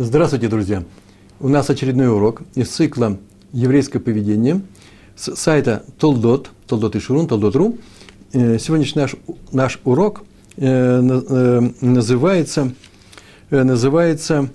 Здравствуйте, 0.00 0.46
друзья! 0.46 0.84
У 1.40 1.48
нас 1.48 1.68
очередной 1.70 2.06
урок 2.08 2.42
из 2.54 2.68
цикла 2.68 3.18
«Еврейское 3.52 3.98
поведение» 3.98 4.60
с 5.16 5.34
сайта 5.34 5.84
Толдот, 5.98 6.50
Толдот 6.68 6.94
и 6.94 7.00
Шурун, 7.00 7.26
Толдот.ру. 7.26 7.78
Э, 8.32 8.60
сегодняшний 8.60 9.02
наш, 9.02 9.16
наш 9.50 9.80
урок 9.82 10.22
э, 10.56 10.64
э, 10.68 11.70
называется, 11.80 12.74
называется 13.50 14.50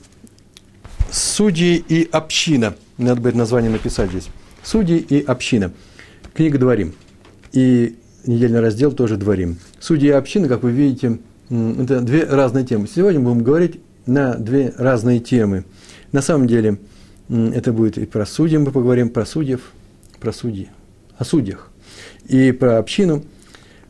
«Судьи 1.11 1.75
и 1.89 2.07
община». 2.09 2.75
Надо 2.97 3.19
будет 3.19 3.35
название 3.35 3.69
написать 3.69 4.11
здесь. 4.11 4.29
«Судьи 4.63 4.97
и 4.97 5.21
община». 5.21 5.73
Книга 6.33 6.57
«Дворим». 6.57 6.93
И 7.51 7.97
недельный 8.25 8.61
раздел 8.61 8.93
тоже 8.93 9.17
«Дворим». 9.17 9.57
Судьи 9.81 10.07
и 10.07 10.11
община, 10.13 10.47
как 10.47 10.63
вы 10.63 10.71
видите, 10.71 11.19
это 11.49 11.99
две 11.99 12.23
разные 12.23 12.63
темы. 12.63 12.87
Сегодня 12.87 13.19
будем 13.19 13.43
говорить 13.43 13.81
на 14.05 14.35
две 14.35 14.73
разные 14.77 15.19
темы. 15.19 15.65
На 16.11 16.21
самом 16.21 16.47
деле, 16.47 16.77
это 17.29 17.71
будет 17.71 17.97
и 17.97 18.05
про 18.05 18.25
судьи, 18.25 18.57
мы 18.57 18.71
поговорим 18.71 19.09
про 19.09 19.25
судьев, 19.25 19.71
про 20.19 20.31
судьи, 20.31 20.69
о 21.17 21.25
судьях, 21.25 21.71
и 22.27 22.51
про 22.51 22.77
общину. 22.77 23.23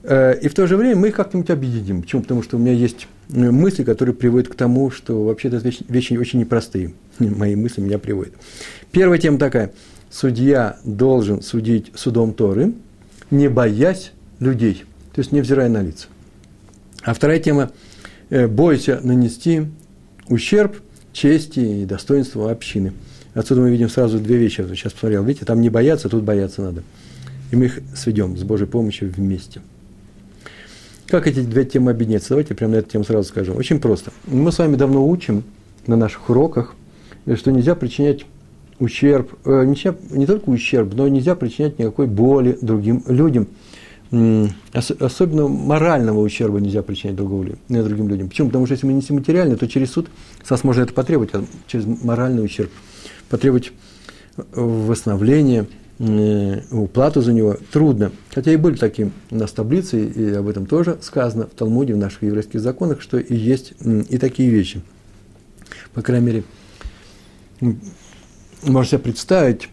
Э, 0.03 0.37
и 0.39 0.47
в 0.47 0.53
то 0.53 0.67
же 0.67 0.77
время 0.77 0.97
мы 0.97 1.07
их 1.09 1.15
как-нибудь 1.15 1.49
объединим. 1.49 2.01
Почему? 2.01 2.21
Потому 2.21 2.43
что 2.43 2.57
у 2.57 2.59
меня 2.59 2.73
есть 2.73 3.07
э, 3.29 3.51
мысли, 3.51 3.83
которые 3.83 4.15
приводят 4.15 4.49
к 4.49 4.55
тому, 4.55 4.91
что 4.91 5.23
вообще 5.23 5.47
это 5.47 5.57
вещи, 5.57 5.85
вещи 5.87 6.13
очень 6.13 6.39
непростые. 6.39 6.93
Мои 7.19 7.55
мысли 7.55 7.81
меня 7.81 7.99
приводят. 7.99 8.33
Первая 8.91 9.19
тема 9.19 9.37
такая. 9.37 9.71
Судья 10.09 10.77
должен 10.83 11.41
судить 11.41 11.91
судом 11.95 12.33
Торы, 12.33 12.73
не 13.31 13.47
боясь 13.47 14.11
людей, 14.39 14.83
то 15.13 15.19
есть 15.19 15.31
невзирая 15.31 15.69
на 15.69 15.81
лица. 15.81 16.07
А 17.01 17.13
вторая 17.13 17.39
тема 17.39 17.71
э,– 18.29 18.47
бойся 18.47 18.99
нанести 19.01 19.67
ущерб 20.27 20.77
чести 21.11 21.59
и 21.59 21.85
достоинству 21.85 22.47
общины. 22.47 22.93
Отсюда 23.33 23.61
мы 23.61 23.71
видим 23.71 23.89
сразу 23.89 24.19
две 24.19 24.37
вещи. 24.37 24.61
Я 24.61 24.67
сейчас 24.75 24.93
посмотрел, 24.93 25.23
видите, 25.23 25.45
там 25.45 25.61
не 25.61 25.69
бояться, 25.69 26.09
тут 26.09 26.23
бояться 26.23 26.61
надо. 26.61 26.83
И 27.51 27.55
мы 27.55 27.65
их 27.65 27.79
сведем 27.95 28.37
с 28.37 28.43
Божьей 28.43 28.67
помощью 28.67 29.11
вместе. 29.11 29.61
Как 31.07 31.27
эти 31.27 31.41
две 31.41 31.65
темы 31.65 31.91
объединяться? 31.91 32.29
Давайте 32.29 32.55
прямо 32.55 32.73
на 32.73 32.77
эту 32.77 32.89
тему 32.91 33.03
сразу 33.03 33.27
скажем. 33.27 33.57
Очень 33.57 33.79
просто. 33.79 34.11
Мы 34.25 34.51
с 34.51 34.57
вами 34.57 34.75
давно 34.75 35.07
учим 35.07 35.43
на 35.85 35.95
наших 35.95 36.29
уроках, 36.29 36.75
что 37.35 37.51
нельзя 37.51 37.75
причинять 37.75 38.25
ущерб, 38.79 39.33
э, 39.45 39.65
не, 39.65 40.17
не 40.17 40.25
только 40.25 40.49
ущерб, 40.49 40.93
но 40.93 41.07
нельзя 41.07 41.35
причинять 41.35 41.77
никакой 41.79 42.07
боли 42.07 42.57
другим 42.61 43.03
людям– 43.07 43.47
особенно 44.73 45.47
морального 45.47 46.19
ущерба 46.19 46.59
нельзя 46.59 46.83
причинять 46.83 47.15
другому, 47.15 47.55
другим 47.67 48.07
людям. 48.09 48.29
Почему? 48.29 48.49
Потому 48.49 48.65
что 48.67 48.73
если 48.73 48.85
мы 48.85 48.93
несем 48.93 49.15
материальный, 49.15 49.55
то 49.55 49.67
через 49.67 49.91
суд 49.91 50.07
САС 50.43 50.63
может 50.63 50.83
это 50.83 50.93
потребовать, 50.93 51.31
а 51.33 51.43
через 51.67 51.85
моральный 51.85 52.45
ущерб 52.45 52.69
потребовать 53.29 53.71
восстановления, 54.53 55.65
уплату 56.71 57.21
за 57.21 57.33
него 57.33 57.57
трудно. 57.71 58.11
Хотя 58.33 58.51
и 58.51 58.55
были 58.55 58.75
такие 58.75 59.11
у 59.31 59.35
нас 59.35 59.51
таблицы, 59.51 60.05
и 60.05 60.31
об 60.33 60.47
этом 60.47 60.65
тоже 60.65 60.97
сказано 61.01 61.45
в 61.45 61.51
Талмуде, 61.51 61.93
в 61.93 61.97
наших 61.97 62.23
еврейских 62.23 62.59
законах, 62.59 63.01
что 63.01 63.17
и 63.17 63.35
есть 63.35 63.73
и 63.81 64.17
такие 64.17 64.49
вещи. 64.49 64.81
По 65.93 66.01
крайней 66.01 66.25
мере, 66.25 66.43
можно 68.63 68.85
себе 68.89 68.99
представить 68.99 69.69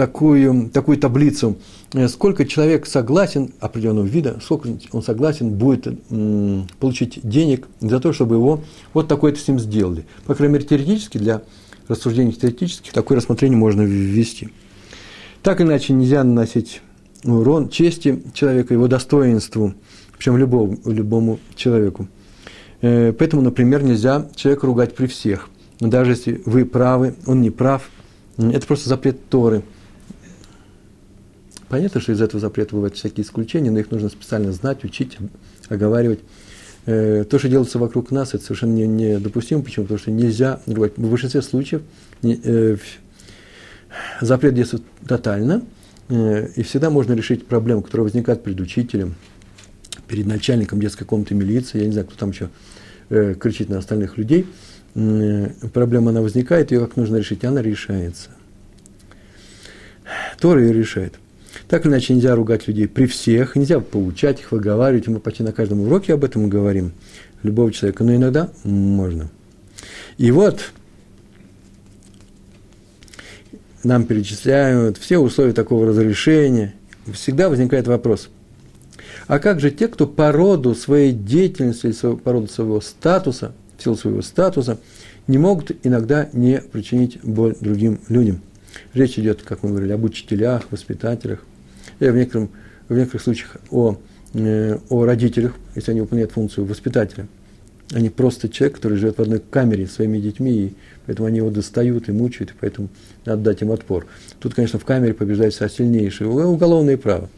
такую, 0.00 0.70
такую 0.70 0.96
таблицу, 0.96 1.58
э, 1.92 2.08
сколько 2.08 2.46
человек 2.46 2.86
согласен, 2.86 3.50
определенного 3.60 4.06
вида, 4.06 4.40
сколько 4.42 4.70
он 4.92 5.02
согласен 5.02 5.50
будет 5.50 5.86
получить 6.78 7.20
денег 7.22 7.68
за 7.82 8.00
то, 8.00 8.14
чтобы 8.14 8.36
его 8.36 8.62
вот 8.94 9.08
такое-то 9.08 9.38
с 9.38 9.46
ним 9.46 9.60
сделали. 9.60 10.06
По 10.24 10.34
крайней 10.34 10.54
мере, 10.54 10.64
теоретически, 10.64 11.18
для 11.18 11.42
рассуждений 11.86 12.32
теоретических, 12.32 12.94
такое 12.94 13.18
рассмотрение 13.18 13.58
можно 13.58 13.82
ввести. 13.82 14.48
Так 15.42 15.60
или 15.60 15.68
иначе, 15.68 15.92
нельзя 15.92 16.24
наносить 16.24 16.80
урон 17.24 17.68
чести 17.68 18.22
человека, 18.32 18.72
его 18.72 18.88
достоинству, 18.88 19.74
причем 20.16 20.38
любому, 20.38 20.78
любому 20.86 21.40
человеку. 21.56 22.08
Э, 22.80 23.12
поэтому, 23.12 23.42
например, 23.42 23.82
нельзя 23.82 24.30
человека 24.34 24.66
ругать 24.66 24.94
при 24.94 25.08
всех. 25.08 25.50
Даже 25.78 26.12
если 26.12 26.40
вы 26.46 26.64
правы, 26.64 27.16
он 27.26 27.42
не 27.42 27.50
прав. 27.50 27.90
Это 28.38 28.66
просто 28.66 28.88
запрет 28.88 29.28
Торы– 29.28 29.62
Понятно, 31.70 32.00
что 32.00 32.10
из 32.10 32.20
этого 32.20 32.40
запрета 32.40 32.74
бывают 32.74 32.96
всякие 32.96 33.24
исключения, 33.24 33.70
но 33.70 33.78
их 33.78 33.92
нужно 33.92 34.08
специально 34.08 34.50
знать, 34.50 34.82
учить, 34.82 35.16
оговаривать. 35.68 36.18
Э, 36.86 37.24
то, 37.30 37.38
что 37.38 37.48
делается 37.48 37.78
вокруг 37.78 38.10
нас, 38.10 38.34
это 38.34 38.42
совершенно 38.42 38.74
недопустимо. 38.74 39.62
Почему? 39.62 39.84
Потому 39.84 40.00
что 40.00 40.10
нельзя 40.10 40.60
ругать. 40.66 40.96
В 40.96 41.08
большинстве 41.08 41.40
случаев 41.42 41.82
э, 42.24 42.76
запрет 44.20 44.54
действует 44.54 44.82
тотально, 45.06 45.62
э, 46.08 46.48
и 46.56 46.64
всегда 46.64 46.90
можно 46.90 47.12
решить 47.12 47.46
проблему, 47.46 47.82
которая 47.82 48.02
возникает 48.06 48.42
перед 48.42 48.60
учителем, 48.60 49.14
перед 50.08 50.26
начальником 50.26 50.80
детской 50.80 51.04
комнаты 51.04 51.36
милиции, 51.36 51.78
я 51.78 51.86
не 51.86 51.92
знаю, 51.92 52.08
кто 52.08 52.16
там 52.16 52.30
еще 52.30 52.50
кричит 53.08 53.68
на 53.68 53.78
остальных 53.78 54.18
людей. 54.18 54.46
Проблема, 55.72 56.10
она 56.10 56.20
возникает, 56.20 56.72
ее 56.72 56.80
как 56.80 56.96
нужно 56.96 57.16
решить, 57.16 57.44
она 57.44 57.62
решается. 57.62 58.30
Тора 60.40 60.62
ее 60.62 60.72
решает. 60.72 61.14
Так 61.68 61.84
или 61.84 61.92
иначе, 61.92 62.14
нельзя 62.14 62.34
ругать 62.34 62.68
людей 62.68 62.88
при 62.88 63.06
всех, 63.06 63.56
нельзя 63.56 63.80
поучать 63.80 64.40
их, 64.40 64.52
выговаривать. 64.52 65.08
Мы 65.08 65.20
почти 65.20 65.42
на 65.42 65.52
каждом 65.52 65.80
уроке 65.80 66.14
об 66.14 66.24
этом 66.24 66.48
говорим. 66.48 66.92
Любого 67.42 67.72
человека. 67.72 68.04
Но 68.04 68.14
иногда 68.14 68.50
можно. 68.64 69.30
И 70.18 70.30
вот 70.30 70.72
нам 73.82 74.04
перечисляют 74.04 74.98
все 74.98 75.18
условия 75.18 75.52
такого 75.52 75.86
разрешения. 75.86 76.74
Всегда 77.12 77.48
возникает 77.48 77.86
вопрос. 77.86 78.28
А 79.26 79.38
как 79.38 79.60
же 79.60 79.70
те, 79.70 79.88
кто 79.88 80.06
по 80.06 80.32
роду 80.32 80.74
своей 80.74 81.12
деятельности 81.12 81.92
по 82.16 82.32
роду 82.32 82.48
своего 82.48 82.80
статуса, 82.80 83.52
в 83.78 83.82
силу 83.82 83.96
своего 83.96 84.22
статуса, 84.22 84.78
не 85.26 85.38
могут 85.38 85.70
иногда 85.84 86.28
не 86.32 86.60
причинить 86.60 87.22
боль 87.22 87.54
другим 87.60 88.00
людям? 88.08 88.42
Речь 88.94 89.18
идет, 89.18 89.42
как 89.42 89.62
мы 89.62 89.70
говорили, 89.70 89.92
об 89.92 90.04
учителях, 90.04 90.70
воспитателях 90.70 91.44
и 91.98 92.08
в, 92.08 92.16
некотором, 92.16 92.50
в 92.88 92.96
некоторых 92.96 93.22
случаях 93.22 93.56
о, 93.70 93.96
э, 94.34 94.78
о 94.88 95.04
родителях, 95.04 95.54
если 95.74 95.92
они 95.92 96.00
выполняют 96.00 96.32
функцию 96.32 96.66
воспитателя. 96.66 97.26
Они 97.92 98.08
просто 98.08 98.48
человек, 98.48 98.76
который 98.76 98.98
живет 98.98 99.18
в 99.18 99.22
одной 99.22 99.40
камере 99.40 99.86
с 99.86 99.92
своими 99.92 100.18
детьми, 100.18 100.52
и 100.52 100.74
поэтому 101.06 101.26
они 101.26 101.38
его 101.38 101.50
достают 101.50 102.08
и 102.08 102.12
мучают, 102.12 102.50
и 102.50 102.54
поэтому 102.58 102.88
надо 103.24 103.42
дать 103.42 103.62
им 103.62 103.72
отпор. 103.72 104.06
Тут, 104.38 104.54
конечно, 104.54 104.78
в 104.78 104.84
камере 104.84 105.12
побеждает 105.12 105.54
вся 105.54 105.68
сильнейшее 105.68 106.28
уголовное 106.28 106.96
право. 106.96 107.28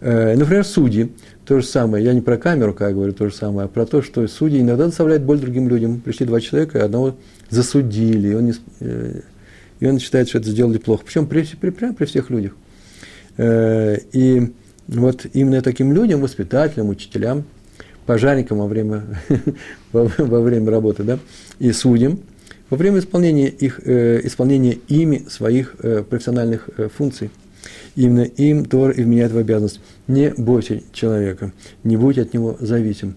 Э, 0.00 0.36
например, 0.36 0.64
судьи, 0.64 1.12
то 1.44 1.60
же 1.60 1.66
самое, 1.66 2.04
я 2.04 2.12
не 2.12 2.20
про 2.20 2.36
камеру, 2.36 2.74
как 2.74 2.88
я 2.88 2.94
говорю, 2.94 3.12
то 3.12 3.28
же 3.28 3.34
самое, 3.34 3.66
а 3.66 3.68
про 3.68 3.86
то, 3.86 4.02
что 4.02 4.26
судьи 4.28 4.60
иногда 4.60 4.86
доставляют 4.86 5.24
боль 5.24 5.38
другим 5.38 5.68
людям. 5.68 6.00
Пришли 6.00 6.26
два 6.26 6.40
человека, 6.40 6.78
и 6.78 6.82
одного 6.82 7.16
засудили, 7.50 8.28
и 8.28 8.34
он, 8.34 8.46
не, 8.46 8.54
э, 8.80 9.20
и 9.80 9.86
он 9.86 9.98
считает, 9.98 10.28
что 10.28 10.38
это 10.38 10.50
сделали 10.50 10.78
плохо. 10.78 11.04
Причем 11.04 11.26
при, 11.26 11.42
при, 11.42 11.70
прямо 11.70 11.94
при 11.94 12.06
всех 12.06 12.30
людях. 12.30 12.52
Э, 13.36 13.98
и 14.12 14.52
вот 14.88 15.26
именно 15.32 15.60
таким 15.62 15.92
людям, 15.92 16.20
воспитателям, 16.20 16.88
учителям, 16.88 17.44
пожарникам 18.06 18.58
во 18.58 18.66
время, 18.66 19.04
во 19.92 20.40
время 20.40 20.70
работы, 20.70 21.02
да, 21.02 21.18
и 21.58 21.72
судьям, 21.72 22.20
во 22.70 22.76
время 22.76 22.98
исполнения, 23.00 23.48
их, 23.48 23.80
э, 23.84 24.20
исполнения 24.24 24.78
ими 24.88 25.26
своих 25.28 25.76
э, 25.80 26.02
профессиональных 26.02 26.68
функций. 26.94 27.30
Именно 27.94 28.22
им 28.22 28.64
Тор 28.66 28.90
и 28.90 29.02
вменяет 29.02 29.32
в 29.32 29.38
обязанность. 29.38 29.80
Не 30.06 30.30
бойся 30.30 30.82
человека, 30.92 31.52
не 31.82 31.96
будь 31.96 32.18
от 32.18 32.34
него 32.34 32.56
зависим. 32.60 33.16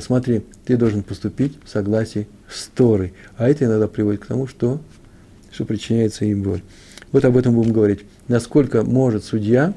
Смотри, 0.00 0.42
ты 0.64 0.76
должен 0.76 1.04
поступить 1.04 1.56
в 1.64 1.68
согласии 1.68 2.26
с 2.50 2.66
Торой. 2.66 3.14
А 3.36 3.48
это 3.48 3.64
иногда 3.64 3.86
приводит 3.86 4.22
к 4.22 4.26
тому, 4.26 4.48
что, 4.48 4.80
что 5.56 5.64
причиняется 5.64 6.26
им 6.26 6.42
боль. 6.42 6.60
Вот 7.12 7.24
об 7.24 7.36
этом 7.36 7.54
будем 7.54 7.72
говорить. 7.72 8.00
Насколько 8.28 8.82
может 8.82 9.24
судья 9.24 9.72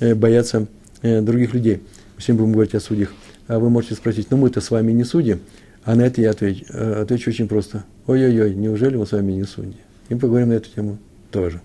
э, 0.00 0.14
бояться 0.14 0.66
э, 1.00 1.22
других 1.22 1.54
людей. 1.54 1.80
Мы 2.16 2.22
сегодня 2.22 2.42
будем 2.42 2.52
говорить 2.52 2.74
о 2.74 2.80
судьях. 2.80 3.12
А 3.46 3.58
вы 3.58 3.70
можете 3.70 3.94
спросить, 3.94 4.30
ну 4.30 4.36
мы-то 4.36 4.60
с 4.60 4.70
вами 4.70 4.92
не 4.92 5.04
судьи. 5.04 5.38
А 5.84 5.94
на 5.94 6.02
это 6.02 6.20
я 6.20 6.32
отвечу, 6.32 6.66
э, 6.68 7.00
отвечу 7.02 7.30
очень 7.30 7.48
просто. 7.48 7.84
Ой-ой-ой, 8.06 8.54
неужели 8.54 8.96
мы 8.96 9.06
с 9.06 9.12
вами 9.12 9.32
не 9.32 9.44
судьи? 9.44 9.78
И 10.10 10.14
поговорим 10.14 10.50
на 10.50 10.54
эту 10.54 10.68
тему 10.68 10.98
тоже. 11.30 11.62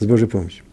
С 0.00 0.06
Божьей 0.06 0.26
помощью. 0.26 0.64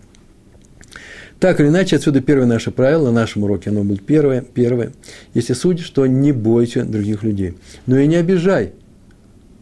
Так 1.40 1.60
или 1.60 1.68
иначе, 1.68 1.98
отсюда 1.98 2.22
первое 2.22 2.48
наше 2.48 2.72
правило, 2.72 3.12
на 3.12 3.12
нашем 3.12 3.44
уроке 3.44 3.70
оно 3.70 3.84
было 3.84 4.00
первое. 4.00 4.42
Первое. 4.42 4.94
Если 5.36 5.54
судишь, 5.54 5.90
то 5.92 6.08
не 6.08 6.32
бойся 6.32 6.86
других 6.86 7.22
людей. 7.22 7.54
Но 7.86 8.00
и 8.00 8.08
не 8.08 8.16
обижай. 8.16 8.74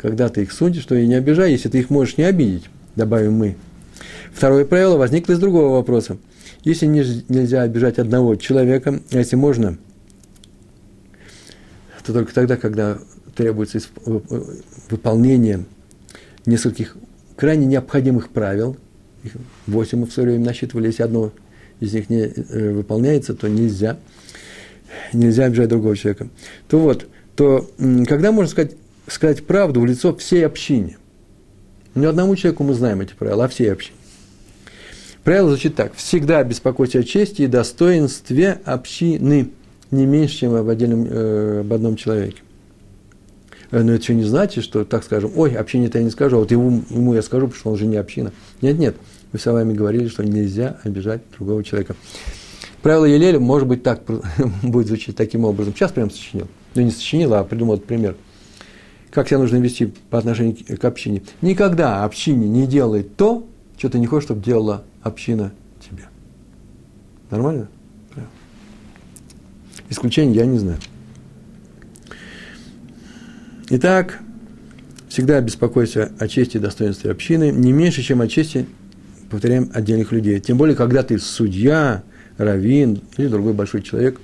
Когда 0.02 0.30
ты 0.30 0.44
их 0.44 0.52
судишь, 0.52 0.86
то 0.86 0.96
и 0.96 1.06
не 1.06 1.14
обижай, 1.14 1.52
если 1.52 1.70
ты 1.70 1.80
их 1.80 1.90
можешь 1.90 2.18
не 2.18 2.24
обидеть, 2.24 2.64
добавим 2.96 3.34
мы. 3.34 3.56
Второе 4.34 4.66
правило 4.66 4.98
возникло 4.98 5.34
из 5.34 5.40
другого 5.40 5.76
вопроса. 5.76 6.18
Если 6.64 6.86
нельзя 6.88 7.62
обижать 7.62 8.00
одного 8.00 8.36
человека, 8.36 9.00
а 9.12 9.18
если 9.18 9.36
можно, 9.36 9.78
то 12.04 12.14
только 12.14 12.34
тогда, 12.34 12.58
когда 12.58 12.98
требуется 13.36 13.80
выполнение 14.90 15.66
нескольких 16.48 16.98
крайне 17.36 17.68
необходимых 17.68 18.30
правил. 18.30 18.78
Их 19.24 19.34
восемь 19.68 20.00
мы 20.00 20.08
в 20.08 20.14
свое 20.14 20.30
время 20.30 20.46
насчитывали, 20.46 20.88
если 20.88 21.04
одно 21.04 21.32
из 21.80 21.94
них 21.94 22.10
не 22.10 22.22
э, 22.22 22.72
выполняется, 22.72 23.36
то 23.36 23.48
нельзя. 23.48 23.98
Нельзя 25.14 25.46
обижать 25.46 25.70
другого 25.70 25.96
человека. 25.96 26.30
То 26.68 26.80
вот, 26.80 27.06
то 27.36 27.70
когда 28.08 28.32
можно 28.32 28.50
сказать, 28.52 28.74
сказать 29.08 29.46
правду 29.46 29.82
в 29.82 29.86
лицо 29.86 30.16
всей 30.16 30.46
общине? 30.46 30.98
Не 31.96 32.06
одному 32.06 32.36
человеку 32.36 32.64
мы 32.64 32.74
знаем 32.74 33.02
эти 33.02 33.14
правила, 33.14 33.46
а 33.46 33.48
всей 33.48 33.72
общине. 33.72 33.98
Правило 35.24 35.50
звучит 35.50 35.76
так. 35.76 35.94
Всегда 35.94 36.44
беспокойся 36.44 37.00
о 37.00 37.04
чести 37.04 37.44
и 37.44 37.48
достоинстве 37.48 38.60
общины, 38.66 39.50
не 39.92 40.06
меньше, 40.06 40.38
чем 40.38 40.56
об, 40.56 40.68
отдельном, 40.68 41.06
э, 41.08 41.60
об 41.62 41.74
одном 41.74 41.96
человеке. 41.96 42.42
Э, 43.70 43.84
но 43.84 43.94
это 43.94 44.02
еще 44.02 44.16
не 44.16 44.24
значит, 44.24 44.64
что, 44.64 44.84
так 44.84 45.04
скажем, 45.04 45.32
ой, 45.36 45.54
общине-то 45.54 46.00
я 46.00 46.04
не 46.04 46.10
скажу, 46.10 46.38
а 46.38 46.40
вот 46.40 46.52
ему, 46.52 46.82
ему 46.90 47.14
я 47.14 47.22
скажу, 47.22 47.48
потому 47.48 47.60
что 47.60 47.70
он 47.70 47.76
уже 47.76 47.86
не 47.86 47.98
община. 47.98 48.32
Нет, 48.62 48.80
нет, 48.80 48.96
мы 49.32 49.40
с 49.40 49.46
вами 49.46 49.74
говорили, 49.74 50.08
что 50.08 50.24
нельзя 50.24 50.80
обижать 50.84 51.22
другого 51.38 51.64
человека. 51.64 51.96
Правило 52.82 53.06
Елеля, 53.06 53.40
может 53.40 53.68
быть, 53.68 53.84
так 53.84 54.02
будет 54.64 54.88
звучать 54.88 55.16
таким 55.16 55.46
образом. 55.46 55.74
Сейчас 55.76 55.92
прям 55.92 56.10
сочинил. 56.10 56.48
Ну, 56.74 56.82
не 56.82 56.92
сочинил, 56.92 57.34
а 57.36 57.44
придумал 57.44 57.76
этот 57.76 57.86
пример. 57.86 58.16
Как 59.12 59.28
себя 59.28 59.40
нужно 59.40 59.58
вести 59.58 59.94
по 60.10 60.18
отношению 60.18 60.56
к 60.80 60.86
общине. 60.86 61.22
Никогда 61.42 62.04
общине 62.04 62.48
не 62.48 62.66
делай 62.66 63.04
то, 63.04 63.48
что 63.78 63.90
ты 63.90 64.00
не 64.00 64.08
хочешь, 64.08 64.26
чтобы 64.26 64.44
делала 64.44 64.86
община 65.04 65.52
тебе. 65.80 66.04
Нормально? 67.30 67.68
Исключений 69.90 70.34
я 70.36 70.46
не 70.46 70.58
знаю. 70.58 70.78
Итак, 73.70 74.20
всегда 75.10 75.42
беспокойся 75.42 76.14
о 76.18 76.30
чести 76.30 76.58
и 76.58 76.60
достоинстве 76.60 77.12
общины, 77.12 77.52
не 77.52 77.74
меньше, 77.74 78.02
чем 78.02 78.22
о 78.22 78.28
чести, 78.28 78.66
повторяем, 79.30 79.70
отдельных 79.74 80.14
людей. 80.14 80.40
Тем 80.40 80.58
более, 80.58 80.76
когда 80.76 81.04
ты 81.04 81.20
судья, 81.20 82.04
раввин 82.38 83.02
или 83.18 83.28
другой 83.28 83.54
большой 83.54 83.82
человек 83.82 84.20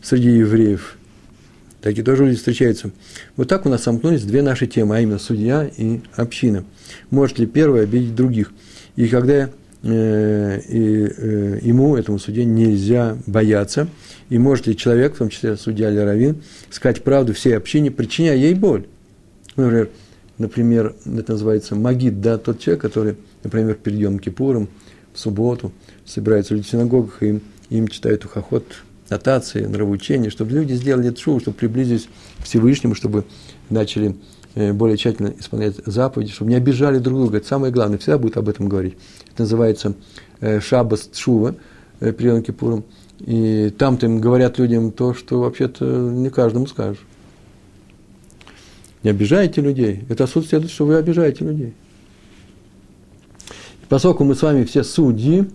среди 0.00 0.30
евреев. 0.30 0.96
Такие 1.84 2.02
тоже 2.02 2.24
люди 2.24 2.36
встречаются. 2.36 2.90
Вот 3.36 3.48
так 3.48 3.66
у 3.66 3.68
нас 3.68 3.82
сомкнулись 3.82 4.24
две 4.24 4.42
наши 4.42 4.66
темы, 4.66 4.96
а 4.96 5.00
именно 5.00 5.18
судья 5.18 5.70
и 5.76 6.00
община. 6.16 6.64
Может 7.10 7.38
ли 7.38 7.46
первый 7.46 7.82
обидеть 7.82 8.14
других? 8.14 8.52
И 8.96 9.06
когда 9.06 9.34
э, 9.34 9.48
э, 9.82 11.58
ему, 11.62 11.96
этому 11.96 12.18
судье, 12.18 12.44
нельзя 12.44 13.16
бояться– 13.26 13.88
и 14.30 14.38
может 14.38 14.66
ли 14.66 14.76
человек, 14.76 15.14
в 15.14 15.18
том 15.18 15.28
числе 15.28 15.56
судья 15.56 15.90
или 15.90 15.98
раввин, 15.98 16.42
сказать 16.70 17.02
правду 17.02 17.34
всей 17.34 17.56
общине, 17.56 17.90
причиняя 17.90 18.36
ей 18.36 18.54
боль? 18.54 18.86
Например, 19.56 19.90
например, 20.38 20.94
это 21.04 21.32
называется 21.32 21.76
магид, 21.76 22.20
да, 22.20 22.38
тот 22.38 22.58
человек, 22.58 22.82
который, 22.82 23.16
например, 23.42 23.74
перед 23.74 23.98
Йом 23.98 24.18
Кипуром, 24.18 24.68
в 25.12 25.20
субботу, 25.20 25.72
собирается 26.04 26.54
в 26.54 26.62
синагогах, 26.64 27.22
и 27.22 27.40
им 27.70 27.88
читают 27.88 28.24
ухоход, 28.24 28.64
нотации, 29.10 29.66
нравоучения, 29.66 30.30
чтобы 30.30 30.52
люди 30.52 30.72
сделали 30.74 31.08
это 31.08 31.20
шоу, 31.20 31.40
чтобы 31.40 31.56
приблизились 31.56 32.08
к 32.40 32.44
Всевышнему, 32.44 32.94
чтобы 32.94 33.24
начали 33.70 34.16
э, 34.54 34.72
более 34.72 34.96
тщательно 34.96 35.34
исполнять 35.38 35.76
заповеди, 35.84 36.32
чтобы 36.32 36.50
не 36.50 36.56
обижали 36.56 36.98
друг 36.98 37.18
друга. 37.18 37.38
Это 37.38 37.46
самое 37.46 37.72
главное, 37.72 37.98
всегда 37.98 38.18
будет 38.18 38.36
об 38.36 38.48
этом 38.48 38.68
говорить. 38.68 38.94
Это 39.32 39.42
называется 39.42 39.94
э, 40.40 40.60
шабас 40.60 41.10
шува, 41.12 41.54
э, 42.00 42.12
при 42.12 42.28
Йом 42.28 42.42
Кипуром. 42.42 42.84
И 43.20 43.72
там-то 43.78 44.06
им 44.06 44.20
говорят 44.20 44.58
людям 44.58 44.90
то, 44.90 45.14
что 45.14 45.40
вообще-то 45.40 45.84
не 45.84 46.30
каждому 46.30 46.66
скажешь. 46.66 47.04
Не 49.02 49.10
обижайте 49.10 49.60
людей. 49.60 50.04
Это 50.08 50.26
следует, 50.26 50.70
что 50.70 50.86
вы 50.86 50.96
обижаете 50.96 51.44
людей. 51.44 51.74
И 53.82 53.86
поскольку 53.88 54.24
мы 54.24 54.34
с 54.34 54.42
вами 54.42 54.64
все 54.64 54.82
судьи, 54.82 55.46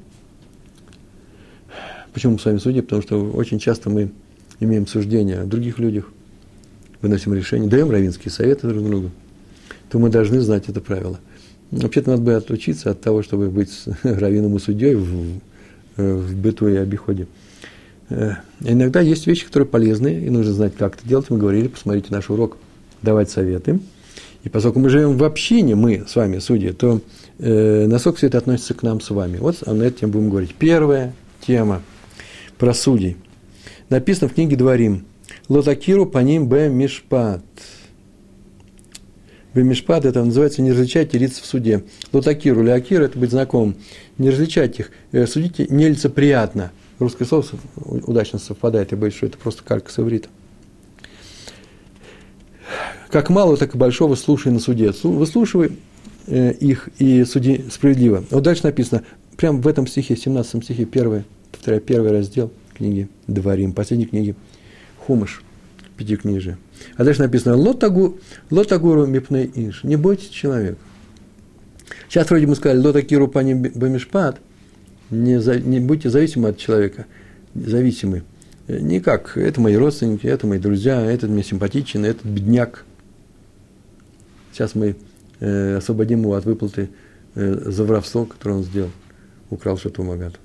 почему 2.13 2.33
мы 2.33 2.39
с 2.39 2.45
вами 2.45 2.57
судьи? 2.57 2.81
Потому 2.81 3.01
что 3.01 3.31
очень 3.31 3.59
часто 3.59 3.89
мы 3.89 4.11
имеем 4.59 4.87
суждения 4.87 5.41
о 5.41 5.45
других 5.45 5.79
людях, 5.79 6.05
выносим 7.01 7.33
решения, 7.33 7.67
даем 7.67 7.89
равинские 7.89 8.31
советы 8.31 8.67
друг 8.67 8.85
другу, 8.85 9.11
то 9.89 9.99
мы 9.99 10.09
должны 10.09 10.41
знать 10.41 10.67
это 10.67 10.81
правило. 10.81 11.19
Вообще-то 11.71 12.11
надо 12.11 12.23
бы 12.23 12.33
отучиться 12.33 12.91
от 12.91 13.01
того, 13.01 13.21
чтобы 13.21 13.49
быть 13.49 13.71
раввином 14.03 14.55
и 14.55 14.59
судьей 14.59 14.95
в, 14.95 15.39
в 15.97 16.35
быту 16.35 16.67
и 16.67 16.75
обиходе. 16.75 17.27
Э, 18.09 18.33
иногда 18.61 19.01
есть 19.01 19.27
вещи, 19.27 19.45
которые 19.45 19.67
полезны, 19.67 20.25
и 20.25 20.29
нужно 20.29 20.53
знать, 20.53 20.73
как 20.77 20.95
это 20.95 21.07
делать. 21.07 21.29
Мы 21.29 21.37
говорили, 21.37 21.67
посмотрите 21.67 22.07
наш 22.09 22.29
урок, 22.29 22.57
давать 23.01 23.29
советы. 23.29 23.79
И 24.43 24.49
поскольку 24.49 24.79
мы 24.79 24.89
живем 24.89 25.17
в 25.17 25.23
общине, 25.23 25.75
мы 25.75 26.05
с 26.07 26.15
вами, 26.15 26.39
судьи, 26.39 26.71
то 26.71 27.01
э, 27.39 27.85
насколько 27.87 28.17
все 28.17 28.27
это 28.27 28.37
относится 28.37 28.73
к 28.73 28.83
нам 28.83 29.01
с 29.01 29.09
вами. 29.09 29.37
Вот 29.37 29.65
на 29.65 29.83
эту 29.83 29.99
тему 29.99 30.13
будем 30.13 30.29
говорить. 30.29 30.55
Первая 30.55 31.13
тема 31.45 31.81
про 32.59 32.75
судей. 32.75 33.17
Написано 33.89 34.29
в 34.29 34.35
книге 34.35 34.55
Дворим. 34.55 35.05
Лотакиру 35.47 36.05
по 36.05 36.19
ним 36.19 36.47
б 36.47 36.69
мишпат. 36.69 37.43
Б 39.55 39.63
мишпат 39.63 40.05
это 40.05 40.23
называется 40.23 40.61
не 40.61 40.71
различайте 40.71 41.17
лиц 41.17 41.39
в 41.39 41.45
суде. 41.47 41.83
Лотакиру, 42.13 42.61
леакир 42.61 43.01
это 43.01 43.17
быть 43.17 43.31
знакомым. 43.31 43.75
Не 44.19 44.29
различайте 44.29 44.83
их. 44.83 44.91
Э, 45.11 45.25
судите 45.25 45.65
нелицеприятно 45.69 46.71
русское 46.99 47.25
слово 47.25 47.45
удачно 47.75 48.39
совпадает, 48.39 48.91
я 48.91 48.97
боюсь, 48.97 49.15
что 49.15 49.25
это 49.25 49.37
просто 49.37 49.63
калька 49.63 49.91
с 49.91 49.99
иврита. 49.99 50.29
Как 53.09 53.29
малого, 53.29 53.57
так 53.57 53.73
и 53.73 53.77
большого 53.77 54.15
слушай 54.15 54.51
на 54.51 54.59
суде. 54.59 54.91
Выслушивай 55.03 55.71
э, 56.27 56.51
их 56.53 56.89
и 56.99 57.23
суди 57.23 57.65
справедливо. 57.71 58.23
Вот 58.29 58.43
дальше 58.43 58.63
написано, 58.65 59.03
прямо 59.35 59.59
в 59.59 59.67
этом 59.67 59.87
стихе, 59.87 60.15
17 60.15 60.63
стихе, 60.63 60.85
первый, 60.85 61.23
повторяю, 61.51 61.81
первый 61.81 62.11
раздел 62.11 62.51
книги 62.75 63.09
Дворим, 63.27 63.73
последней 63.73 64.05
книги 64.05 64.35
Хумыш, 64.97 65.43
пятикнижие. 65.97 66.57
А 66.95 67.03
дальше 67.03 67.21
написано, 67.21 67.55
лотагу, 67.55 68.19
лотагуру 68.49 69.05
мипней 69.05 69.51
инш, 69.53 69.83
не 69.83 69.95
бойтесь 69.95 70.29
человека. 70.29 70.77
Сейчас 72.07 72.29
вроде 72.29 72.47
мы 72.47 72.55
сказали, 72.55 72.79
лотакиру 72.79 73.27
пани 73.27 73.53
бамишпат– 73.53 74.39
не, 75.09 75.39
за, 75.39 75.59
не 75.59 75.79
будьте 75.79 76.09
зависимы 76.09 76.49
от 76.49 76.57
человека, 76.57 77.05
зависимы. 77.53 78.23
Э, 78.67 78.79
никак, 78.79 79.37
это 79.37 79.59
мои 79.59 79.75
родственники, 79.75 80.27
это 80.27 80.47
мои 80.47 80.59
друзья, 80.59 81.01
этот 81.01 81.29
мне 81.29 81.43
симпатичен, 81.43 82.05
этот 82.05 82.25
бедняк. 82.25 82.85
Сейчас 84.51 84.75
мы 84.75 84.95
э, 85.39 85.77
освободим 85.77 86.21
его 86.21 86.35
от 86.35 86.45
выплаты 86.45 86.89
э, 87.35 87.71
за 87.71 87.83
воровство, 87.83 88.25
которое 88.25 88.55
он 88.55 88.63
сделал, 88.63 88.91
украл 89.49 89.77
что-то 89.77 90.01
у 90.01 90.05
Магата. 90.05 90.37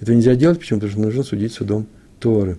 Этого 0.00 0.16
нельзя 0.16 0.34
делать, 0.34 0.58
почему? 0.58 0.80
Потому 0.80 0.92
что 0.92 1.00
нужно 1.02 1.22
судить 1.22 1.52
судом 1.52 1.86
Торы. 2.18 2.58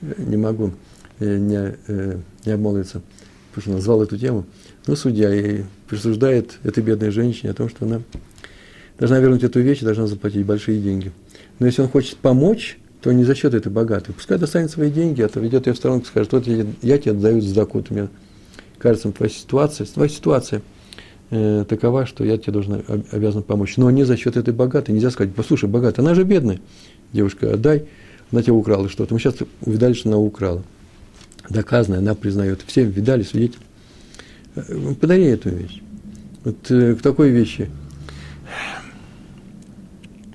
Не 0.00 0.36
могу 0.36 0.72
э, 1.18 1.36
не, 1.36 1.76
э, 1.86 2.18
не 2.44 2.52
обмолвиться, 2.52 3.02
потому 3.50 3.62
что 3.62 3.70
назвал 3.72 4.02
эту 4.02 4.16
тему. 4.16 4.46
Но 4.86 4.96
судья 4.96 5.34
и 5.34 5.64
присуждает 5.88 6.58
этой 6.62 6.82
бедной 6.82 7.10
женщине 7.10 7.50
о 7.50 7.54
том, 7.54 7.68
что 7.68 7.84
она 7.84 8.00
должна 8.98 9.18
вернуть 9.18 9.42
эту 9.42 9.60
вещь 9.60 9.82
и 9.82 9.84
должна 9.84 10.06
заплатить 10.06 10.46
большие 10.46 10.80
деньги. 10.80 11.12
Но 11.58 11.66
если 11.66 11.82
он 11.82 11.88
хочет 11.88 12.16
помочь, 12.16 12.78
то 13.02 13.12
не 13.12 13.24
за 13.24 13.34
счет 13.34 13.54
этой 13.54 13.72
богатой. 13.72 14.14
Пускай 14.14 14.38
достанет 14.38 14.70
свои 14.70 14.90
деньги, 14.90 15.22
а 15.22 15.40
ведет 15.40 15.66
ее 15.66 15.72
в 15.72 15.76
сторонку 15.76 16.06
скажет, 16.06 16.32
вот 16.32 16.46
я, 16.46 16.66
я 16.82 16.98
тебе 16.98 17.12
отдаю 17.12 17.40
сдаку. 17.40 17.78
Вот 17.78 17.90
мне 17.90 18.08
кажется, 18.78 19.10
твоя 19.10 19.30
ситуация, 19.30 19.86
твоя 19.86 20.08
ситуация 20.08 20.62
э, 21.30 21.64
такова, 21.68 22.06
что 22.06 22.24
я 22.24 22.38
тебе 22.38 22.52
должен, 22.52 22.82
обязан 23.10 23.42
помочь. 23.42 23.76
Но 23.76 23.90
не 23.90 24.04
за 24.04 24.16
счет 24.16 24.36
этой 24.36 24.54
богатой. 24.54 24.94
Нельзя 24.94 25.10
сказать, 25.10 25.34
послушай, 25.34 25.68
богатая, 25.68 26.02
она 26.02 26.14
же 26.14 26.24
бедная. 26.24 26.60
Девушка, 27.12 27.54
отдай, 27.54 27.84
она 28.30 28.42
тебе 28.42 28.52
украла 28.52 28.88
что-то. 28.88 29.14
Мы 29.14 29.20
сейчас 29.20 29.36
увидали, 29.62 29.92
что 29.92 30.08
она 30.08 30.18
украла. 30.18 30.62
Доказано, 31.48 31.98
она 31.98 32.14
признает. 32.14 32.60
Все 32.66 32.84
видали, 32.84 33.22
свидетели. 33.22 33.62
Э, 34.56 34.94
подари 35.00 35.24
эту 35.24 35.50
вещь. 35.50 35.80
Вот 36.44 36.70
э, 36.70 36.94
к 36.94 37.02
такой 37.02 37.30
вещи– 37.30 37.70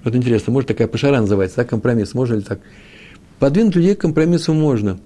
вот 0.06 0.16
интересно, 0.16 0.54
может 0.54 0.68
такая 0.68 0.88
пашара 0.88 1.20
называется, 1.20 1.58
да, 1.58 1.64
компромисс, 1.66 2.14
можно 2.14 2.36
ли 2.36 2.42
так? 2.42 2.60
Подвинуть 3.40 3.76
людей 3.76 3.96
к 3.96 4.02
компромиссу 4.02 4.54
можно. 4.54 5.00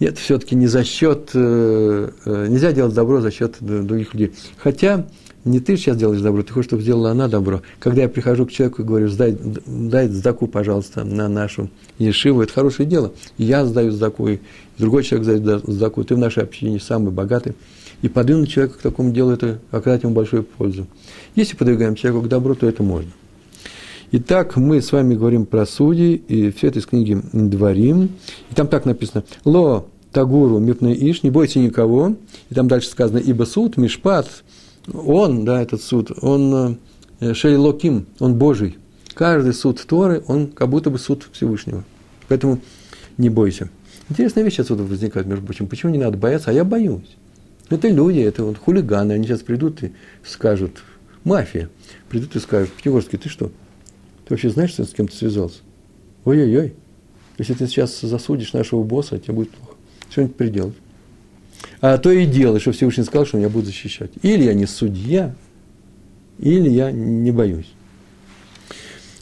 Нет, 0.00 0.18
все-таки 0.18 0.54
не 0.54 0.66
за 0.66 0.84
счет, 0.84 1.30
э, 1.34 2.10
э, 2.24 2.46
нельзя 2.48 2.72
делать 2.72 2.94
добро 2.94 3.20
за 3.20 3.30
счет 3.30 3.56
других 3.60 4.12
людей. 4.12 4.32
Хотя 4.58 5.06
не 5.46 5.60
ты 5.60 5.76
сейчас 5.76 5.96
делаешь 5.96 6.20
добро, 6.20 6.42
ты 6.42 6.52
хочешь, 6.52 6.68
чтобы 6.68 6.82
сделала 6.82 7.12
она 7.12 7.28
добро. 7.28 7.62
Когда 7.78 8.02
я 8.02 8.08
прихожу 8.08 8.46
к 8.46 8.50
человеку 8.50 8.82
и 8.82 8.84
говорю, 8.84 9.08
сдай, 9.08 9.36
дай 9.66 10.08
сдаку, 10.08 10.48
пожалуйста, 10.48 11.04
на 11.04 11.28
нашу 11.28 11.70
ешиву, 11.98 12.42
это 12.42 12.52
хорошее 12.52 12.88
дело. 12.88 13.12
Я 13.38 13.64
сдаю 13.64 13.92
сдаку, 13.92 14.28
и 14.28 14.38
другой 14.76 15.04
человек 15.04 15.24
сдает 15.24 15.64
сдаку, 15.66 16.02
ты 16.04 16.16
в 16.16 16.18
нашей 16.18 16.42
общине 16.42 16.80
самый 16.80 17.12
богатый. 17.12 17.54
И 18.02 18.08
подвинуть 18.08 18.50
человека 18.50 18.78
к 18.78 18.82
такому 18.82 19.12
делу, 19.12 19.30
это 19.30 19.60
оказать 19.70 20.02
ему 20.02 20.12
большую 20.12 20.42
пользу. 20.42 20.86
Если 21.36 21.56
подвигаем 21.56 21.94
человеку 21.94 22.26
к 22.26 22.28
добру, 22.28 22.54
то 22.54 22.66
это 22.66 22.82
можно. 22.82 23.10
Итак, 24.12 24.54
мы 24.54 24.80
с 24.80 24.92
вами 24.92 25.16
говорим 25.16 25.46
про 25.46 25.66
судей, 25.66 26.14
и 26.14 26.52
все 26.52 26.68
это 26.68 26.78
из 26.78 26.86
книги 26.86 27.20
Дворим. 27.32 28.10
И 28.50 28.54
там 28.54 28.68
так 28.68 28.84
написано. 28.84 29.24
Ло 29.44 29.86
Тагуру 30.12 30.60
Мипны 30.60 30.96
Иш, 30.96 31.24
не 31.24 31.30
бойся 31.30 31.58
никого. 31.58 32.14
И 32.48 32.54
там 32.54 32.68
дальше 32.68 32.88
сказано, 32.88 33.18
ибо 33.18 33.42
суд, 33.44 33.76
Мишпат, 33.76 34.44
он, 34.92 35.44
да, 35.44 35.60
этот 35.60 35.82
суд, 35.82 36.12
он 36.22 36.78
э, 37.18 37.34
Шейлоким, 37.34 38.06
он 38.20 38.36
Божий. 38.36 38.78
Каждый 39.12 39.52
суд 39.52 39.84
Торы, 39.84 40.22
он 40.28 40.46
как 40.46 40.68
будто 40.68 40.90
бы 40.90 41.00
суд 41.00 41.26
Всевышнего. 41.32 41.82
Поэтому 42.28 42.60
не 43.18 43.28
бойся. 43.28 43.70
Интересная 44.08 44.44
вещь 44.44 44.60
отсюда 44.60 44.84
возникает, 44.84 45.26
между 45.26 45.44
прочим. 45.44 45.66
Почему 45.66 45.90
не 45.90 45.98
надо 45.98 46.16
бояться? 46.16 46.50
А 46.50 46.52
я 46.52 46.62
боюсь. 46.62 47.16
Это 47.70 47.88
люди, 47.88 48.20
это 48.20 48.44
вот 48.44 48.56
хулиганы. 48.58 49.14
Они 49.14 49.26
сейчас 49.26 49.40
придут 49.40 49.82
и 49.82 49.90
скажут, 50.24 50.82
мафия, 51.24 51.70
придут 52.08 52.36
и 52.36 52.38
скажут, 52.38 52.70
Пятигорский, 52.70 53.18
ты 53.18 53.28
что? 53.28 53.50
Ты 54.26 54.34
вообще 54.34 54.50
знаешь, 54.50 54.74
с 54.74 54.92
кем 54.92 55.06
ты 55.06 55.14
связался? 55.14 55.60
Ой-ой-ой. 56.24 56.74
Если 57.38 57.54
ты 57.54 57.66
сейчас 57.68 58.00
засудишь 58.00 58.52
нашего 58.52 58.82
босса, 58.82 59.18
тебе 59.18 59.34
будет 59.34 59.50
плохо. 59.52 59.74
Что-нибудь 60.10 60.36
приделать. 60.36 60.74
А 61.80 61.96
то 61.98 62.10
и 62.10 62.26
делай, 62.26 62.58
что 62.58 62.72
Всевышний 62.72 63.04
сказал, 63.04 63.24
что 63.24 63.36
меня 63.36 63.48
будут 63.48 63.66
защищать. 63.66 64.10
Или 64.22 64.44
я 64.44 64.54
не 64.54 64.66
судья, 64.66 65.34
или 66.38 66.68
я 66.68 66.90
не 66.90 67.30
боюсь. 67.30 67.70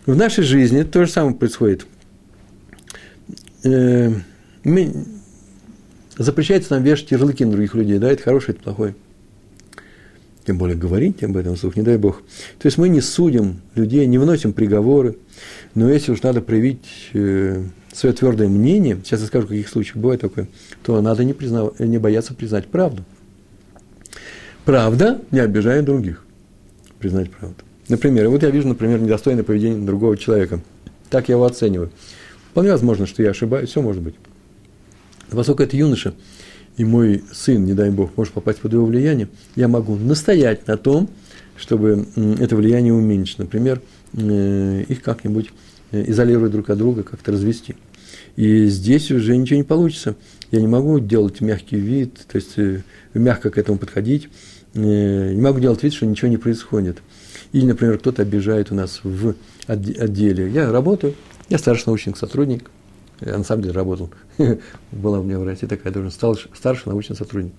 В 0.06 0.16
нашей 0.16 0.44
жизни 0.44 0.82
то 0.82 1.04
же 1.04 1.11
самое 1.11 1.34
происходит. 1.34 1.87
Э, 3.62 4.11
запрещается 6.16 6.75
нам 6.75 6.82
вешать 6.82 7.11
ярлыки 7.11 7.44
на 7.44 7.52
других 7.52 7.75
людей, 7.75 7.99
да, 7.99 8.11
это 8.11 8.23
хорошее, 8.23 8.54
это 8.54 8.64
плохое. 8.64 8.94
Тем 10.46 10.58
более 10.58 10.76
говорить 10.76 11.22
об 11.24 11.36
этом 11.36 11.54
вслух, 11.56 11.76
не 11.76 11.82
дай 11.82 11.96
Бог. 11.96 12.22
То 12.58 12.66
есть 12.66 12.76
мы 12.76 12.88
не 12.88 13.00
судим 13.00 13.62
людей, 13.74 14.06
не 14.06 14.18
выносим 14.18 14.52
приговоры, 14.52 15.16
но 15.74 15.88
если 15.88 16.12
уж 16.12 16.22
надо 16.22 16.42
проявить 16.42 16.84
э, 17.14 17.64
свое 17.92 18.14
твердое 18.14 18.48
мнение, 18.48 18.98
сейчас 19.02 19.20
я 19.20 19.26
скажу, 19.26 19.46
в 19.46 19.50
каких 19.50 19.68
случаях 19.68 19.96
бывает 19.96 20.20
такое, 20.20 20.48
то 20.82 21.00
надо 21.00 21.24
не, 21.24 21.32
признав, 21.32 21.78
не 21.80 21.98
бояться 21.98 22.34
признать 22.34 22.66
правду. 22.66 23.04
Правда 24.66 25.20
не 25.30 25.40
обижает 25.40 25.86
других. 25.86 26.24
Признать 26.98 27.30
правду. 27.30 27.56
Например, 27.88 28.28
вот 28.28 28.42
я 28.42 28.50
вижу, 28.50 28.68
например, 28.68 29.00
недостойное 29.00 29.44
поведение 29.44 29.84
другого 29.84 30.16
человека. 30.16 30.60
Так 31.10 31.28
я 31.28 31.34
его 31.34 31.44
оцениваю. 31.44 31.90
Вполне 32.50 32.70
возможно, 32.70 33.06
что 33.06 33.22
я 33.22 33.30
ошибаюсь, 33.30 33.70
все 33.70 33.82
может 33.82 34.02
быть. 34.02 34.14
Поскольку 35.30 35.62
это 35.62 35.76
юноша, 35.76 36.14
и 36.76 36.85
мой 36.85 37.23
сын, 37.33 37.64
не 37.64 37.75
дай 37.75 37.90
бог, 37.90 38.16
может 38.16 38.33
попасть 38.33 38.61
под 38.61 38.73
его 38.73 38.85
влияние, 38.85 39.28
я 39.57 39.69
могу 39.69 39.97
настоять 39.97 40.66
на 40.66 40.76
том, 40.76 41.09
чтобы 41.57 42.07
это 42.40 42.57
влияние 42.57 42.93
уменьшить. 42.93 43.38
Например, 43.38 43.81
э, 44.12 44.85
их 44.88 45.02
как-нибудь 45.02 45.50
э, 45.93 46.04
изолировать 46.11 46.52
друг 46.52 46.71
от 46.71 46.78
друга, 46.78 47.02
как-то 47.02 47.33
развести. 47.33 47.76
И 48.37 48.66
здесь 48.66 49.11
уже 49.12 49.37
ничего 49.37 49.59
не 49.59 49.64
получится. 49.64 50.16
Я 50.50 50.61
не 50.61 50.66
могу 50.66 50.99
делать 50.99 51.40
мягкий 51.40 51.76
вид, 51.76 52.19
то 52.26 52.37
есть 52.37 52.54
э, 52.57 52.83
мягко 53.14 53.50
к 53.50 53.59
этому 53.59 53.78
подходить. 53.78 54.28
Не 54.75 55.40
могу 55.40 55.61
делать 55.61 55.85
вид, 55.85 55.95
что 55.95 56.04
ничего 56.04 56.28
не 56.28 56.37
происходит. 56.37 56.99
Или, 57.52 57.66
например, 57.66 57.99
кто-то 57.99 58.23
обижает 58.23 58.73
у 58.73 58.75
нас 58.75 59.00
в 59.04 59.37
отделе. 59.69 60.50
Я 60.50 60.73
работаю, 60.73 61.14
я 61.49 61.59
старший 61.59 61.85
научный 61.87 62.16
сотрудник, 62.16 62.69
я 63.25 63.38
на 63.38 63.45
самом 63.45 63.62
деле 63.62 63.75
работал. 63.75 64.11
Была 64.93 65.21
у 65.21 65.23
меня 65.23 65.38
в 65.38 65.45
России 65.45 65.66
такая 65.66 65.93
должность, 65.93 66.19
старший 66.54 66.83
научный 66.87 67.16
сотрудник. 67.16 67.52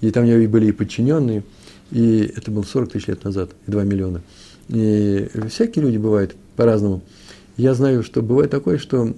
И 0.00 0.10
там 0.10 0.24
у 0.24 0.26
меня 0.26 0.48
были 0.48 0.66
и 0.66 0.72
подчиненные, 0.72 1.44
и 1.92 2.32
это 2.36 2.50
было 2.50 2.64
40 2.64 2.90
тысяч 2.90 3.06
лет 3.06 3.22
назад, 3.22 3.50
и 3.66 3.70
2 3.70 3.84
миллиона. 3.84 4.20
И 4.68 5.28
всякие 5.48 5.84
люди 5.84 5.96
бывают 5.96 6.34
по-разному. 6.56 7.02
Я 7.56 7.74
знаю, 7.74 8.02
что 8.02 8.20
бывает 8.22 8.50
такое, 8.50 8.78
что 8.78 9.14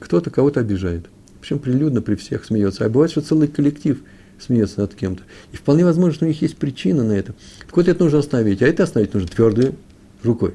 кто-то 0.00 0.30
кого-то 0.30 0.60
обижает. 0.60 1.06
Причем 1.40 1.58
прилюдно 1.58 2.02
при 2.02 2.16
всех 2.16 2.44
смеется. 2.44 2.84
А 2.84 2.90
бывает, 2.90 3.10
что 3.12 3.22
целый 3.22 3.48
коллектив– 3.48 3.98
смеется 4.40 4.80
над 4.80 4.94
кем-то. 4.94 5.22
И 5.52 5.56
вполне 5.56 5.84
возможно, 5.84 6.14
что 6.14 6.24
у 6.24 6.28
них 6.28 6.40
есть 6.42 6.56
причина 6.56 7.04
на 7.04 7.12
это. 7.12 7.34
Вот, 7.72 7.88
это 7.88 8.02
нужно 8.02 8.18
остановить, 8.18 8.62
а 8.62 8.66
это 8.66 8.84
остановить 8.84 9.14
нужно 9.14 9.28
твердой 9.28 9.74
рукой. 10.22 10.54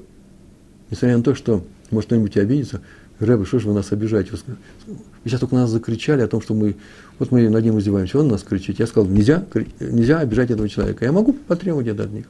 Несмотря 0.90 1.18
на 1.18 1.24
то, 1.24 1.36
что 1.36 1.66
может 1.92 2.08
кто-нибудь 2.08 2.38
обидеться, 2.38 2.82
Рэбе, 3.20 3.46
что 3.46 3.60
же 3.60 3.70
вы 3.70 3.74
нас 3.74 3.92
обижаете? 3.92 4.32
Вы 4.32 4.56
сейчас 5.24 5.40
только 5.40 5.56
нас 5.56 5.70
закричали 5.70 6.22
о 6.22 6.28
том, 6.28 6.42
что 6.42 6.54
мы, 6.54 6.76
вот 7.18 7.32
мы 7.32 7.50
над 7.50 7.64
ним 7.64 7.80
издеваемся, 7.80 8.20
он 8.20 8.28
нас 8.28 8.44
кричит. 8.44 8.80
Я 8.80 8.88
сказал, 8.88 9.10
нельзя, 9.10 9.46
нельзя 9.80 10.20
обижать 10.20 10.52
этого 10.52 10.68
человека. 10.68 11.06
Я 11.06 11.12
могу 11.12 11.34
потребовать 11.34 11.88
это 11.88 12.04
от 12.04 12.12
них. 12.12 12.26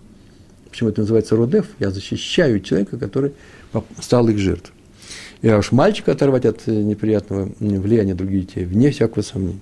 Почему 0.70 0.90
это 0.90 1.02
называется 1.02 1.36
родев? 1.36 1.68
Я 1.80 1.90
защищаю 1.90 2.60
человека, 2.60 2.98
который 2.98 3.34
стал 4.00 4.28
их 4.28 4.38
жертвой. 4.38 4.74
И 5.42 5.50
уж 5.50 5.72
мальчика 5.72 6.12
оторвать 6.12 6.46
от 6.46 6.68
неприятного 6.68 7.52
влияния 7.60 8.16
других 8.16 8.48
детей, 8.48 8.66
вне 8.66 8.92
всякого 8.92 9.24
сомнения. 9.24 9.60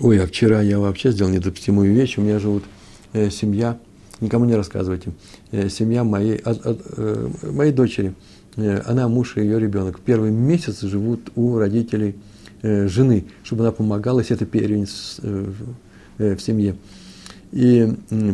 Ой, 0.00 0.18
а 0.22 0.26
вчера 0.26 0.62
я 0.62 0.78
вообще 0.78 1.10
сделал 1.10 1.30
недопустимую 1.30 1.92
вещь. 1.92 2.16
У 2.16 2.22
меня 2.22 2.38
живут 2.38 2.64
э, 3.12 3.28
семья, 3.28 3.78
никому 4.20 4.46
не 4.46 4.54
рассказывайте, 4.54 5.12
э, 5.52 5.68
семья 5.68 6.04
моей, 6.04 6.36
от, 6.36 6.64
от, 6.64 6.80
э, 6.96 7.28
моей 7.42 7.72
дочери. 7.72 8.14
Э, 8.56 8.82
она, 8.86 9.08
муж 9.08 9.36
и 9.36 9.40
ее 9.40 9.58
ребенок. 9.58 10.00
Первый 10.00 10.30
месяц 10.30 10.80
живут 10.82 11.30
у 11.36 11.58
родителей 11.58 12.16
э, 12.62 12.88
жены, 12.88 13.26
чтобы 13.44 13.62
она 13.62 13.72
помогала, 13.72 14.20
если 14.20 14.36
это 14.36 14.46
первенец 14.46 15.16
э, 15.22 15.52
в 16.18 16.38
семье. 16.38 16.76
И, 17.52 17.88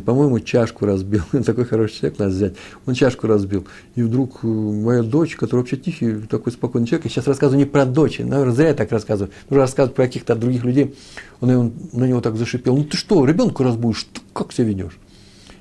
по-моему, 0.04 0.40
чашку 0.40 0.84
разбил. 0.84 1.22
Такой 1.46 1.64
хороший 1.64 2.00
человек 2.00 2.18
нас 2.18 2.34
взять. 2.34 2.54
Он 2.84 2.92
чашку 2.92 3.26
разбил. 3.26 3.66
И 3.94 4.02
вдруг 4.02 4.42
моя 4.42 5.02
дочь, 5.02 5.36
которая 5.36 5.62
вообще 5.62 5.78
тихий, 5.78 6.16
такой 6.28 6.52
спокойный 6.52 6.86
человек, 6.86 7.06
я 7.06 7.10
сейчас 7.10 7.26
рассказываю 7.26 7.64
не 7.64 7.70
про 7.70 7.86
дочь, 7.86 8.18
наверное, 8.18 8.52
зря 8.54 8.68
я 8.68 8.74
так 8.74 8.92
рассказываю, 8.92 9.32
нужно 9.48 9.62
рассказывать 9.62 9.96
про 9.96 10.04
каких-то 10.04 10.34
других 10.34 10.64
людей. 10.64 10.94
Он, 11.40 11.50
он 11.50 11.72
на 11.94 12.04
него 12.04 12.20
так 12.20 12.36
зашипел. 12.36 12.76
Ну 12.76 12.84
ты 12.84 12.98
что, 12.98 13.24
ребенку 13.24 13.62
разбудишь? 13.62 14.06
Как 14.34 14.52
себя 14.52 14.66
ведешь? 14.66 14.98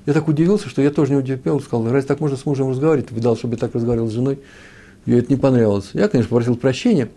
Я 0.06 0.12
так 0.12 0.28
удивился, 0.28 0.68
что 0.68 0.82
я 0.82 0.90
тоже 0.90 1.12
не 1.12 1.18
удивился, 1.18 1.66
сказал, 1.66 1.84
разве 1.90 2.02
так 2.02 2.20
можно 2.20 2.36
с 2.36 2.46
мужем 2.46 2.70
разговаривать? 2.70 3.10
Видал, 3.10 3.36
чтобы 3.36 3.54
я 3.54 3.58
так 3.58 3.74
разговаривал 3.74 4.08
с 4.08 4.12
женой. 4.12 4.38
И 5.04 5.12
это 5.12 5.32
не 5.32 5.38
понравилось. 5.38 5.90
Я, 5.92 6.08
конечно, 6.08 6.30
попросил 6.30 6.56
прощения, 6.56 7.10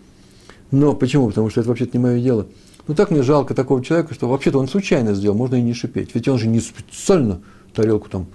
но 0.72 0.93
почему? 0.93 1.27
Потому 1.29 1.50
что 1.50 1.62
это 1.62 1.69
вообще-то 1.69 1.98
не 1.98 2.03
мое 2.03 2.19
дело. 2.19 2.48
Ну 2.88 2.96
так 2.96 3.12
мне 3.12 3.22
жалко 3.22 3.53
такого 3.53 3.84
человека, 3.84 4.15
что 4.15 4.27
вообще-то 4.27 4.58
он 4.58 4.67
случайно 4.67 5.13
сделал, 5.13 5.38
можно 5.38 5.55
и 5.55 5.62
не 5.62 5.74
шипеть. 5.74 6.15
Ведь 6.15 6.27
он 6.27 6.39
же 6.39 6.48
не 6.48 6.60
специально 6.60 7.41
тарелку 7.74 8.10
там 8.10 8.27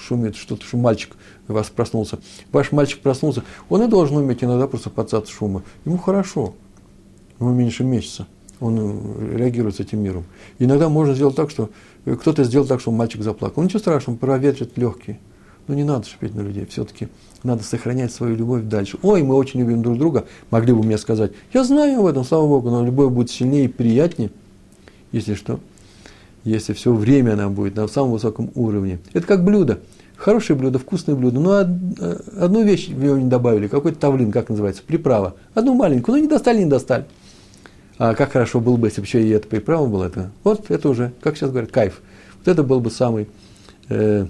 шумит, 0.00 0.36
что-то, 0.36 0.64
что 0.64 0.76
мальчик 0.76 1.16
вас 1.48 1.68
проснулся. 1.68 2.18
Ваш 2.52 2.72
мальчик 2.72 3.00
проснулся, 3.00 3.42
он 3.68 3.82
и 3.82 3.88
должен 3.88 4.16
уметь 4.16 4.42
иногда 4.42 4.66
просто 4.66 4.90
подсаться 4.90 5.32
шума. 5.32 5.62
Ему 5.84 5.98
хорошо, 5.98 6.54
ему 7.38 7.52
меньше 7.52 7.84
месяца, 7.84 8.26
он 8.60 8.78
э, 8.78 9.36
реагирует 9.36 9.76
с 9.76 9.80
этим 9.80 10.02
миром. 10.02 10.24
иногда 10.58 10.88
можно 10.88 11.14
сделать 11.14 11.36
так, 11.36 11.50
что 11.50 11.70
э, 12.04 12.16
кто-то 12.16 12.44
сделал 12.44 12.66
так, 12.66 12.80
что 12.80 12.90
мальчик 12.90 13.22
заплакал. 13.22 13.62
Ну 13.62 13.64
ничего 13.64 13.80
страшного, 13.80 14.16
проветрит 14.16 14.76
легкие. 14.76 15.18
Но 15.66 15.74
не 15.74 15.84
надо 15.84 16.06
шипеть 16.06 16.34
на 16.34 16.42
людей, 16.42 16.66
все-таки 16.66 17.08
надо 17.42 17.62
сохранять 17.62 18.12
свою 18.12 18.36
любовь 18.36 18.64
дальше. 18.64 18.98
Ой, 19.02 19.22
мы 19.22 19.34
очень 19.34 19.60
любим 19.60 19.82
друг 19.82 19.98
друга, 19.98 20.24
могли 20.50 20.72
бы 20.72 20.82
мне 20.82 20.98
сказать. 20.98 21.32
Я 21.52 21.64
знаю 21.64 22.00
об 22.00 22.06
этом, 22.06 22.24
слава 22.24 22.46
Богу, 22.46 22.70
но 22.70 22.84
любовь 22.84 23.12
будет 23.12 23.30
сильнее 23.30 23.66
и 23.66 23.68
приятнее, 23.68 24.30
если 25.12 25.34
что, 25.34 25.60
если 26.44 26.72
все 26.72 26.92
время 26.92 27.32
она 27.32 27.48
будет 27.48 27.76
на 27.76 27.86
самом 27.88 28.12
высоком 28.12 28.50
уровне. 28.54 28.98
Это 29.12 29.26
как 29.26 29.44
блюдо. 29.44 29.80
Хорошее 30.16 30.58
блюдо, 30.58 30.78
вкусное 30.78 31.16
блюдо. 31.16 31.40
Но 31.40 31.60
э, 31.60 32.20
одну 32.40 32.62
вещь 32.62 32.88
в 32.88 33.02
него 33.02 33.16
не 33.16 33.28
добавили, 33.28 33.68
какой-то 33.68 33.98
тавлин, 33.98 34.32
как 34.32 34.48
называется, 34.48 34.82
приправа. 34.86 35.34
Одну 35.54 35.74
маленькую, 35.74 36.16
ну 36.16 36.22
не 36.22 36.28
достали, 36.28 36.62
не 36.62 36.70
достали. 36.70 37.06
А 37.96 38.14
как 38.14 38.32
хорошо 38.32 38.60
было 38.60 38.76
бы, 38.76 38.88
если 38.88 39.00
бы 39.00 39.06
еще 39.06 39.22
и 39.22 39.30
эта 39.30 39.46
приправа 39.46 39.86
была. 39.86 40.06
Это, 40.06 40.30
вот 40.42 40.70
это 40.70 40.88
уже, 40.88 41.12
как 41.20 41.36
сейчас 41.36 41.50
говорят, 41.50 41.70
кайф. 41.70 42.00
Вот 42.38 42.48
это 42.48 42.62
был 42.62 42.80
бы 42.80 42.90
самый 42.90 43.28
э, 43.88 44.26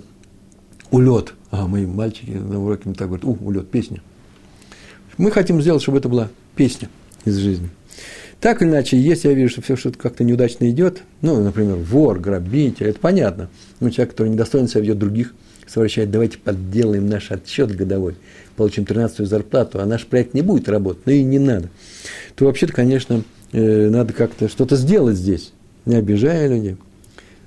улет. 0.90 1.34
А, 1.50 1.66
мои 1.66 1.86
мальчики 1.86 2.30
на 2.30 2.62
уроке 2.62 2.82
мне 2.86 2.94
так 2.94 3.08
говорят, 3.08 3.24
у, 3.24 3.32
улет, 3.40 3.70
песня. 3.70 4.02
Мы 5.16 5.30
хотим 5.30 5.60
сделать, 5.62 5.82
чтобы 5.82 5.98
это 5.98 6.08
была 6.08 6.28
песня 6.56 6.88
из 7.24 7.36
жизни. 7.36 7.70
Так 8.40 8.60
или 8.60 8.68
иначе, 8.68 9.00
если 9.00 9.28
я 9.28 9.34
вижу, 9.34 9.52
что 9.52 9.62
все 9.62 9.76
что-то 9.76 9.98
как-то 9.98 10.24
неудачно 10.24 10.68
идет, 10.68 11.02
ну, 11.22 11.42
например, 11.42 11.76
вор, 11.76 12.18
грабитель, 12.18 12.88
это 12.88 12.98
понятно. 13.00 13.48
Ну, 13.80 13.88
человек, 13.90 14.10
который 14.10 14.28
недостойно 14.28 14.68
себя 14.68 14.82
ведет 14.82 14.98
других, 14.98 15.34
совращает, 15.66 16.10
давайте 16.10 16.36
подделаем 16.36 17.08
наш 17.08 17.30
отчет 17.30 17.74
годовой, 17.74 18.16
получим 18.56 18.84
13-ю 18.84 19.24
зарплату, 19.24 19.80
а 19.80 19.86
наш 19.86 20.04
проект 20.04 20.34
не 20.34 20.42
будет 20.42 20.68
работать, 20.68 21.06
ну 21.06 21.12
и 21.12 21.22
не 21.22 21.38
надо. 21.38 21.70
То 22.34 22.44
вообще-то, 22.44 22.74
конечно, 22.74 23.22
надо 23.60 24.12
как-то 24.12 24.48
что-то 24.48 24.76
сделать 24.76 25.16
здесь, 25.16 25.52
не 25.86 25.96
обижая 25.96 26.48
людей. 26.48 26.76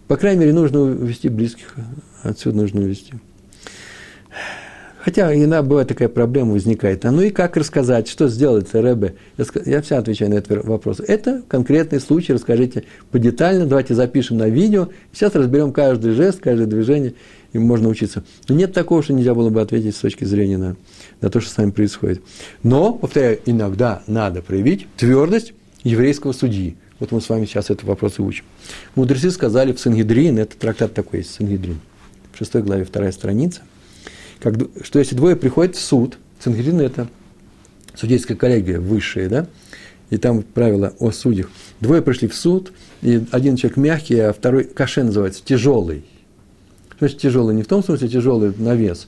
По 0.07 0.15
крайней 0.15 0.41
мере, 0.41 0.53
нужно 0.53 0.81
увести 0.81 1.27
близких, 1.27 1.75
отсюда 2.23 2.57
нужно 2.57 2.81
увести. 2.81 3.13
Хотя 5.07 5.33
иногда 5.33 5.63
бывает 5.63 5.87
такая 5.87 6.09
проблема 6.09 6.51
возникает. 6.51 7.05
А 7.05 7.11
ну 7.11 7.21
и 7.21 7.29
как 7.29 7.55
рассказать, 7.55 8.09
что 8.09 8.27
сделать, 8.27 8.73
Рэбе? 8.73 9.15
Я 9.65 9.81
вся 9.81 9.99
отвечаю 9.99 10.31
на 10.31 10.35
этот 10.35 10.65
вопрос. 10.65 10.99
Это 10.99 11.43
конкретный 11.47 12.01
случай, 12.01 12.33
расскажите 12.33 12.83
подетально, 13.09 13.65
давайте 13.65 13.95
запишем 13.95 14.37
на 14.37 14.49
видео. 14.49 14.89
Сейчас 15.13 15.33
разберем 15.33 15.71
каждый 15.71 16.11
жест, 16.11 16.41
каждое 16.41 16.67
движение, 16.67 17.13
и 17.53 17.57
можно 17.57 17.87
учиться. 17.87 18.25
Но 18.49 18.55
нет 18.55 18.73
такого, 18.73 19.01
что 19.01 19.13
нельзя 19.13 19.33
было 19.33 19.49
бы 19.49 19.61
ответить 19.61 19.95
с 19.95 19.99
точки 19.99 20.25
зрения 20.25 20.57
на, 20.57 20.75
на 21.21 21.29
то, 21.29 21.39
что 21.39 21.51
с 21.51 21.57
вами 21.57 21.71
происходит. 21.71 22.21
Но, 22.63 22.91
повторяю, 22.91 23.39
иногда 23.45 24.03
надо 24.07 24.41
проявить 24.41 24.87
твердость 24.97 25.53
еврейского 25.87 26.31
судьи. 26.31 26.75
Вот 26.99 27.11
мы 27.11 27.21
с 27.21 27.29
вами 27.29 27.45
сейчас 27.45 27.69
этот 27.69 27.85
вопрос 27.85 28.19
и 28.19 28.21
учим. 28.21 28.45
Мудрецы 28.95 29.31
сказали 29.31 29.71
в 29.73 29.79
Сангидрин, 29.79 30.39
это 30.39 30.57
трактат 30.57 30.93
такой 30.93 31.19
есть, 31.19 31.33
Сангидрин, 31.33 31.79
в 32.33 32.37
шестой 32.37 32.63
главе, 32.63 32.83
вторая 32.85 33.11
страница, 33.11 33.61
как, 34.39 34.55
что 34.83 34.99
если 34.99 35.15
двое 35.15 35.35
приходят 35.35 35.75
в 35.75 35.79
суд, 35.79 36.17
Сангидрин– 36.39 36.79
это 36.81 37.07
судейская 37.95 38.37
коллегия 38.37 38.79
высшая, 38.79 39.29
да, 39.29 39.47
и 40.09 40.17
там 40.17 40.41
правила 40.41 40.93
о 40.99 41.11
судьях. 41.11 41.49
Двое 41.81 42.01
пришли 42.01 42.27
в 42.27 42.35
суд, 42.35 42.71
и 43.01 43.23
один 43.31 43.55
человек 43.55 43.77
мягкий, 43.77 44.19
а 44.19 44.33
второй 44.33 44.63
каше 44.63 45.03
называется, 45.03 45.43
тяжелый. 45.43 46.05
Значит, 46.99 47.19
тяжелый 47.19 47.55
не 47.55 47.63
в 47.63 47.67
том 47.67 47.83
смысле 47.83 48.07
тяжелый 48.07 48.53
на 48.57 48.73
вес, 48.75 49.07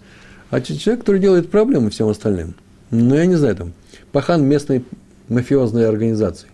а 0.50 0.62
человек, 0.62 1.02
который 1.02 1.20
делает 1.20 1.50
проблемы 1.50 1.90
всем 1.90 2.08
остальным. 2.08 2.56
Ну, 2.92 3.16
я 3.16 3.26
не 3.26 3.36
знаю, 3.36 3.56
там, 3.56 3.74
пахан 4.12 4.44
местной 4.44 4.84
мафиозной 5.28 5.88
организации, 5.88 6.48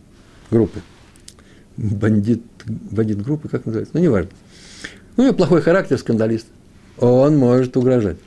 группы. 0.51 0.79
Бандит, 1.77 2.43
бандит 2.65 3.21
группы, 3.21 3.49
как 3.49 3.65
называется? 3.65 3.95
Ну, 3.95 4.01
не 4.01 4.07
важно. 4.07 4.31
Ну, 5.17 5.23
у 5.23 5.27
него 5.27 5.35
плохой 5.35 5.61
характер, 5.61 5.97
скандалист. 5.97 6.47
Он 6.97 7.37
может 7.37 7.75
угрожать. 7.77 8.17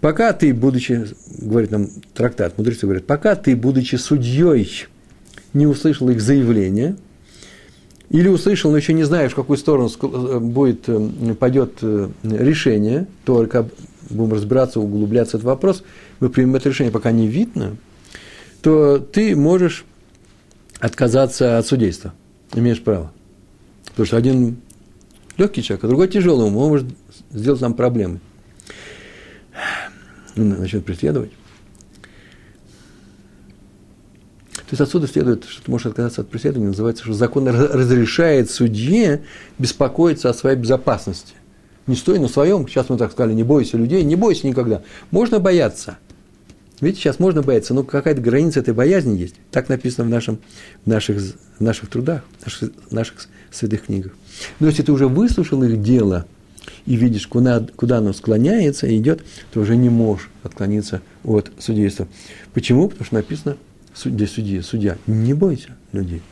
Пока 0.00 0.32
ты, 0.32 0.52
будучи, 0.52 1.06
говорит 1.38 1.70
нам 1.70 1.88
трактат, 2.14 2.58
мудрецы 2.58 2.86
говорят, 2.86 3.06
пока 3.06 3.36
ты, 3.36 3.54
будучи 3.54 3.94
судьей, 3.94 4.86
не 5.54 5.66
услышал 5.66 6.08
их 6.08 6.20
заявление, 6.20 6.96
или 8.10 8.28
услышал, 8.28 8.70
но 8.70 8.76
еще 8.76 8.92
не 8.92 9.04
знаешь, 9.04 9.32
в 9.32 9.36
какую 9.36 9.56
сторону 9.56 9.88
э, 9.88 10.38
будет, 10.38 10.88
э, 10.88 11.34
пойдет 11.38 11.78
э, 11.82 12.10
решение, 12.24 13.06
только 13.24 13.68
будем 14.10 14.34
разбираться, 14.34 14.80
углубляться 14.80 15.36
этот 15.36 15.46
вопрос, 15.46 15.84
мы 16.20 16.28
примем 16.28 16.56
это 16.56 16.68
решение, 16.68 16.92
пока 16.92 17.12
не 17.12 17.28
видно, 17.28 17.76
то 18.60 18.98
ты 18.98 19.34
можешь 19.36 19.84
отказаться 20.82 21.58
от 21.58 21.66
судейства. 21.66 22.12
Имеешь 22.54 22.82
право. 22.82 23.12
Потому 23.86 24.06
что 24.06 24.16
один 24.16 24.56
легкий 25.36 25.62
человек, 25.62 25.84
а 25.84 25.88
другой 25.88 26.08
тяжелый, 26.08 26.46
он 26.46 26.52
может 26.52 26.86
сделать 27.30 27.60
нам 27.60 27.74
проблемы. 27.74 28.20
Начнет 30.34 30.84
преследовать. 30.84 31.30
То 34.52 34.74
есть 34.74 34.80
отсюда 34.80 35.06
следует, 35.06 35.44
что 35.44 35.62
ты 35.62 35.70
можешь 35.70 35.86
отказаться 35.86 36.22
от 36.22 36.30
преследования, 36.30 36.68
называется, 36.68 37.04
что 37.04 37.12
закон 37.12 37.46
разрешает 37.46 38.50
судье 38.50 39.22
беспокоиться 39.58 40.30
о 40.30 40.34
своей 40.34 40.56
безопасности. 40.56 41.34
Не 41.86 41.94
стой 41.94 42.18
на 42.18 42.28
своем, 42.28 42.66
сейчас 42.66 42.88
мы 42.88 42.96
так 42.96 43.12
сказали, 43.12 43.34
не 43.34 43.44
бойся 43.44 43.76
людей, 43.76 44.02
не 44.02 44.16
бойся 44.16 44.46
никогда. 44.48 44.82
Можно 45.10 45.38
бояться. 45.38 45.98
Видите, 46.82 47.04
сейчас 47.04 47.18
можно 47.18 47.42
бояться, 47.42 47.72
но 47.72 47.82
какая-то 47.82 48.20
граница 48.20 48.60
этой 48.60 48.74
боязни 48.74 49.16
есть. 49.16 49.36
Так 49.50 49.70
написано 49.70 50.04
в, 50.04 50.10
нашем, 50.10 50.38
в, 50.84 50.88
наших, 50.88 51.22
в 51.58 51.60
наших 51.62 51.88
трудах, 51.88 52.22
в 52.40 52.44
наших, 52.44 52.70
в 52.90 52.92
наших 52.92 53.28
святых 53.50 53.86
книгах. 53.86 54.12
Но 54.60 54.66
если 54.66 54.82
ты 54.82 54.92
уже 54.92 55.08
выслушал 55.08 55.62
их 55.62 55.80
дело 55.80 56.26
и 56.84 56.96
видишь, 56.96 57.26
куда, 57.26 57.64
куда 57.76 57.98
оно 57.98 58.12
склоняется 58.12 58.86
и 58.86 58.98
идет, 58.98 59.22
то 59.54 59.60
уже 59.60 59.76
не 59.76 59.88
можешь 59.88 60.28
отклониться 60.42 61.00
от 61.24 61.50
судейства. 61.58 62.06
Почему? 62.52 62.88
Потому 62.88 63.06
что 63.06 63.14
написано– 63.14 63.56
судья, 63.94 64.26
судья, 64.26 64.62
судья, 64.62 64.98
не 65.06 65.34
бойся 65.34 65.76
людей. 65.92 66.22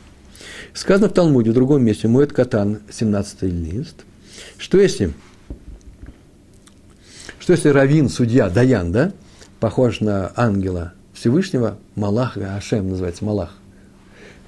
Сказано 0.73 1.09
в 1.09 1.13
Талмуде, 1.13 1.51
в 1.51 1.53
другом 1.53 1.83
месте, 1.83 2.07
Моет 2.07 2.33
Катан, 2.33 2.79
17 2.91 3.43
лист, 3.43 4.03
что 4.57 4.79
если, 4.79 5.13
что 7.39 7.53
если 7.53 7.69
Равин, 7.69 8.09
судья, 8.09 8.49
Даян, 8.49 8.91
да, 8.91 9.11
похож 9.61 10.01
на 10.01 10.33
ангела 10.35 10.91
Всевышнего, 11.13 11.77
Малах, 11.95 12.35
Ашем 12.35 12.89
называется 12.89 13.23
Малах, 13.23 13.51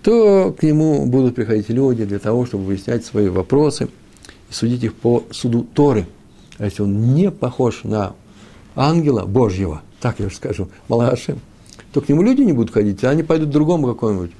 то 0.01 0.51
к 0.51 0.63
нему 0.63 1.05
будут 1.05 1.35
приходить 1.35 1.69
люди 1.69 2.03
для 2.03 2.19
того, 2.19 2.45
чтобы 2.45 2.65
выяснять 2.65 3.05
свои 3.05 3.29
вопросы 3.29 3.87
и 4.49 4.53
судить 4.53 4.83
их 4.83 4.93
по 4.93 5.23
суду 5.31 5.65
Торы. 5.73 6.05
А 6.57 6.65
если 6.65 6.83
он 6.83 7.13
не 7.13 7.31
похож 7.31 7.85
на 7.85 8.13
ангела 8.75 9.25
Божьего, 9.25 9.81
так 10.01 10.19
я 10.19 10.27
же 10.27 10.35
скажу, 10.35 10.67
Малах 10.89 11.13
Ашем– 11.13 11.39
то 11.93 12.01
к 12.01 12.09
нему 12.09 12.23
люди 12.23 12.41
не 12.41 12.53
будут 12.53 12.73
ходить, 12.73 13.03
а 13.03 13.11
они 13.11 13.23
пойдут 13.23 13.49
к 13.49 13.51
другому 13.51 13.87
какому-нибудь 13.87 14.31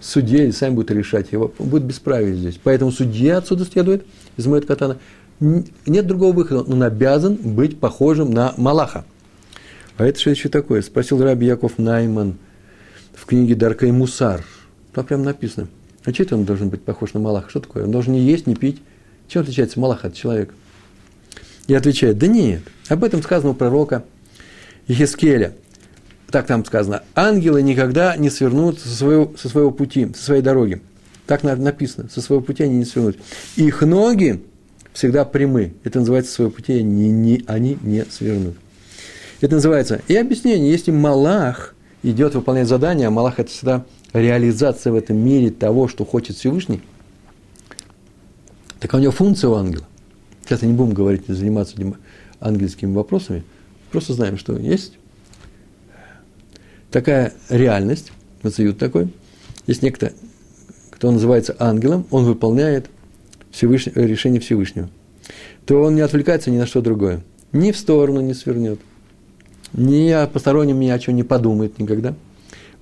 судье 0.00 0.48
и 0.48 0.52
сами 0.52 0.74
будут 0.74 0.90
решать 0.90 1.30
его. 1.30 1.52
Будет 1.58 1.84
бесправие 1.84 2.34
здесь. 2.34 2.58
Поэтому 2.62 2.90
судья 2.90 3.38
отсюда 3.38 3.64
следует, 3.66 4.06
из 4.36 4.46
моего 4.46 4.66
катана, 4.66 4.96
нет 5.38 6.06
другого 6.06 6.32
выхода, 6.32 6.62
он 6.62 6.82
обязан 6.82 7.36
быть 7.36 7.78
похожим 7.78 8.32
на 8.32 8.54
Малаха. 8.56 9.04
А 9.96 10.06
это 10.06 10.18
что 10.18 10.30
еще 10.30 10.48
такое? 10.48 10.82
Спросил 10.82 11.22
Раби 11.22 11.46
Яков 11.46 11.78
Найман 11.78 12.36
в 13.14 13.26
книге 13.26 13.54
Дарка 13.54 13.86
и 13.86 13.92
Мусар. 13.92 14.44
Там 14.92 15.04
прям 15.04 15.22
написано. 15.22 15.68
А 16.04 16.12
что 16.12 16.22
это 16.22 16.34
он 16.36 16.44
должен 16.44 16.68
быть 16.68 16.82
похож 16.82 17.14
на 17.14 17.20
Малаха? 17.20 17.50
Что 17.50 17.60
такое? 17.60 17.84
Он 17.84 17.90
должен 17.90 18.12
не 18.12 18.20
есть, 18.20 18.46
не 18.46 18.54
пить. 18.54 18.82
Чем 19.28 19.42
отличается 19.42 19.78
Малах 19.78 20.04
от 20.04 20.14
человека? 20.14 20.54
И 21.66 21.74
отвечает, 21.74 22.18
да 22.18 22.26
нет. 22.26 22.62
Об 22.88 23.04
этом 23.04 23.22
сказано 23.22 23.50
у 23.50 23.54
пророка 23.54 24.04
Ехескеля 24.88 25.54
так 26.32 26.46
там 26.46 26.64
сказано, 26.64 27.02
ангелы 27.14 27.62
никогда 27.62 28.16
не 28.16 28.30
свернут 28.30 28.80
со 28.80 28.88
своего, 28.88 29.32
со 29.36 29.48
своего 29.48 29.70
пути, 29.70 30.10
со 30.16 30.24
своей 30.24 30.42
дороги. 30.42 30.80
Так 31.26 31.44
написано, 31.44 32.08
со 32.12 32.20
своего 32.20 32.42
пути 32.42 32.64
они 32.64 32.78
не 32.78 32.84
свернут. 32.84 33.18
Их 33.54 33.82
ноги 33.82 34.42
всегда 34.92 35.24
прямы. 35.24 35.74
Это 35.84 36.00
называется, 36.00 36.30
со 36.30 36.36
своего 36.36 36.50
пути 36.50 36.72
они 36.72 37.44
они 37.46 37.78
не 37.82 38.04
свернут. 38.06 38.56
Это 39.42 39.56
называется, 39.56 40.00
и 40.06 40.14
объяснение, 40.14 40.70
если 40.70 40.92
Малах 40.92 41.74
идет 42.04 42.36
выполнять 42.36 42.68
задание, 42.68 43.08
а 43.08 43.10
Малах 43.10 43.40
это 43.40 43.50
всегда 43.50 43.84
реализация 44.12 44.92
в 44.92 44.94
этом 44.96 45.16
мире 45.16 45.50
того, 45.50 45.88
что 45.88 46.04
хочет 46.04 46.36
Всевышний, 46.36 46.80
так 48.78 48.94
у 48.94 48.98
него 48.98 49.10
функция 49.10 49.50
у 49.50 49.54
ангела. 49.54 49.84
Сейчас 50.44 50.62
не 50.62 50.72
будем 50.72 50.94
говорить, 50.94 51.24
заниматься 51.26 51.74
ангельскими 52.38 52.94
вопросами, 52.94 53.42
просто 53.90 54.12
знаем, 54.12 54.38
что 54.38 54.56
есть 54.56 54.96
такая 56.92 57.32
реальность, 57.48 58.12
мациют 58.44 58.78
такой, 58.78 59.12
есть 59.66 59.82
некто, 59.82 60.12
кто 60.90 61.10
называется 61.10 61.56
ангелом, 61.58 62.06
он 62.12 62.26
выполняет 62.26 62.86
Всевышний, 63.50 63.92
решение 63.96 64.40
Всевышнего, 64.40 64.88
то 65.66 65.82
он 65.82 65.96
не 65.96 66.02
отвлекается 66.02 66.52
ни 66.52 66.58
на 66.58 66.66
что 66.66 66.80
другое. 66.80 67.24
Ни 67.50 67.72
в 67.72 67.76
сторону 67.76 68.20
не 68.20 68.34
свернет, 68.34 68.78
ни 69.72 70.10
о 70.10 70.26
постороннем 70.26 70.80
ни 70.80 70.88
о 70.88 70.98
чем 70.98 71.16
не 71.16 71.22
подумает 71.22 71.78
никогда. 71.78 72.14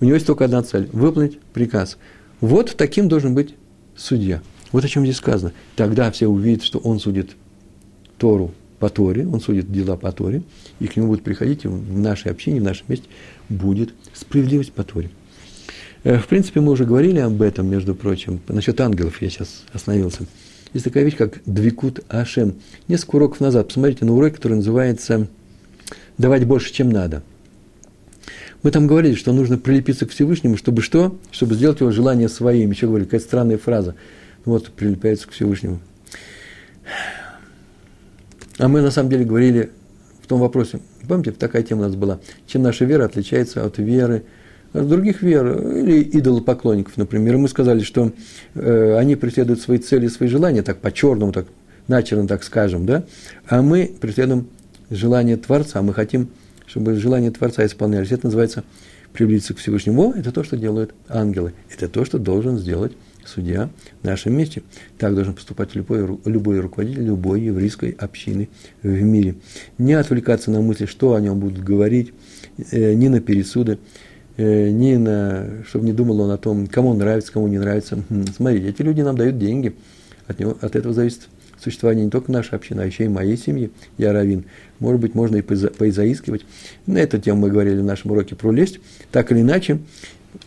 У 0.00 0.04
него 0.04 0.14
есть 0.14 0.26
только 0.26 0.44
одна 0.44 0.62
цель– 0.62 0.88
выполнить 0.92 1.38
приказ. 1.52 1.98
Вот 2.40 2.74
таким 2.76 3.08
должен 3.08 3.34
быть 3.34 3.54
судья. 3.96 4.42
Вот 4.72 4.84
о 4.84 4.88
чем 4.88 5.04
здесь 5.04 5.16
сказано. 5.16 5.52
Тогда 5.76 6.10
все 6.10 6.26
увидят, 6.26 6.62
что 6.62 6.78
он 6.78 7.00
судит 7.00 7.30
Тору 8.18 8.52
по 8.78 8.88
Торе, 8.88 9.26
он 9.26 9.40
судит 9.40 9.70
дела 9.70 9.96
по 9.96 10.10
Торе, 10.10 10.42
и 10.78 10.86
к 10.86 10.96
нему 10.96 11.08
будут 11.08 11.22
приходить 11.22 11.64
в 11.64 11.98
нашей 11.98 12.30
общине, 12.30 12.60
в 12.60 12.64
нашем 12.64 12.86
месте 12.88 13.06
будет 13.48 13.90
справедливость 14.14 14.72
по 14.72 14.84
Торе. 14.84 15.10
Э, 16.02 16.18
в 16.18 16.26
принципе, 16.26 16.60
мы 16.60 16.72
уже 16.72 16.84
говорили 16.84 17.18
об 17.18 17.42
этом, 17.42 17.66
между 17.66 17.94
прочим. 17.94 18.40
Насчет 18.48 18.80
ангелов 18.80 19.20
я 19.20 19.28
сейчас 19.28 19.64
остановился. 19.72 20.26
Есть 20.72 20.84
такая 20.84 21.04
вещь, 21.04 21.16
как 21.16 21.40
Двикут 21.44 22.00
Ашем. 22.08 22.54
Несколько 22.88 23.16
уроков 23.16 23.40
назад, 23.40 23.68
посмотрите 23.68 24.04
на 24.04 24.14
урок, 24.14 24.36
который 24.36 24.54
называется 24.54 25.28
«Давать 26.20 26.46
больше, 26.46 26.70
чем 26.70 26.90
надо». 26.90 27.22
Мы 28.62 28.70
там 28.72 28.86
говорили, 28.86 29.14
что 29.14 29.32
нужно 29.32 29.56
прилепиться 29.56 30.04
к 30.04 30.10
Всевышнему, 30.10 30.58
чтобы 30.58 30.82
что? 30.82 31.18
Чтобы 31.30 31.54
сделать 31.54 31.80
его 31.80 31.90
желание 31.92 32.28
своим. 32.28 32.72
Еще 32.72 32.88
говорили, 32.88 33.06
какая 33.06 33.22
странная 33.22 33.56
фраза. 33.56 33.94
Вот, 34.44 34.70
прилепляется 34.70 35.26
к 35.26 35.30
Всевышнему. 35.30 35.80
А 38.58 38.68
мы 38.68 38.82
на 38.82 38.90
самом 38.90 39.08
деле 39.08 39.24
говорили 39.24 39.70
в 40.22 40.26
том 40.26 40.40
вопросе, 40.40 40.80
помните, 41.08 41.32
такая 41.32 41.62
тема 41.62 41.80
у 41.80 41.84
нас 41.84 41.96
была, 41.96 42.20
чем 42.46 42.60
наша 42.64 42.84
вера 42.84 43.06
отличается 43.06 43.64
от 43.64 43.78
веры 43.78 44.24
других 44.74 45.22
вер 45.22 45.74
или 45.74 46.02
идолопоклонников, 46.02 46.98
например. 46.98 47.36
И 47.36 47.38
мы 47.38 47.48
сказали, 47.48 47.80
что 47.80 48.12
э, 48.54 48.96
они 48.98 49.16
преследуют 49.16 49.62
свои 49.62 49.78
цели, 49.78 50.06
свои 50.08 50.28
желания, 50.28 50.60
так 50.60 50.80
по-черному, 50.80 51.32
так 51.32 51.46
начерно, 51.88 52.28
так 52.28 52.44
скажем, 52.44 52.84
да, 52.84 53.04
а 53.48 53.62
мы 53.62 53.90
преследуем 53.98 54.48
желание 54.90 55.36
Творца, 55.36 55.80
мы 55.82 55.94
хотим, 55.94 56.28
чтобы 56.66 56.94
желание 56.94 57.30
Творца 57.30 57.64
исполнялись. 57.64 58.12
Это 58.12 58.26
называется 58.26 58.64
приблизиться 59.12 59.54
к 59.54 59.58
Всевышнему. 59.58 60.12
Это 60.12 60.32
то, 60.32 60.44
что 60.44 60.56
делают 60.56 60.94
ангелы. 61.08 61.54
Это 61.70 61.88
то, 61.88 62.04
что 62.04 62.18
должен 62.18 62.58
сделать 62.58 62.92
судья 63.24 63.70
в 64.02 64.04
нашем 64.04 64.36
месте. 64.36 64.62
Так 64.98 65.14
должен 65.14 65.34
поступать 65.34 65.74
любой, 65.74 66.18
любой 66.24 66.60
руководитель 66.60 67.04
любой 67.04 67.42
еврейской 67.42 67.90
общины 67.90 68.48
в 68.82 69.02
мире. 69.02 69.36
Не 69.78 69.94
отвлекаться 69.94 70.50
на 70.50 70.60
мысли, 70.60 70.86
что 70.86 71.14
о 71.14 71.20
нем 71.20 71.38
будут 71.38 71.62
говорить, 71.62 72.12
э, 72.70 72.94
ни 72.94 73.08
на 73.08 73.20
пересуды, 73.20 73.78
э, 74.36 74.70
ни 74.70 74.96
на, 74.96 75.64
чтобы 75.66 75.86
не 75.86 75.92
думал 75.92 76.20
он 76.20 76.30
о 76.30 76.38
том, 76.38 76.66
кому 76.66 76.90
он 76.90 76.98
нравится, 76.98 77.32
кому 77.32 77.48
не 77.48 77.58
нравится. 77.58 78.02
Хм, 78.08 78.26
смотрите, 78.34 78.68
эти 78.68 78.82
люди 78.82 79.00
нам 79.02 79.16
дают 79.16 79.38
деньги, 79.38 79.74
от, 80.26 80.38
него, 80.38 80.56
от 80.60 80.76
этого 80.76 80.94
зависит 80.94 81.28
существование 81.62 82.04
не 82.04 82.10
только 82.10 82.32
нашей 82.32 82.54
общины, 82.54 82.80
а 82.80 82.86
еще 82.86 83.04
и 83.04 83.08
моей 83.08 83.36
семьи, 83.36 83.70
я 83.98 84.12
равин. 84.12 84.44
Может 84.78 85.00
быть, 85.00 85.14
можно 85.14 85.36
и 85.36 85.42
поизаискивать. 85.42 86.44
На 86.86 86.98
эту 86.98 87.18
тему 87.18 87.42
мы 87.42 87.50
говорили 87.50 87.80
в 87.80 87.84
нашем 87.84 88.12
уроке 88.12 88.34
про 88.34 88.50
лесть. 88.50 88.80
Так 89.12 89.30
или 89.32 89.40
иначе, 89.40 89.78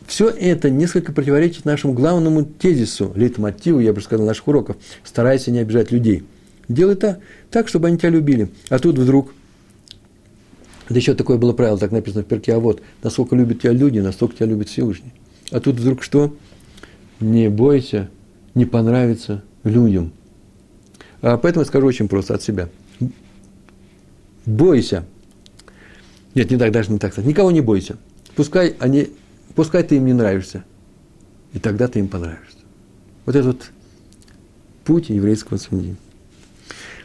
все 0.08 0.30
это 0.30 0.70
несколько 0.70 1.12
противоречит 1.12 1.66
нашему 1.66 1.94
главному 1.94 2.46
тезису, 2.46 3.12
лейтмотиву, 3.16 3.80
я 3.80 3.94
бы 3.94 4.02
сказал, 4.02 4.26
наших 4.26 4.48
уроков. 4.48 4.78
Старайся 5.04 5.52
не 5.52 5.60
обижать 5.60 5.92
людей. 5.92 6.24
Делай 6.68 6.96
так, 6.96 7.20
так, 7.52 7.68
чтобы 7.68 7.88
они 7.88 7.98
тебя 7.98 8.10
любили. 8.10 8.50
А 8.70 8.80
тут 8.80 8.98
вдруг, 8.98 9.34
это 10.88 10.96
еще 10.96 11.14
такое 11.14 11.38
было 11.38 11.54
правило, 11.54 11.78
так 11.78 11.92
написано 11.92 12.24
в 12.24 12.28
перке, 12.28 12.54
а 12.54 12.60
вот, 12.60 12.82
насколько 13.04 13.36
любят 13.36 13.62
тебя 13.62 13.74
люди, 13.74 14.00
настолько 14.00 14.38
тебя 14.38 14.46
любит 14.48 14.70
Всевышний. 14.70 15.14
А 15.52 15.60
тут 15.60 15.76
вдруг 15.76 16.02
что? 16.04 16.36
Не 17.20 17.50
бойся, 17.50 18.10
не 18.56 18.66
понравится 18.66 19.44
людям. 19.64 20.12
А 21.24 21.38
поэтому 21.38 21.66
скажу 21.66 21.88
очень 21.88 22.08
просто 22.08 22.36
от 22.36 22.44
себя. 22.44 22.70
Бойся. 24.46 25.06
Нет, 26.36 26.52
не 26.52 26.58
так, 26.58 26.72
даже 26.72 26.92
не 26.92 27.00
так 27.00 27.14
сказать. 27.14 27.28
Никого 27.28 27.50
не 27.50 27.62
бойся. 27.62 27.98
Пускай 28.36 28.76
они 28.80 29.10
Пускай 29.56 29.84
ты 29.84 29.98
им 29.98 30.06
не 30.06 30.14
нравишься, 30.14 30.64
и 31.54 31.60
тогда 31.60 31.88
ты 31.88 32.00
им 32.00 32.08
понравишься. 32.08 32.58
Вот 33.26 33.36
этот 33.36 33.72
путь 34.84 35.10
еврейского 35.10 35.58
судьи. 35.58 35.96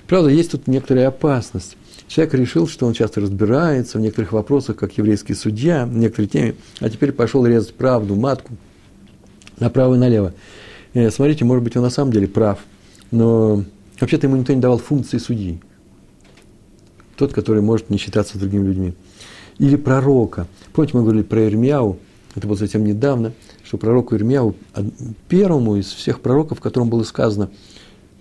Правда, 0.07 0.31
есть 0.31 0.53
тут 0.53 0.67
некоторая 0.67 1.09
опасность. 1.09 1.77
Человек 2.07 2.35
решил, 2.35 2.67
что 2.67 2.87
он 2.87 2.95
часто 2.95 3.21
разбирается 3.21 3.99
в 3.99 4.01
некоторых 4.01 4.33
вопросах, 4.33 4.77
как 4.77 4.97
еврейский 4.97 5.35
судья, 5.35 5.85
в 5.85 5.95
некоторой 5.95 6.29
теме, 6.29 6.55
а 6.81 6.89
теперь 6.89 7.13
пошел 7.13 7.45
резать 7.45 7.75
правду, 7.75 8.15
матку, 8.15 8.55
направо 9.61 9.97
и 9.97 9.99
налево. 9.99 10.33
Э, 10.95 11.11
смотрите, 11.11 11.45
может 11.45 11.63
быть, 11.63 11.77
он 11.77 11.83
на 11.83 11.91
самом 11.91 12.13
деле 12.13 12.27
прав, 12.27 12.61
но 13.11 13.63
вообще-то 14.01 14.27
ему 14.27 14.37
никто 14.37 14.53
не 14.53 14.61
давал 14.61 14.79
функции 14.79 15.19
судьи. 15.19 15.61
Тот, 17.17 17.33
который 17.33 17.63
может 17.63 17.91
не 17.91 17.99
считаться 17.99 18.37
с 18.37 18.41
другими 18.41 18.67
людьми. 18.67 18.95
Или 19.59 19.77
пророка. 19.77 20.47
Помните, 20.73 20.97
мы 20.97 21.03
говорили 21.03 21.25
про 21.25 21.45
Ирмияу, 21.47 21.99
это 22.35 22.47
было 22.47 22.57
совсем 22.57 22.85
недавно, 22.85 23.33
что 23.65 23.79
пророку 23.79 24.15
Ирмияу, 24.15 24.55
первому 25.29 25.77
из 25.77 25.87
всех 25.87 26.21
пророков, 26.21 26.61
которому 26.61 26.91
было 26.91 27.03
сказано, 27.03 27.51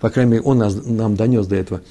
по 0.00 0.10
крайней 0.10 0.32
мере, 0.32 0.42
он 0.42 0.58
нас, 0.58 0.76
нам 0.84 1.14
донес 1.14 1.46
до 1.46 1.56
этого, 1.56 1.82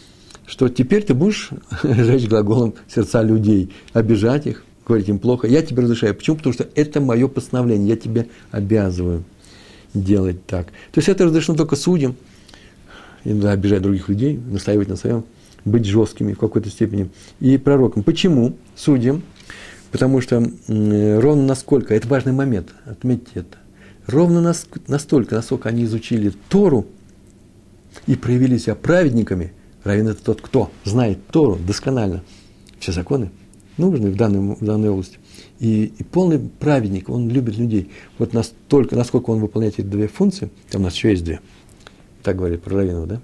что 0.45 0.69
теперь 0.69 1.03
ты 1.03 1.13
будешь 1.13 1.51
жечь 1.83 2.27
глаголом 2.27 2.73
сердца 2.93 3.21
людей, 3.21 3.71
обижать 3.93 4.47
их, 4.47 4.65
говорить 4.85 5.09
им 5.09 5.19
плохо. 5.19 5.47
Я 5.47 5.61
тебе 5.61 5.83
разрешаю. 5.83 6.15
Почему? 6.15 6.37
Потому 6.37 6.53
что 6.53 6.67
это 6.75 7.01
мое 7.01 7.27
постановление, 7.27 7.89
я 7.89 7.95
тебе 7.97 8.27
обязываю 8.51 9.23
делать 9.93 10.45
так. 10.45 10.67
То 10.91 10.99
есть 10.99 11.09
это 11.09 11.25
разрешено 11.25 11.57
только 11.57 11.75
судьям, 11.75 12.15
иногда 13.31 13.51
обижать 13.51 13.81
других 13.81 14.09
людей, 14.09 14.37
настаивать 14.37 14.87
на 14.87 14.95
своем, 14.95 15.25
быть 15.65 15.85
жесткими 15.85 16.33
в 16.33 16.39
какой-то 16.39 16.69
степени. 16.69 17.09
И 17.39 17.57
пророкам. 17.57 18.03
Почему 18.03 18.55
судьям? 18.75 19.21
Потому 19.91 20.21
что 20.21 20.49
ровно 20.67 21.43
насколько, 21.43 21.93
это 21.93 22.07
важный 22.07 22.33
момент, 22.33 22.73
отметьте 22.85 23.31
это, 23.35 23.57
ровно 24.05 24.41
настолько, 24.87 25.35
насколько 25.35 25.69
они 25.69 25.85
изучили 25.85 26.33
Тору 26.49 26.85
и 28.05 28.15
проявили 28.15 28.57
себя 28.57 28.75
праведниками, 28.75 29.53
равен 29.83 30.09
это 30.09 30.23
тот, 30.23 30.41
кто 30.41 30.71
знает 30.83 31.25
Тору 31.27 31.57
досконально, 31.65 32.23
все 32.79 32.91
законы 32.91 33.31
нужны 33.77 34.09
в 34.09 34.15
данной, 34.15 34.55
в 34.55 34.63
данной 34.63 34.89
области. 34.89 35.19
И, 35.59 35.93
и 35.97 36.03
полный 36.03 36.39
праведник, 36.39 37.09
он 37.09 37.29
любит 37.29 37.57
людей. 37.57 37.89
Вот 38.17 38.33
настолько, 38.33 38.95
насколько 38.95 39.29
он 39.29 39.39
выполняет 39.39 39.79
эти 39.79 39.85
две 39.85 40.07
функции, 40.07 40.49
там 40.69 40.81
у 40.81 40.83
нас 40.85 40.95
еще 40.95 41.11
есть 41.11 41.23
две, 41.23 41.39
так 42.27 42.35
говорит 42.35 42.61
про 42.61 42.75
Равинова, 42.75 43.07
да? 43.07 43.21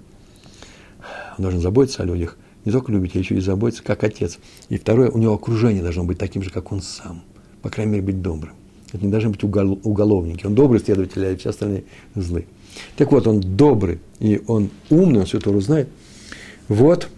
Он 1.36 1.42
должен 1.42 1.60
заботиться 1.60 2.02
о 2.02 2.06
людях 2.06 2.38
не 2.64 2.72
только 2.72 2.90
любить, 2.90 3.14
а 3.14 3.18
еще 3.18 3.34
и 3.34 3.40
заботиться, 3.40 3.84
как 3.84 4.02
отец. 4.02 4.38
И 4.70 4.78
второе, 4.78 5.10
у 5.10 5.18
него 5.18 5.34
окружение 5.34 5.82
должно 5.82 6.04
быть 6.04 6.16
таким 6.16 6.42
же, 6.42 6.48
как 6.48 6.72
он 6.72 6.80
сам. 6.80 7.22
По 7.60 7.68
крайней 7.68 7.92
мере, 7.92 8.02
быть 8.02 8.22
добрым. 8.22 8.54
Это 8.94 9.04
не 9.04 9.10
должны 9.10 9.28
быть 9.28 9.44
угол, 9.44 9.78
уголовники. 9.84 10.46
Он 10.46 10.54
добрый 10.54 10.80
следователь, 10.80 11.26
а 11.26 11.36
все 11.36 11.50
остальные 11.50 11.84
злые. 12.14 12.46
Так 12.96 13.12
вот, 13.12 13.26
он 13.26 13.42
добрый, 13.42 14.00
и 14.20 14.40
он 14.46 14.70
умный, 14.88 15.20
он 15.20 15.26
все 15.26 15.38
Тору 15.38 15.60
знает. 15.60 15.90
Вот, 16.68 17.08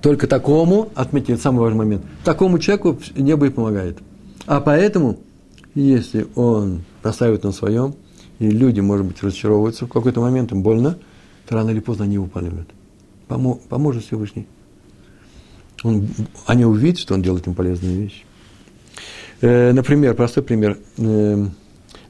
только 0.00 0.26
такому, 0.26 0.88
отметьте, 0.96 1.34
это 1.34 1.42
самый 1.42 1.60
важный 1.60 1.78
момент, 1.78 2.02
такому 2.24 2.58
человеку 2.58 2.98
небо 3.14 3.46
и 3.46 3.50
помогает. 3.50 3.98
А 4.46 4.60
поэтому, 4.60 5.20
если 5.76 6.26
он 6.34 6.82
настаивает 7.04 7.44
на 7.44 7.52
своем, 7.52 7.94
и 8.42 8.50
люди, 8.50 8.80
может 8.80 9.06
быть, 9.06 9.22
разочаровываются 9.22 9.86
в 9.86 9.88
какой-то 9.88 10.20
момент, 10.20 10.52
им 10.52 10.62
больно, 10.62 10.98
рано 11.48 11.70
или 11.70 11.80
поздно 11.80 12.04
они 12.04 12.14
его 12.14 12.26
поймут 12.26 12.68
помо, 13.32 13.58
поможет 13.68 14.04
Всевышний. 14.04 14.46
Он, 15.82 16.06
они 16.46 16.64
увидят, 16.64 16.98
что 16.98 17.14
он 17.14 17.22
делает 17.22 17.46
им 17.46 17.54
полезные 17.54 17.96
вещи. 17.96 18.24
Э, 19.40 19.72
например, 19.72 20.14
простой 20.14 20.42
пример. 20.42 20.78
Э, 20.98 21.46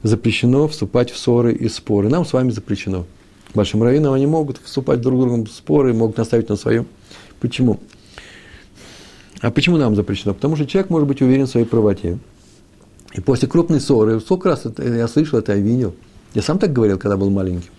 запрещено 0.03 0.67
вступать 0.67 1.11
в 1.11 1.17
ссоры 1.17 1.53
и 1.53 1.69
споры. 1.69 2.09
Нам 2.09 2.25
с 2.25 2.33
вами 2.33 2.51
запрещено. 2.51 3.05
Большим 3.53 3.83
раввинам 3.83 4.13
они 4.13 4.27
могут 4.27 4.57
вступать 4.57 5.01
друг 5.01 5.17
с 5.17 5.21
другом 5.21 5.45
в 5.45 5.51
споры, 5.51 5.93
могут 5.93 6.17
наставить 6.17 6.49
на 6.49 6.55
своем. 6.55 6.85
Почему? 7.39 7.79
А 9.39 9.49
почему 9.49 9.77
нам 9.77 9.95
запрещено? 9.95 10.33
Потому 10.33 10.55
что 10.55 10.65
человек 10.65 10.89
может 10.89 11.07
быть 11.07 11.21
уверен 11.21 11.45
в 11.45 11.49
своей 11.49 11.65
правоте. 11.65 12.19
И 13.13 13.21
после 13.21 13.47
крупной 13.47 13.79
ссоры, 13.79 14.19
сколько 14.19 14.49
раз 14.49 14.65
это, 14.65 14.83
я 14.83 15.07
слышал 15.07 15.39
это, 15.39 15.53
я 15.53 15.59
видел. 15.59 15.95
Я 16.33 16.41
сам 16.41 16.59
так 16.59 16.73
говорил, 16.73 16.97
когда 16.97 17.17
был 17.17 17.29
маленьким. 17.29 17.69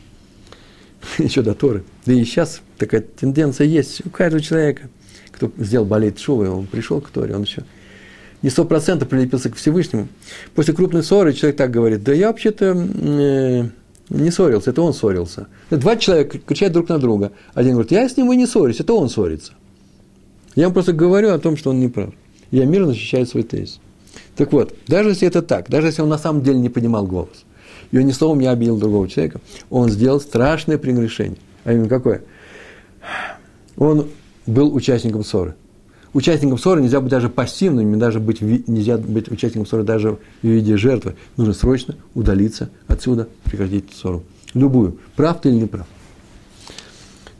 еще 1.18 1.42
до 1.42 1.54
Торы. 1.54 1.84
Да 2.06 2.12
и 2.12 2.24
сейчас 2.24 2.60
такая 2.78 3.02
тенденция 3.02 3.66
есть 3.66 4.04
у 4.06 4.10
каждого 4.10 4.42
человека, 4.42 4.88
кто 5.30 5.50
сделал 5.58 5.84
болеть 5.86 6.18
шувы, 6.18 6.48
он 6.48 6.66
пришел 6.66 7.00
к 7.00 7.10
Торе, 7.10 7.34
он 7.34 7.42
еще 7.42 7.64
не 8.42 8.50
сто 8.50 8.64
процентов 8.64 9.08
прилепился 9.08 9.50
к 9.50 9.56
Всевышнему. 9.56 10.08
После 10.54 10.74
крупной 10.74 11.02
ссоры 11.02 11.32
человек 11.32 11.56
так 11.56 11.70
говорит, 11.70 12.04
да 12.04 12.12
я 12.12 12.28
вообще-то 12.28 12.76
э, 12.76 13.68
не 14.10 14.30
ссорился, 14.30 14.70
это 14.70 14.82
он 14.82 14.92
ссорился. 14.92 15.46
Два 15.70 15.96
человека 15.96 16.38
кричат 16.38 16.72
друг 16.72 16.88
на 16.90 16.98
друга. 16.98 17.32
Один 17.54 17.72
говорит, 17.72 17.90
я 17.92 18.06
с 18.06 18.16
ним 18.16 18.30
и 18.32 18.36
не 18.36 18.46
ссорюсь, 18.46 18.80
это 18.80 18.92
он 18.92 19.08
ссорится. 19.08 19.54
Я 20.54 20.64
ему 20.64 20.74
просто 20.74 20.92
говорю 20.92 21.30
о 21.30 21.38
том, 21.38 21.56
что 21.56 21.70
он 21.70 21.80
не 21.80 21.88
прав. 21.88 22.10
Я 22.50 22.66
мирно 22.66 22.88
защищаю 22.88 23.26
свой 23.26 23.44
тезис. 23.44 23.80
Так 24.36 24.52
вот, 24.52 24.74
даже 24.86 25.08
если 25.08 25.26
это 25.26 25.42
так, 25.42 25.68
даже 25.70 25.88
если 25.88 26.02
он 26.02 26.08
на 26.08 26.18
самом 26.18 26.42
деле 26.42 26.58
не 26.58 26.68
понимал 26.68 27.06
голос– 27.06 27.44
и 27.94 27.98
он 27.98 28.06
ни 28.06 28.10
словом 28.10 28.40
не 28.40 28.48
обидел 28.48 28.76
другого 28.76 29.08
человека, 29.08 29.40
он 29.70 29.88
сделал 29.88 30.20
страшное 30.20 30.78
прегрешение. 30.78 31.38
А 31.62 31.72
именно 31.72 31.88
какое? 31.88 32.22
Он 33.76 34.08
был 34.48 34.74
участником 34.74 35.22
ссоры. 35.22 35.54
Участником 36.12 36.58
ссоры 36.58 36.82
нельзя 36.82 37.00
быть 37.00 37.12
даже 37.12 37.28
пассивным, 37.28 37.96
даже 37.96 38.18
быть, 38.18 38.40
нельзя 38.40 38.98
быть 38.98 39.30
участником 39.30 39.64
ссоры 39.64 39.84
даже 39.84 40.18
в 40.42 40.46
виде 40.46 40.76
жертвы. 40.76 41.14
Нужно 41.36 41.54
срочно 41.54 41.94
удалиться 42.16 42.68
отсюда, 42.88 43.28
прекратить 43.44 43.92
ссору. 43.92 44.24
Любую. 44.54 44.98
Прав 45.14 45.40
ты 45.40 45.50
или 45.50 45.58
не 45.58 45.66
прав. 45.66 45.86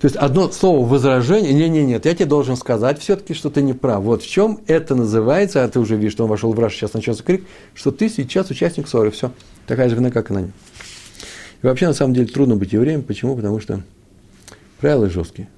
То 0.04 0.08
есть 0.08 0.16
одно 0.16 0.50
слово 0.52 0.86
возражение, 0.86 1.54
не, 1.54 1.66
не, 1.70 1.82
нет, 1.82 2.04
я 2.04 2.14
тебе 2.14 2.26
должен 2.26 2.56
сказать 2.56 3.00
все-таки, 3.00 3.32
что 3.32 3.48
ты 3.48 3.62
не 3.62 3.72
прав. 3.72 4.02
Вот 4.02 4.22
в 4.22 4.28
чем 4.28 4.60
это 4.66 4.94
называется, 4.94 5.64
а 5.64 5.68
ты 5.70 5.80
уже 5.80 5.96
видишь, 5.96 6.12
что 6.12 6.24
он 6.24 6.28
вошел 6.28 6.52
в 6.52 6.58
раж, 6.58 6.74
сейчас 6.74 6.92
начался 6.92 7.22
крик, 7.24 7.46
что 7.72 7.90
ты 7.90 8.10
сейчас 8.10 8.50
участник 8.50 8.86
ссоры, 8.86 9.10
все. 9.10 9.32
Такая 9.66 9.88
же 9.88 9.96
вина, 9.96 10.10
как 10.10 10.30
и 10.30 10.34
на 10.34 10.38
нем. 10.40 10.52
И 11.62 11.66
вообще, 11.66 11.86
на 11.86 11.94
самом 11.94 12.12
деле, 12.12 12.26
трудно 12.26 12.54
быть 12.54 12.74
евреем. 12.74 13.02
Почему? 13.02 13.34
Потому 13.34 13.60
что 13.60 13.80
правила 14.78 15.08
жесткие. 15.08 15.48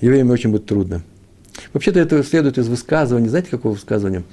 Евреям 0.00 0.32
очень 0.32 0.50
будет 0.50 0.66
трудно. 0.66 1.02
Вообще-то 1.74 2.00
это 2.00 2.24
следует 2.24 2.58
из 2.58 2.66
высказывания. 2.66 3.28
Знаете, 3.28 3.48
какого 3.48 3.74
высказывания? 3.74 4.24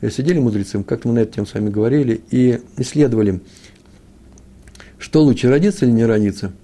Сидели 0.00 0.38
мудрецы, 0.38 0.82
как-то 0.82 1.08
мы 1.08 1.14
на 1.14 1.18
эту 1.18 1.34
тему 1.34 1.46
с 1.46 1.52
вами 1.52 1.68
говорили, 1.68 2.22
и 2.30 2.62
исследовали, 2.78 3.42
что 4.96 5.22
лучше, 5.22 5.50
родиться 5.50 5.84
или 5.84 5.92
не 5.92 6.06
родиться. 6.06 6.54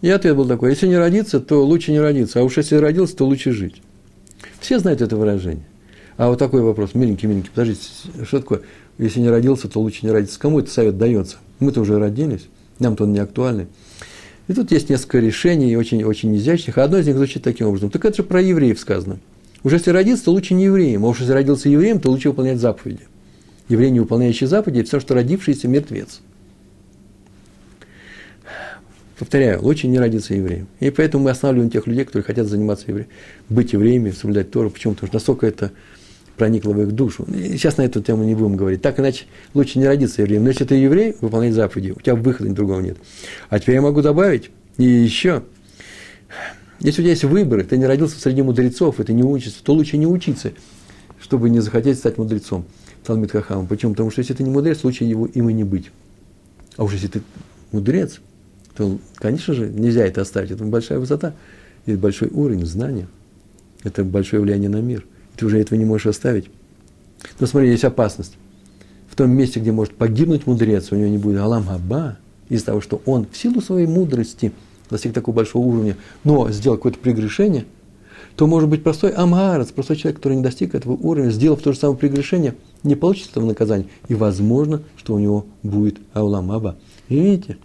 И 0.00 0.10
ответ 0.10 0.36
был 0.36 0.46
такой, 0.46 0.70
если 0.70 0.86
не 0.86 0.96
родиться, 0.96 1.40
то 1.40 1.64
лучше 1.64 1.90
не 1.90 2.00
родиться, 2.00 2.40
а 2.40 2.44
уж 2.44 2.56
если 2.56 2.76
родился, 2.76 3.16
то 3.16 3.26
лучше 3.26 3.52
жить. 3.52 3.82
Все 4.60 4.78
знают 4.78 5.00
это 5.00 5.16
выражение. 5.16 5.64
А 6.16 6.28
вот 6.28 6.38
такой 6.38 6.62
вопрос, 6.62 6.94
миленький-миленький, 6.94 7.50
подождите, 7.50 7.80
что 8.24 8.40
такое? 8.40 8.60
Если 8.98 9.20
не 9.20 9.28
родился, 9.28 9.68
то 9.68 9.80
лучше 9.80 10.04
не 10.04 10.12
родиться. 10.12 10.38
Кому 10.38 10.60
этот 10.60 10.72
совет 10.72 10.98
дается? 10.98 11.36
Мы-то 11.60 11.80
уже 11.80 11.98
родились, 11.98 12.48
нам-то 12.78 13.04
он 13.04 13.12
не 13.12 13.20
актуальный. 13.20 13.66
И 14.48 14.52
тут 14.52 14.72
есть 14.72 14.88
несколько 14.88 15.18
решений, 15.18 15.76
очень, 15.76 16.04
очень 16.04 16.36
изящных, 16.36 16.78
а 16.78 16.84
одно 16.84 16.98
из 16.98 17.06
них 17.06 17.16
звучит 17.16 17.42
таким 17.42 17.68
образом. 17.68 17.90
Так 17.90 18.04
это 18.04 18.16
же 18.16 18.22
про 18.22 18.40
евреев 18.40 18.78
сказано. 18.78 19.18
Уже 19.62 19.76
если 19.76 19.90
родиться, 19.90 20.26
то 20.26 20.32
лучше 20.32 20.54
не 20.54 20.64
евреем, 20.64 21.04
а 21.04 21.08
уж 21.08 21.20
если 21.20 21.32
родился 21.32 21.68
евреем, 21.68 22.00
то 22.00 22.10
лучше 22.10 22.28
выполнять 22.30 22.58
заповеди. 22.58 23.02
Еврей, 23.68 23.90
не 23.90 24.00
выполняющий 24.00 24.46
заповеди, 24.46 24.84
все, 24.84 25.00
что 25.00 25.14
родившийся 25.14 25.68
мертвец. 25.68 26.20
Повторяю, 29.18 29.60
лучше 29.62 29.88
не 29.88 29.98
родиться 29.98 30.34
евреем. 30.34 30.68
И 30.78 30.90
поэтому 30.90 31.24
мы 31.24 31.30
останавливаем 31.30 31.70
тех 31.70 31.86
людей, 31.86 32.04
которые 32.04 32.24
хотят 32.24 32.46
заниматься 32.46 32.84
евреем, 32.86 33.08
быть 33.48 33.72
евреями, 33.72 34.12
соблюдать 34.12 34.50
Тору. 34.50 34.70
Почему? 34.70 34.94
Потому 34.94 35.08
что 35.08 35.16
настолько 35.16 35.46
это 35.46 35.72
проникло 36.36 36.70
в 36.70 36.80
их 36.80 36.92
душу. 36.92 37.26
Сейчас 37.28 37.78
на 37.78 37.82
эту 37.82 38.00
тему 38.00 38.22
не 38.22 38.36
будем 38.36 38.56
говорить. 38.56 38.80
Так 38.80 39.00
иначе 39.00 39.24
лучше 39.54 39.80
не 39.80 39.86
родиться 39.86 40.22
евреем. 40.22 40.44
Но 40.44 40.50
если 40.50 40.64
ты 40.64 40.76
еврей, 40.76 41.16
выполняй 41.20 41.50
заповеди. 41.50 41.90
У 41.96 42.00
тебя 42.00 42.14
выхода 42.14 42.50
другого 42.50 42.80
нет. 42.80 42.96
А 43.50 43.58
теперь 43.58 43.74
я 43.74 43.82
могу 43.82 44.02
добавить, 44.02 44.50
и 44.76 44.84
еще, 44.84 45.42
если 46.78 47.00
у 47.00 47.02
тебя 47.02 47.10
есть 47.10 47.24
выборы, 47.24 47.64
ты 47.64 47.76
не 47.76 47.86
родился 47.86 48.20
среди 48.20 48.42
мудрецов, 48.42 49.00
и 49.00 49.02
ты 49.02 49.12
не 49.12 49.24
учишься, 49.24 49.64
то 49.64 49.74
лучше 49.74 49.96
не 49.96 50.06
учиться, 50.06 50.52
чтобы 51.20 51.50
не 51.50 51.58
захотеть 51.58 51.98
стать 51.98 52.18
мудрецом. 52.18 52.66
Талмит 53.04 53.32
Хахам. 53.32 53.66
Почему? 53.66 53.92
Потому 53.92 54.12
что 54.12 54.20
если 54.20 54.34
ты 54.34 54.44
не 54.44 54.50
мудрец, 54.50 54.84
лучше 54.84 55.02
его 55.02 55.26
им 55.26 55.48
и 55.48 55.52
не 55.52 55.64
быть. 55.64 55.90
А 56.76 56.84
уж 56.84 56.92
если 56.92 57.08
ты 57.08 57.22
мудрец, 57.72 58.20
то, 58.78 58.96
конечно 59.16 59.54
же, 59.54 59.68
нельзя 59.68 60.06
это 60.06 60.20
оставить. 60.20 60.52
Это 60.52 60.62
большая 60.62 61.00
высота, 61.00 61.34
это 61.84 61.98
большой 61.98 62.28
уровень 62.28 62.64
знания. 62.64 63.08
Это 63.82 64.04
большое 64.04 64.40
влияние 64.40 64.70
на 64.70 64.80
мир. 64.80 65.04
Ты 65.36 65.46
уже 65.46 65.60
этого 65.60 65.76
не 65.76 65.84
можешь 65.84 66.06
оставить. 66.06 66.48
Но 67.40 67.48
смотри, 67.48 67.70
есть 67.70 67.82
опасность. 67.82 68.36
В 69.10 69.16
том 69.16 69.32
месте, 69.32 69.58
где 69.58 69.72
может 69.72 69.94
погибнуть 69.94 70.46
мудрец, 70.46 70.92
у 70.92 70.94
него 70.94 71.08
не 71.08 71.18
будет 71.18 71.40
Алам 71.40 71.66
Хаба, 71.66 72.18
из-за 72.48 72.66
того, 72.66 72.80
что 72.80 73.02
он 73.04 73.26
в 73.30 73.36
силу 73.36 73.60
своей 73.60 73.88
мудрости 73.88 74.52
достиг 74.90 75.12
такого 75.12 75.34
большого 75.34 75.66
уровня, 75.66 75.96
но 76.22 76.48
сделал 76.52 76.76
какое-то 76.76 77.00
прегрешение, 77.00 77.64
то 78.36 78.46
может 78.46 78.68
быть 78.68 78.84
простой 78.84 79.10
амгарец, 79.10 79.72
простой 79.72 79.96
человек, 79.96 80.18
который 80.18 80.36
не 80.36 80.42
достиг 80.44 80.76
этого 80.76 80.92
уровня, 80.92 81.30
сделав 81.30 81.60
то 81.60 81.72
же 81.72 81.78
самое 81.80 81.98
прегрешение, 81.98 82.54
не 82.84 82.94
получит 82.94 83.32
этого 83.32 83.44
наказания. 83.44 83.86
И 84.06 84.14
возможно, 84.14 84.82
что 84.96 85.14
у 85.14 85.18
него 85.18 85.46
будет 85.64 85.98
Аулам 86.12 86.52
Аба. 86.52 86.76
И 87.08 87.18
видите, 87.18 87.58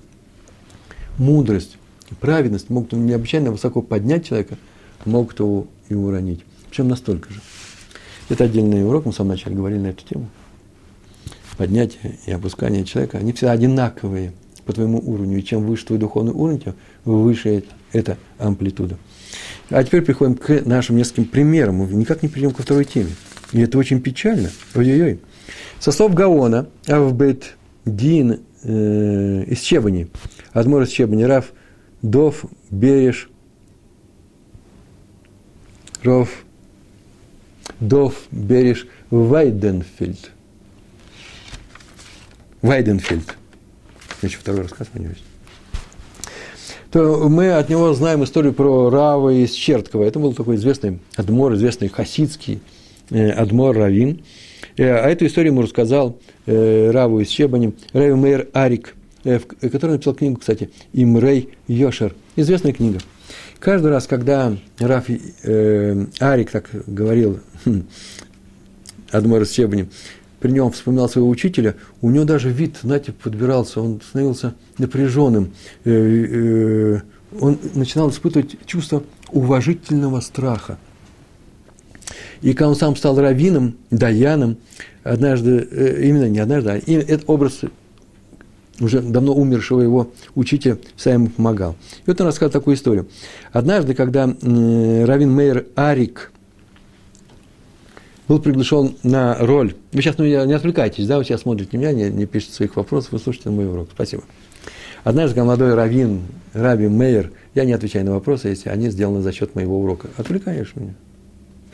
мудрость 1.17 1.78
и 2.10 2.13
праведность 2.15 2.69
могут 2.69 2.93
необычайно 2.93 3.52
высоко 3.52 3.82
поднять 3.82 4.28
человека, 4.28 4.58
могут 5.06 5.39
его 5.39 5.67
и 5.89 5.93
уронить. 5.93 6.41
Причем 6.69 6.88
настолько 6.88 7.32
же. 7.32 7.41
Это 8.30 8.45
отдельный 8.45 8.86
урок, 8.86 9.06
мы 9.06 9.12
в 9.12 9.15
самом 9.15 9.32
начале 9.32 9.56
говорили 9.56 9.80
на 9.80 9.88
эту 9.88 10.06
тему. 10.06 10.30
Поднятие 11.58 12.17
и 12.26 12.32
опускание 12.32 12.84
человека, 12.84 13.19
они 13.19 13.34
всегда 13.34 13.52
одинаковые 13.52 14.34
по 14.65 14.73
твоему 14.73 14.99
уровню. 14.99 15.38
И 15.38 15.43
чем 15.43 15.65
выше 15.65 15.86
твой 15.86 15.99
духовный 15.99 16.34
уровень, 16.34 16.62
тем 16.62 16.76
выше 17.06 17.63
эта 17.91 18.17
амплитуда. 18.38 18.97
А 19.69 19.84
теперь 19.84 20.02
приходим 20.02 20.36
к 20.36 20.65
нашим 20.65 20.97
нескольким 20.97 21.26
примерам. 21.26 21.76
Мы 21.76 21.86
никак 21.88 22.23
не 22.23 22.30
перейдем 22.30 22.52
ко 22.52 22.63
второй 22.63 22.86
теме. 22.86 23.12
И 23.52 23.62
это 23.62 23.78
очень 23.78 24.02
печально. 24.02 24.49
Ой-ой-ой. 24.76 25.19
Со 25.80 25.91
слов 25.91 26.13
Гаона, 26.13 26.67
Авбет 26.88 27.56
Дин 27.86 28.39
э, 28.63 29.43
из 29.47 29.60
Чебани, 29.60 30.08
Адмор 30.54 30.84
из 30.84 30.89
Чебани, 30.89 31.24
Раф, 31.24 31.52
Дов, 32.02 32.46
Береш, 32.70 33.30
Ров, 36.04 36.30
Дов, 37.80 38.16
Береш, 38.32 38.88
Вайденфельд. 39.10 40.32
Вайденфельд. 42.62 43.36
Еще 44.22 44.38
второй 44.38 44.62
рассказ 44.62 44.88
у 44.94 45.00
него 45.00 45.10
есть. 45.10 45.24
То 46.92 47.28
мы 47.28 47.52
от 47.52 47.70
него 47.70 47.92
знаем 47.94 48.24
историю 48.24 48.54
про 48.54 48.89
Рава 48.92 49.30
из 49.30 49.52
Черткова. 49.52 50.04
Это 50.04 50.20
был 50.20 50.34
такой 50.34 50.58
известный 50.58 51.00
адмор, 51.16 51.56
известный 51.56 51.88
хасидский 51.88 52.62
э, 53.10 53.32
адмор 53.32 53.76
Равин. 53.76 54.24
Э, 54.78 54.98
а 54.98 55.10
эту 55.10 55.26
историю 55.26 55.54
ему 55.54 55.63
рассказал 55.63 56.20
э, 56.46 56.92
Раву 56.92 57.20
из 57.20 57.30
Чебани, 57.30 57.74
Рави 57.94 58.13
Мейер 58.13 58.48
Арик, 58.54 58.96
который 59.24 59.92
написал 59.92 60.14
книгу, 60.14 60.40
кстати, 60.40 60.70
Имрей 60.94 61.50
Йошер. 61.68 62.14
Известная 62.36 62.74
книга. 62.74 63.00
Каждый 63.60 63.92
раз, 63.92 64.08
когда 64.08 64.58
Раф 64.80 65.06
э, 65.10 66.06
Арик 66.20 66.52
так 66.52 66.70
говорил, 66.86 67.40
хм, 67.64 67.84
Адмор 69.12 69.46
при 69.46 70.52
нем 70.52 70.72
вспоминал 70.72 71.08
своего 71.08 71.30
учителя, 71.30 71.76
у 72.02 72.10
него 72.10 72.26
даже 72.26 72.50
вид, 72.50 72.76
знаете, 72.82 73.14
подбирался, 73.14 73.80
он 73.80 74.02
становился 74.02 74.56
напряженным. 74.78 75.54
Э, 75.86 75.92
э, 75.92 77.02
он 77.40 77.58
начинал 77.76 78.10
испытывать 78.10 78.58
чувство 78.66 79.04
уважительного 79.32 80.20
страха. 80.20 80.78
И 82.42 82.54
когда 82.54 82.70
он 82.70 82.76
сам 82.76 82.98
стал 82.98 83.18
раввином, 83.18 83.78
даяном, 83.90 84.58
однажды, 85.04 85.66
э, 85.72 86.04
именно 86.04 86.28
не 86.28 86.40
однажды, 86.40 86.70
а 86.72 86.92
этот 86.92 87.24
образ 87.28 87.62
уже 88.80 89.02
давно 89.02 89.34
умершего 89.34 89.82
его 89.82 90.12
учителя 90.36 90.78
сам 90.98 91.14
ему 91.14 91.28
помогал. 91.30 91.76
И 92.06 92.10
вот 92.10 92.20
он 92.20 92.28
рассказал 92.28 92.52
такую 92.52 92.76
историю. 92.76 93.08
Однажды, 93.52 93.94
когда 93.94 94.26
Равин 94.26 95.32
Мейер 95.32 95.68
Арик 95.76 96.32
был 98.28 98.40
приглашен 98.40 98.96
на 99.04 99.38
роль. 99.40 99.76
Вы 99.92 100.02
сейчас 100.02 100.18
ну, 100.18 100.26
не 100.26 100.54
отвлекайтесь, 100.54 101.08
да, 101.08 101.18
вы 101.18 101.24
сейчас 101.24 101.42
смотрите 101.42 101.78
меня, 101.78 101.92
не, 101.92 102.10
не 102.10 102.26
пишете 102.26 102.54
своих 102.54 102.76
вопросов, 102.76 103.12
вы 103.12 103.20
слушаете 103.20 103.50
мой 103.50 103.68
урок. 103.68 103.90
Спасибо. 103.94 104.24
Однажды, 105.04 105.42
молодой 105.42 105.74
раввин, 105.74 106.22
Раби 106.54 106.88
Мейер, 106.88 107.32
я 107.56 107.66
не 107.66 107.74
отвечаю 107.74 108.06
на 108.06 108.14
вопросы, 108.14 108.48
если 108.48 108.70
они 108.70 108.90
сделаны 108.90 109.22
за 109.22 109.34
счет 109.34 109.54
моего 109.56 109.82
урока. 109.82 110.10
Отвлекаешь 110.18 110.74
меня. 110.76 110.94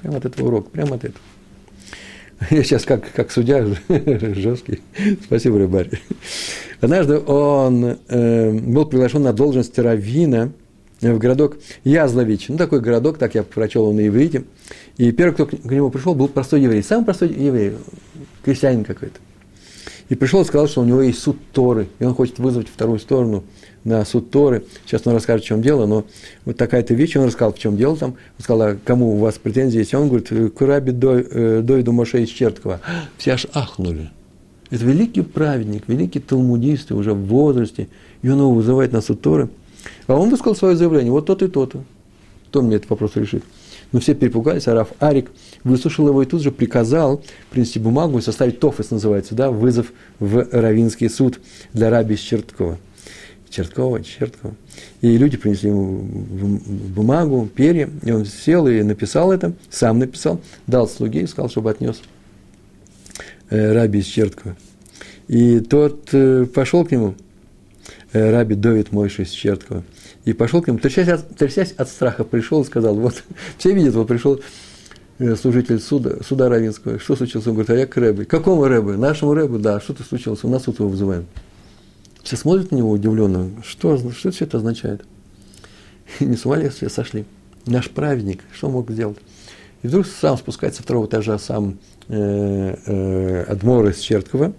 Прямо 0.01 0.17
от 0.17 0.25
этого 0.25 0.47
урока, 0.47 0.69
прямо 0.69 0.95
от 0.95 1.05
этого. 1.05 1.19
Я 2.49 2.63
сейчас 2.63 2.85
как, 2.85 3.11
как 3.11 3.31
судья 3.31 3.65
жесткий. 3.89 4.81
Спасибо, 5.23 5.59
Рыбарь. 5.59 5.89
Однажды 6.79 7.19
он 7.19 7.97
э, 8.07 8.51
был 8.51 8.85
приглашен 8.85 9.23
на 9.23 9.33
должность 9.33 9.77
раввина 9.77 10.51
в 11.01 11.17
городок 11.17 11.57
Язлович. 11.83 12.49
Ну, 12.49 12.57
такой 12.57 12.79
городок, 12.79 13.17
так 13.17 13.35
я 13.35 13.43
прочел 13.43 13.83
его 13.83 13.93
на 13.93 14.07
иврите. 14.07 14.45
И 14.97 15.11
первый, 15.11 15.33
кто 15.33 15.45
к 15.45 15.65
нему 15.65 15.89
пришел, 15.89 16.15
был 16.15 16.29
простой 16.29 16.61
еврей. 16.61 16.81
Самый 16.81 17.05
простой 17.05 17.29
еврей, 17.29 17.73
крестьянин 18.43 18.85
какой-то. 18.85 19.19
И 20.07 20.15
пришел 20.15 20.41
и 20.41 20.45
сказал, 20.45 20.67
что 20.67 20.81
у 20.81 20.85
него 20.85 21.01
есть 21.01 21.19
суд 21.19 21.37
Торы, 21.51 21.87
и 21.99 22.05
он 22.05 22.15
хочет 22.15 22.39
вызвать 22.39 22.67
вторую 22.67 22.99
сторону 22.99 23.43
на 23.83 24.03
суд 24.05 24.31
Торы. 24.31 24.63
Сейчас 24.85 25.01
он 25.05 25.13
расскажет, 25.13 25.43
в 25.43 25.47
чем 25.47 25.61
дело, 25.61 25.85
но 25.85 26.05
вот 26.45 26.57
такая-то 26.57 26.93
вещь, 26.93 27.15
он 27.15 27.25
рассказал, 27.25 27.53
в 27.53 27.59
чем 27.59 27.77
дело 27.77 27.97
там. 27.97 28.11
Он 28.37 28.43
сказал, 28.43 28.61
а 28.61 28.77
кому 28.83 29.15
у 29.15 29.17
вас 29.17 29.37
претензии 29.37 29.79
есть? 29.79 29.93
Он 29.93 30.09
говорит, 30.09 30.29
к 30.29 30.61
Раби 30.61 30.91
э, 30.91 31.61
Дойду 31.63 31.91
Моше 31.91 32.23
из 32.23 32.29
Черткова. 32.29 32.81
Все 33.17 33.31
аж 33.31 33.47
ахнули. 33.53 34.09
Это 34.69 34.85
великий 34.85 35.21
праведник, 35.21 35.83
великий 35.87 36.19
талмудист, 36.19 36.91
уже 36.91 37.13
в 37.13 37.25
возрасте, 37.25 37.87
и 38.21 38.29
он 38.29 38.37
его 38.37 38.53
вызывает 38.53 38.91
на 38.91 39.01
суд 39.01 39.21
Торы. 39.21 39.49
А 40.07 40.15
он 40.15 40.29
высказал 40.29 40.55
свое 40.55 40.75
заявление, 40.75 41.11
вот 41.11 41.25
тот 41.25 41.41
и 41.41 41.47
тот. 41.47 41.75
Кто 42.49 42.61
мне 42.61 42.75
этот 42.75 42.89
вопрос 42.89 43.15
решит? 43.15 43.43
Но 43.91 43.99
все 43.99 44.13
перепугались, 44.13 44.67
а 44.67 44.75
Раф 44.75 44.89
Арик 44.99 45.31
выслушал 45.63 46.07
его 46.07 46.21
и 46.21 46.25
тут 46.25 46.41
же 46.41 46.51
приказал 46.51 47.23
принести 47.49 47.79
бумагу 47.79 48.19
и 48.19 48.21
составить 48.21 48.59
тофес, 48.59 48.91
называется, 48.91 49.33
да, 49.33 49.49
вызов 49.49 49.91
в 50.19 50.47
Равинский 50.51 51.09
суд 51.09 51.39
для 51.73 51.89
раби 51.89 52.15
Черткова. 52.15 52.77
Черткова, 53.49 54.03
Черткова. 54.03 54.55
И 55.01 55.17
люди 55.17 55.37
принесли 55.37 55.69
ему 55.69 56.03
бумагу, 56.95 57.49
перья, 57.53 57.89
и 58.03 58.11
он 58.11 58.25
сел 58.25 58.67
и 58.67 58.81
написал 58.83 59.31
это, 59.31 59.53
сам 59.69 59.99
написал, 59.99 60.39
дал 60.67 60.87
слуге 60.87 61.21
и 61.21 61.27
сказал, 61.27 61.49
чтобы 61.49 61.71
отнес 61.71 62.01
э, 63.49 63.73
раби 63.73 63.99
из 63.99 64.05
Черткова. 64.05 64.55
И 65.27 65.59
тот 65.59 66.09
э, 66.13 66.45
пошел 66.45 66.85
к 66.85 66.91
нему, 66.91 67.15
э, 68.13 68.31
раби 68.31 68.55
Довид 68.55 68.91
Мойши 68.91 69.23
из 69.23 69.29
Черткова, 69.29 69.83
и 70.25 70.33
пошел 70.33 70.61
к 70.61 70.67
нему, 70.67 70.79
трясясь 70.79 71.07
от, 71.07 71.35
трясясь 71.35 71.71
от 71.73 71.89
страха, 71.89 72.23
пришел 72.23 72.61
и 72.61 72.65
сказал, 72.65 72.95
вот, 72.95 73.23
все 73.57 73.73
видят, 73.73 73.95
вот 73.95 74.07
пришел 74.07 74.39
служитель 75.41 75.79
суда, 75.79 76.23
суда 76.25 76.47
Равинского, 76.47 76.97
что 76.99 77.15
случилось? 77.15 77.45
Он 77.45 77.53
говорит, 77.53 77.69
а 77.71 77.75
я 77.75 77.85
к 77.85 77.97
Рэбе. 77.97 78.23
Какому 78.23 78.65
Рэбе? 78.65 78.93
Нашему 78.93 79.33
Рэбе, 79.33 79.57
да, 79.57 79.81
что-то 79.81 80.03
случилось, 80.03 80.43
у 80.43 80.47
нас 80.47 80.63
суд 80.63 80.79
его 80.79 80.87
вызываем. 80.87 81.25
Все 82.29 82.37
смотрят 82.37 82.69
на 82.69 82.75
него 82.75 82.91
удивленно, 82.91 83.49
что, 83.65 83.97
что 84.11 84.29
все 84.29 84.45
это 84.45 84.57
означает? 84.57 85.03
Не 86.19 86.37
с 86.37 86.45
ума 86.45 86.57
ли 86.57 86.69
все 86.69 86.87
сошли? 86.87 87.25
Наш 87.65 87.89
праведник, 87.89 88.43
что 88.53 88.69
мог 88.69 88.91
сделать? 88.91 89.17
И 89.81 89.87
вдруг 89.87 90.05
сам 90.05 90.37
спускается 90.37 90.77
со 90.77 90.83
второго 90.83 91.07
этажа, 91.07 91.39
сам 91.39 91.79
э, 92.07 92.75
э, 92.85 93.43
Адмор 93.47 93.89
из 93.89 93.97
Черткова, 93.97 94.53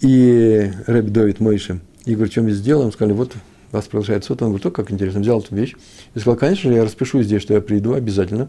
и 0.00 0.72
Рэб 0.86 1.10
Довид 1.10 1.40
Мойши, 1.40 1.80
и 2.06 2.14
говорит, 2.14 2.32
что 2.32 2.40
мы 2.40 2.52
сделаем? 2.52 2.90
Сказали, 2.90 3.12
вот 3.12 3.34
вас 3.70 3.86
приглашает 3.86 4.24
суд, 4.24 4.40
он 4.40 4.48
говорит, 4.48 4.64
о, 4.64 4.70
как 4.70 4.90
интересно, 4.90 5.20
взял 5.20 5.40
эту 5.40 5.54
вещь 5.54 5.74
и 6.14 6.20
сказал, 6.20 6.38
конечно 6.38 6.70
же, 6.70 6.76
я 6.76 6.84
распишу 6.84 7.22
здесь, 7.22 7.42
что 7.42 7.52
я 7.52 7.60
приду 7.60 7.92
обязательно. 7.92 8.48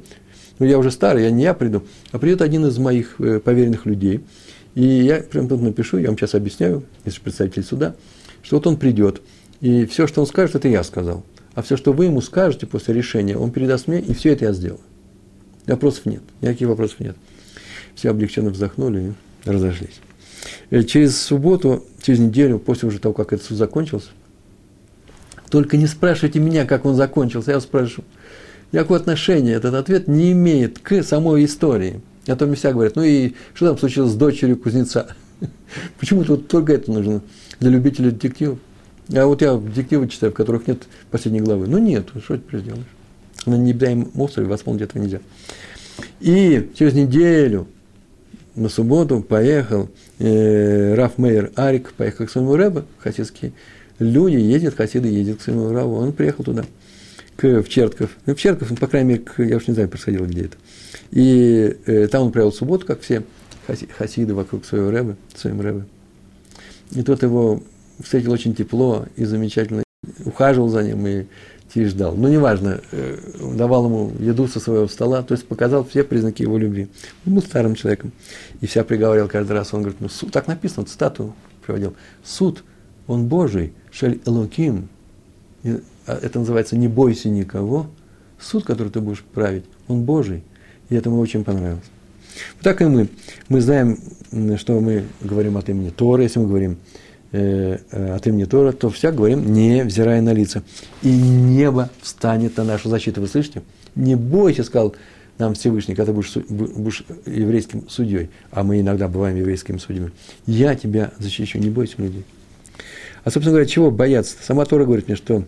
Но 0.59 0.65
я 0.65 0.79
уже 0.79 0.91
старый, 0.91 1.23
я 1.23 1.29
не 1.29 1.43
я 1.43 1.53
приду, 1.53 1.83
а 2.13 2.19
придет 2.19 2.41
один 2.41 2.65
из 2.67 2.77
моих 2.77 3.19
э, 3.19 3.41
поверенных 3.41 3.86
людей. 3.86 4.23
И 4.75 4.86
я 4.86 5.19
прям 5.19 5.47
тут 5.47 5.62
напишу, 5.62 5.97
я 5.97 6.07
вам 6.07 6.17
сейчас 6.17 6.36
объясняю, 6.36 6.83
если 7.05 7.19
представитель 7.19 7.63
суда, 7.63 7.95
что 8.41 8.57
вот 8.57 8.67
он 8.67 8.77
придет, 8.77 9.21
и 9.62 9.86
все, 9.86 10.07
что 10.07 10.21
он 10.21 10.27
скажет, 10.27 10.55
это 10.55 10.67
я 10.67 10.83
сказал. 10.83 11.23
А 11.53 11.62
все, 11.62 11.77
что 11.77 11.93
вы 11.93 12.05
ему 12.05 12.21
скажете 12.21 12.65
после 12.65 12.93
решения, 12.93 13.38
он 13.38 13.51
передаст 13.51 13.88
мне, 13.88 13.99
и 13.99 14.13
все 14.13 14.33
это 14.33 14.45
я 14.45 14.53
сделаю. 14.53 14.81
Вопросов 15.67 16.05
нет, 16.05 16.21
никаких 16.41 16.67
вопросов 16.67 16.99
нет. 16.99 17.15
Все 17.95 18.09
облегченно 18.09 18.49
вздохнули 18.49 19.13
и 19.45 19.49
разошлись. 19.49 20.01
Э, 20.71 20.83
через 20.83 21.21
субботу, 21.21 21.86
через 22.01 22.19
неделю, 22.19 22.59
после 22.59 22.88
уже 22.88 22.99
того, 22.99 23.13
как 23.13 23.31
этот 23.33 23.45
суд 23.45 23.57
закончился, 23.57 24.09
только 25.49 25.77
не 25.77 25.86
спрашивайте 25.86 26.39
меня, 26.39 26.65
как 26.65 26.86
он 26.86 26.95
закончился, 26.95 27.51
я 27.51 27.59
спрошу. 27.59 28.03
Никакого 28.71 28.99
отношения 28.99 29.53
этот 29.53 29.75
ответ 29.75 30.07
не 30.07 30.31
имеет 30.31 30.79
к 30.79 31.03
самой 31.03 31.45
истории. 31.45 32.01
А 32.27 32.36
то 32.36 32.51
все 32.53 32.71
говорят, 32.71 32.95
ну 32.95 33.03
и 33.03 33.33
что 33.53 33.67
там 33.67 33.77
случилось 33.77 34.12
с 34.12 34.15
дочерью 34.15 34.57
кузнеца? 34.57 35.15
Почему 35.99 36.23
тут 36.23 36.47
только 36.47 36.73
это 36.73 36.91
нужно 36.91 37.21
для 37.59 37.69
любителей 37.69 38.12
детективов? 38.12 38.59
А 39.13 39.25
вот 39.25 39.41
я 39.41 39.55
детективы 39.55 40.07
читаю, 40.07 40.31
в 40.31 40.36
которых 40.36 40.67
нет 40.67 40.83
последней 41.12 41.41
главы. 41.41 41.67
Ну 41.67 41.77
нет, 41.77 42.07
что 42.23 42.38
теперь 42.38 42.62
сделаешь? 42.62 42.86
На 43.45 43.55
необитаемом 43.55 44.12
острове 44.15 44.47
восполнить 44.47 44.83
этого 44.83 45.01
нельзя. 45.03 45.19
И 46.21 46.71
через 46.75 46.93
неделю 46.93 47.67
на 48.55 48.69
субботу 48.69 49.21
поехал 49.21 49.89
э, 50.19 50.93
Раф 50.95 51.17
Мейер 51.17 51.51
Арик, 51.55 51.93
поехал 51.93 52.25
к 52.25 52.29
своему 52.29 52.55
рэбе, 52.55 52.83
хасидские 52.99 53.51
люди 53.99 54.38
ездят, 54.38 54.75
хасиды 54.75 55.07
ездят 55.07 55.39
к 55.39 55.41
своему 55.41 55.71
Раву, 55.71 55.95
он 55.95 56.13
приехал 56.13 56.43
туда, 56.43 56.65
к, 57.35 57.61
в 57.61 57.69
Чертков. 57.69 58.11
Ну, 58.25 58.35
в 58.35 58.39
Чертков, 58.39 58.69
ну, 58.71 58.77
по 58.77 58.87
крайней 58.87 59.09
мере, 59.09 59.21
к, 59.21 59.41
я 59.43 59.57
уж 59.57 59.67
не 59.67 59.73
знаю, 59.73 59.89
происходило 59.89 60.25
где 60.25 60.45
это. 60.45 60.57
И 61.11 61.77
э, 61.85 62.07
там 62.07 62.23
он 62.23 62.31
провел 62.31 62.51
субботу, 62.51 62.85
как 62.85 63.01
все 63.01 63.23
хасиды 63.97 64.33
вокруг 64.33 64.65
своего 64.65 64.91
рэбе, 64.91 65.15
своим 65.35 65.61
рэбе. 65.61 65.85
И 66.91 67.01
тот 67.01 67.23
его 67.23 67.63
встретил 67.99 68.31
очень 68.31 68.53
тепло 68.53 69.05
и 69.15 69.25
замечательно, 69.25 69.83
ухаживал 70.25 70.69
за 70.69 70.83
ним 70.83 71.07
и 71.07 71.25
ждал. 71.75 72.15
Ну, 72.15 72.27
неважно, 72.27 72.81
э, 72.91 73.17
давал 73.55 73.85
ему 73.85 74.11
еду 74.19 74.47
со 74.47 74.59
своего 74.59 74.87
стола, 74.87 75.23
то 75.23 75.33
есть 75.33 75.47
показал 75.47 75.83
все 75.83 76.03
признаки 76.03 76.43
его 76.43 76.57
любви. 76.57 76.87
Он 77.25 77.33
был 77.33 77.41
старым 77.41 77.73
человеком. 77.73 78.11
И 78.61 78.67
вся 78.67 78.83
приговорил 78.83 79.27
каждый 79.27 79.53
раз, 79.53 79.73
он 79.73 79.81
говорит, 79.81 79.99
ну, 79.99 80.09
суд, 80.09 80.31
так 80.31 80.47
написано, 80.47 80.85
цитату 80.85 81.33
приводил. 81.65 81.95
Суд, 82.23 82.63
он 83.07 83.27
Божий, 83.27 83.73
шель 83.91 84.21
элоким. 84.25 84.89
А, 86.05 86.17
это 86.21 86.39
называется 86.39 86.75
«не 86.75 86.87
бойся 86.87 87.29
никого». 87.29 87.87
Суд, 88.39 88.65
который 88.65 88.89
ты 88.89 88.99
будешь 88.99 89.23
править, 89.23 89.63
он 89.87 90.03
Божий. 90.03 90.43
И 90.89 90.95
это 90.95 91.09
ему 91.09 91.19
очень 91.19 91.43
понравилось. 91.43 91.83
Вот 92.55 92.63
так 92.63 92.81
и 92.81 92.85
мы. 92.85 93.07
Мы 93.47 93.61
знаем, 93.61 93.97
что 94.57 94.79
мы 94.79 95.05
говорим 95.21 95.57
от 95.57 95.69
имени 95.69 95.89
Тора, 95.89 96.23
если 96.23 96.39
мы 96.39 96.47
говорим 96.47 96.77
э, 97.31 97.77
э, 97.91 98.15
от 98.15 98.27
имени 98.27 98.45
Тора, 98.45 98.71
то 98.73 98.89
всяк 98.89 99.15
говорим, 99.15 99.53
не 99.53 99.83
взирая 99.83 100.21
на 100.21 100.33
лица. 100.33 100.63
И 101.03 101.09
небо 101.09 101.89
встанет 102.01 102.57
на 102.57 102.63
нашу 102.63 102.89
защиту. 102.89 103.21
Вы 103.21 103.27
слышите? 103.27 103.61
Не 103.95 104.15
бойся, 104.15 104.63
сказал 104.63 104.95
нам 105.37 105.53
Всевышний, 105.53 105.95
когда 105.95 106.11
ты 106.11 106.15
будешь, 106.15 106.35
будешь 106.35 107.03
еврейским 107.25 107.89
судьей, 107.89 108.29
а 108.51 108.63
мы 108.63 108.81
иногда 108.81 109.07
бываем 109.07 109.35
еврейскими 109.35 109.77
судьями. 109.77 110.11
Я 110.45 110.75
тебя 110.75 111.11
защищу, 111.17 111.57
не 111.59 111.69
бойся 111.69 111.95
людей. 111.97 112.23
А, 113.23 113.31
собственно 113.31 113.51
говоря, 113.51 113.65
чего 113.65 113.89
бояться? 113.89 114.35
Сама 114.43 114.65
Тора 114.65 114.85
говорит 114.85 115.07
мне, 115.07 115.15
что 115.15 115.43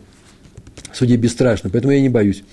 судьи 0.96 1.18
бесстрашны, 1.18 1.70
поэтому 1.70 1.94
я 1.94 2.02
не 2.02 2.10
боюсь. 2.10 2.44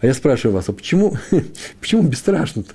А 0.00 0.06
я 0.06 0.14
спрашиваю 0.14 0.54
вас, 0.54 0.68
а 0.68 0.72
почему, 0.72 1.16
почему 1.80 2.02
бесстрашно-то? 2.02 2.72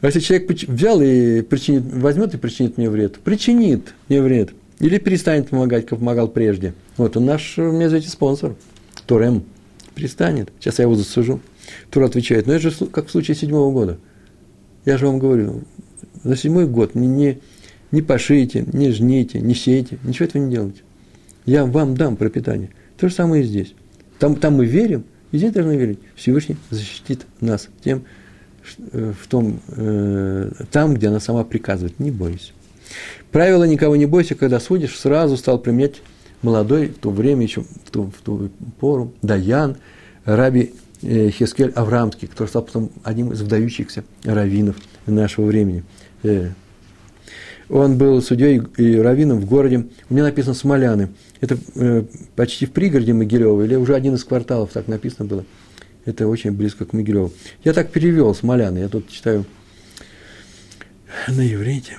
А 0.00 0.06
если 0.06 0.20
человек 0.20 0.50
взял 0.68 1.00
и 1.00 1.42
причинит, 1.42 1.84
возьмет 1.84 2.34
и 2.34 2.36
причинит 2.36 2.76
мне 2.76 2.90
вред, 2.90 3.20
причинит 3.20 3.94
мне 4.08 4.20
вред– 4.20 4.50
или 4.82 4.98
перестанет 4.98 5.48
помогать, 5.48 5.86
как 5.86 6.00
помогал 6.00 6.26
прежде. 6.26 6.74
Вот 6.96 7.16
он 7.16 7.24
наш, 7.24 7.56
у 7.56 7.70
меня 7.70 7.88
знаете, 7.88 8.08
спонсор, 8.08 8.56
Торем. 9.06 9.44
Перестанет. 9.94 10.50
Сейчас 10.58 10.80
я 10.80 10.84
его 10.84 10.96
засужу. 10.96 11.40
Тур 11.90 12.02
отвечает, 12.02 12.46
ну 12.48 12.54
это 12.54 12.70
же 12.70 12.86
как 12.86 13.06
в 13.06 13.10
случае 13.10 13.36
седьмого 13.36 13.70
года. 13.70 13.98
Я 14.84 14.98
же 14.98 15.06
вам 15.06 15.20
говорю, 15.20 15.62
за 16.24 16.36
седьмой 16.36 16.66
год 16.66 16.96
не, 16.96 17.06
не, 17.06 17.38
не 17.92 18.02
пошите, 18.02 18.64
не 18.72 18.90
жните, 18.90 19.40
не 19.40 19.54
сейте, 19.54 19.98
ничего 20.02 20.26
этого 20.26 20.42
не 20.42 20.50
делайте. 20.50 20.80
Я 21.46 21.64
вам 21.64 21.96
дам 21.96 22.16
пропитание. 22.16 22.70
То 22.96 23.08
же 23.08 23.14
самое 23.14 23.44
и 23.44 23.46
здесь. 23.46 23.74
Там, 24.22 24.36
там 24.36 24.54
мы 24.54 24.66
верим, 24.66 25.02
и 25.32 25.38
здесь 25.38 25.50
должны 25.50 25.76
верить. 25.76 25.98
Всевышний 26.14 26.56
защитит 26.70 27.26
нас 27.40 27.68
тем, 27.82 28.04
э, 28.92 29.12
в 29.20 29.26
том, 29.26 29.58
э, 29.66 30.48
там, 30.70 30.94
где 30.94 31.08
она 31.08 31.18
сама 31.18 31.42
приказывает. 31.42 31.98
Не 31.98 32.12
бойся. 32.12 32.52
Правило 33.32 33.64
«никого 33.64 33.96
не 33.96 34.06
бойся», 34.06 34.36
когда 34.36 34.60
судишь, 34.60 34.96
сразу 34.96 35.36
стал 35.36 35.58
применять 35.58 36.02
молодой, 36.40 36.86
в 36.86 36.98
то 36.98 37.10
время 37.10 37.42
еще, 37.42 37.62
в 37.62 37.90
ту, 37.90 38.12
в 38.16 38.22
ту 38.22 38.50
пору, 38.78 39.12
Даян, 39.22 39.76
раби 40.24 40.72
э, 41.02 41.30
Хескель 41.30 41.72
Аврамский, 41.74 42.28
который 42.28 42.46
стал 42.46 42.62
потом 42.62 42.92
одним 43.02 43.32
из 43.32 43.42
вдающихся 43.42 44.04
раввинов 44.22 44.76
нашего 45.04 45.46
времени. 45.46 45.82
Э, 46.22 46.50
он 47.72 47.96
был 47.96 48.20
судьей 48.20 48.62
и 48.76 48.96
раввином 48.96 49.40
в 49.40 49.46
городе, 49.46 49.86
у 50.10 50.14
меня 50.14 50.24
написано 50.24 50.54
Смоляны. 50.54 51.08
Это 51.40 51.56
э, 51.74 52.04
почти 52.36 52.66
в 52.66 52.72
пригороде 52.72 53.14
Могилева, 53.14 53.62
или 53.62 53.76
уже 53.76 53.94
один 53.94 54.14
из 54.14 54.24
кварталов, 54.24 54.70
так 54.72 54.88
написано 54.88 55.24
было. 55.24 55.44
Это 56.04 56.28
очень 56.28 56.52
близко 56.52 56.84
к 56.84 56.92
Могилеву. 56.92 57.32
Я 57.64 57.72
так 57.72 57.90
перевел 57.90 58.34
Смоляны, 58.34 58.78
я 58.78 58.88
тут 58.88 59.08
читаю 59.08 59.46
на 61.28 61.50
иврите. 61.50 61.96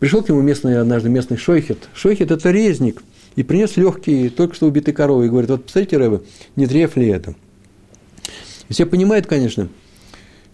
Пришел 0.00 0.22
к 0.22 0.28
нему 0.28 0.42
местный, 0.42 0.80
однажды 0.80 1.08
местный 1.08 1.36
шойхет. 1.36 1.88
Шойхет– 1.94 2.30
это 2.32 2.50
резник. 2.50 3.02
И 3.36 3.42
принес 3.42 3.76
легкие, 3.76 4.30
только 4.30 4.54
что 4.54 4.66
убитые 4.66 4.94
коровы. 4.94 5.26
И 5.26 5.28
говорит, 5.28 5.50
вот, 5.50 5.64
посмотрите, 5.64 5.96
Рэбе, 5.96 6.22
не 6.56 6.66
треф 6.66 6.96
ли 6.96 7.08
это? 7.08 7.34
И 8.68 8.72
все 8.72 8.86
понимают, 8.86 9.26
конечно, 9.26 9.68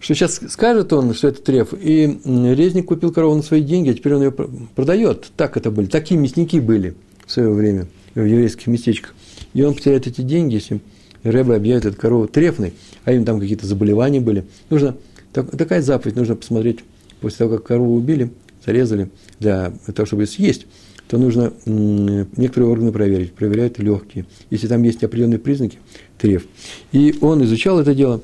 что 0.01 0.15
сейчас 0.15 0.41
скажет 0.49 0.91
он, 0.91 1.13
что 1.13 1.29
это 1.29 1.41
треф, 1.41 1.73
и 1.73 2.19
резник 2.25 2.87
купил 2.87 3.13
корову 3.13 3.35
на 3.35 3.43
свои 3.43 3.61
деньги, 3.61 3.91
а 3.91 3.93
теперь 3.93 4.15
он 4.15 4.23
ее 4.23 4.31
продает. 4.31 5.31
Так 5.37 5.55
это 5.55 5.71
были, 5.71 5.85
такие 5.85 6.19
мясники 6.19 6.59
были 6.59 6.95
в 7.25 7.31
свое 7.31 7.51
время 7.51 7.87
в 8.15 8.25
еврейских 8.25 8.67
местечках. 8.67 9.13
И 9.53 9.61
он 9.61 9.75
потеряет 9.75 10.07
эти 10.07 10.21
деньги, 10.21 10.55
если 10.55 10.81
Рэбе 11.23 11.55
объявит 11.55 11.85
эту 11.85 11.97
корову 11.97 12.27
трефной, 12.27 12.73
а 13.05 13.13
им 13.13 13.23
там 13.25 13.39
какие-то 13.39 13.67
заболевания 13.67 14.19
были. 14.19 14.45
Нужно, 14.69 14.97
так, 15.31 15.51
такая 15.55 15.81
заповедь, 15.81 16.15
нужно 16.15 16.35
посмотреть, 16.35 16.79
после 17.21 17.37
того, 17.37 17.57
как 17.57 17.67
корову 17.67 17.95
убили, 17.95 18.31
зарезали 18.65 19.09
для 19.39 19.71
того, 19.93 20.05
чтобы 20.05 20.25
съесть, 20.25 20.65
то 21.07 21.17
нужно 21.17 21.53
некоторые 21.65 22.71
органы 22.71 22.91
проверить. 22.91 23.33
Проверяют 23.33 23.77
легкие. 23.79 24.25
Если 24.49 24.67
там 24.67 24.81
есть 24.83 25.03
определенные 25.03 25.39
признаки, 25.39 25.77
треф. 26.17 26.47
И 26.91 27.15
он 27.21 27.43
изучал 27.43 27.79
это 27.79 27.93
дело. 27.93 28.21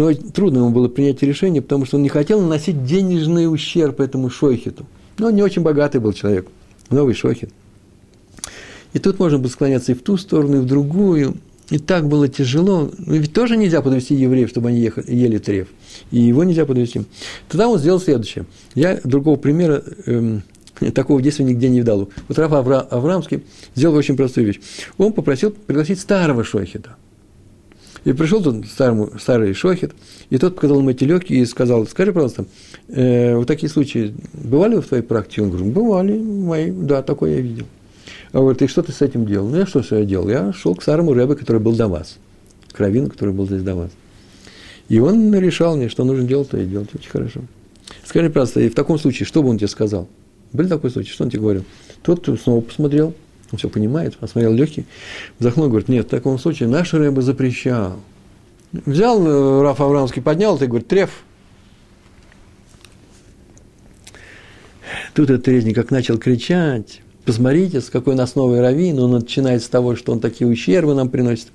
Но 0.00 0.14
трудно 0.14 0.60
ему 0.60 0.70
было 0.70 0.88
принять 0.88 1.22
решение, 1.22 1.60
потому 1.60 1.84
что 1.84 1.98
он 1.98 2.02
не 2.02 2.08
хотел 2.08 2.40
наносить 2.40 2.86
денежный 2.86 3.52
ущерб 3.52 4.00
этому 4.00 4.30
шойхету. 4.30 4.86
Но 5.18 5.26
он 5.26 5.34
не 5.34 5.42
очень 5.42 5.60
богатый 5.60 6.00
был 6.00 6.14
человек. 6.14 6.46
Новый 6.88 7.12
шойхет. 7.12 7.50
И 8.94 8.98
тут 8.98 9.18
можно 9.18 9.38
было 9.38 9.50
склоняться 9.50 9.92
и 9.92 9.94
в 9.94 10.00
ту 10.00 10.16
сторону, 10.16 10.56
и 10.56 10.60
в 10.60 10.64
другую. 10.64 11.36
И 11.68 11.76
так 11.76 12.08
было 12.08 12.28
тяжело. 12.28 12.90
Но 12.96 13.14
ведь 13.14 13.34
тоже 13.34 13.58
нельзя 13.58 13.82
подвести 13.82 14.14
евреев, 14.14 14.48
чтобы 14.48 14.70
они 14.70 14.80
ехали, 14.80 15.14
ели 15.14 15.36
треф. 15.36 15.68
И 16.10 16.18
его 16.18 16.44
нельзя 16.44 16.64
подвести. 16.64 17.02
Тогда 17.50 17.68
он 17.68 17.78
сделал 17.78 18.00
следующее. 18.00 18.46
Я 18.74 18.98
другого 19.04 19.36
примера 19.36 19.84
эм, 20.06 20.42
такого 20.94 21.20
действия 21.20 21.44
нигде 21.44 21.68
не 21.68 21.80
видал. 21.80 22.08
Вот 22.26 22.38
Раф 22.38 22.52
Авра, 22.52 22.80
Аврамский 22.80 23.42
сделал 23.74 23.96
очень 23.96 24.16
простую 24.16 24.46
вещь. 24.46 24.60
Он 24.96 25.12
попросил 25.12 25.50
пригласить 25.50 26.00
старого 26.00 26.42
шохита. 26.42 26.96
И 28.04 28.12
пришел 28.12 28.42
тут 28.42 28.66
старому, 28.66 29.18
старый 29.18 29.52
шохит, 29.52 29.92
и 30.30 30.38
тот 30.38 30.54
показал 30.54 30.78
ему 30.78 30.90
эти 30.90 31.04
и 31.32 31.44
сказал, 31.44 31.86
скажи, 31.86 32.12
пожалуйста, 32.12 32.46
э, 32.88 33.36
вот 33.36 33.46
такие 33.46 33.68
случаи 33.68 34.14
бывали 34.32 34.76
в 34.76 34.86
твоей 34.86 35.02
практике? 35.02 35.42
Он 35.42 35.50
говорит, 35.50 35.72
бывали, 35.72 36.18
мои, 36.18 36.70
да, 36.70 37.02
такое 37.02 37.36
я 37.36 37.40
видел. 37.40 37.66
А 38.32 38.38
говорит, 38.38 38.62
и 38.62 38.66
что 38.68 38.82
ты 38.82 38.92
с 38.92 39.02
этим 39.02 39.26
делал? 39.26 39.48
Ну, 39.48 39.56
я 39.56 39.66
что 39.66 39.82
все 39.82 40.04
делал? 40.06 40.28
Я 40.28 40.52
шел 40.52 40.74
к 40.74 40.82
старому 40.82 41.12
рэбе, 41.12 41.34
который 41.34 41.60
был 41.60 41.74
до 41.74 41.88
вас, 41.88 42.16
к 42.72 42.80
раввину, 42.80 43.10
который 43.10 43.34
был 43.34 43.46
здесь 43.46 43.62
до 43.62 43.74
вас. 43.74 43.90
И 44.88 44.98
он 44.98 45.34
решал 45.34 45.76
мне, 45.76 45.88
что 45.88 46.04
нужно 46.04 46.24
делать, 46.24 46.50
то 46.50 46.58
и 46.58 46.64
делать. 46.64 46.88
Очень 46.94 47.10
хорошо. 47.10 47.40
Скажи, 48.04 48.28
пожалуйста, 48.28 48.60
и 48.60 48.68
в 48.68 48.74
таком 48.74 48.98
случае, 48.98 49.26
что 49.26 49.42
бы 49.42 49.50
он 49.50 49.58
тебе 49.58 49.68
сказал? 49.68 50.08
Был 50.52 50.68
такой 50.68 50.90
случай, 50.90 51.12
что 51.12 51.24
он 51.24 51.30
тебе 51.30 51.42
говорил? 51.42 51.64
Тот 52.02 52.28
снова 52.42 52.60
посмотрел, 52.60 53.14
он 53.52 53.58
все 53.58 53.68
понимает, 53.68 54.16
осмотрел 54.20 54.52
легкий, 54.52 54.86
вздохнул 55.38 55.68
говорит, 55.68 55.88
нет, 55.88 56.06
в 56.06 56.10
таком 56.10 56.38
случае 56.38 56.68
наш 56.68 56.92
рэбе 56.92 57.22
запрещал. 57.22 57.96
Взял 58.72 59.26
э, 59.26 59.62
Раф 59.62 59.80
Аврамский, 59.80 60.22
поднял, 60.22 60.56
ты 60.56 60.66
говорит, 60.66 60.88
треф. 60.88 61.10
Тут 65.14 65.30
этот 65.30 65.48
резник 65.48 65.74
как 65.74 65.90
начал 65.90 66.18
кричать, 66.18 67.00
Посмотрите, 67.24 67.80
с 67.80 67.90
какой 67.90 68.14
у 68.14 68.16
нас 68.16 68.34
раввин, 68.34 68.98
он 68.98 69.12
начинает 69.12 69.62
с 69.62 69.68
того, 69.68 69.94
что 69.94 70.12
он 70.12 70.20
такие 70.20 70.50
ущербы 70.50 70.94
нам 70.94 71.10
приносит. 71.10 71.48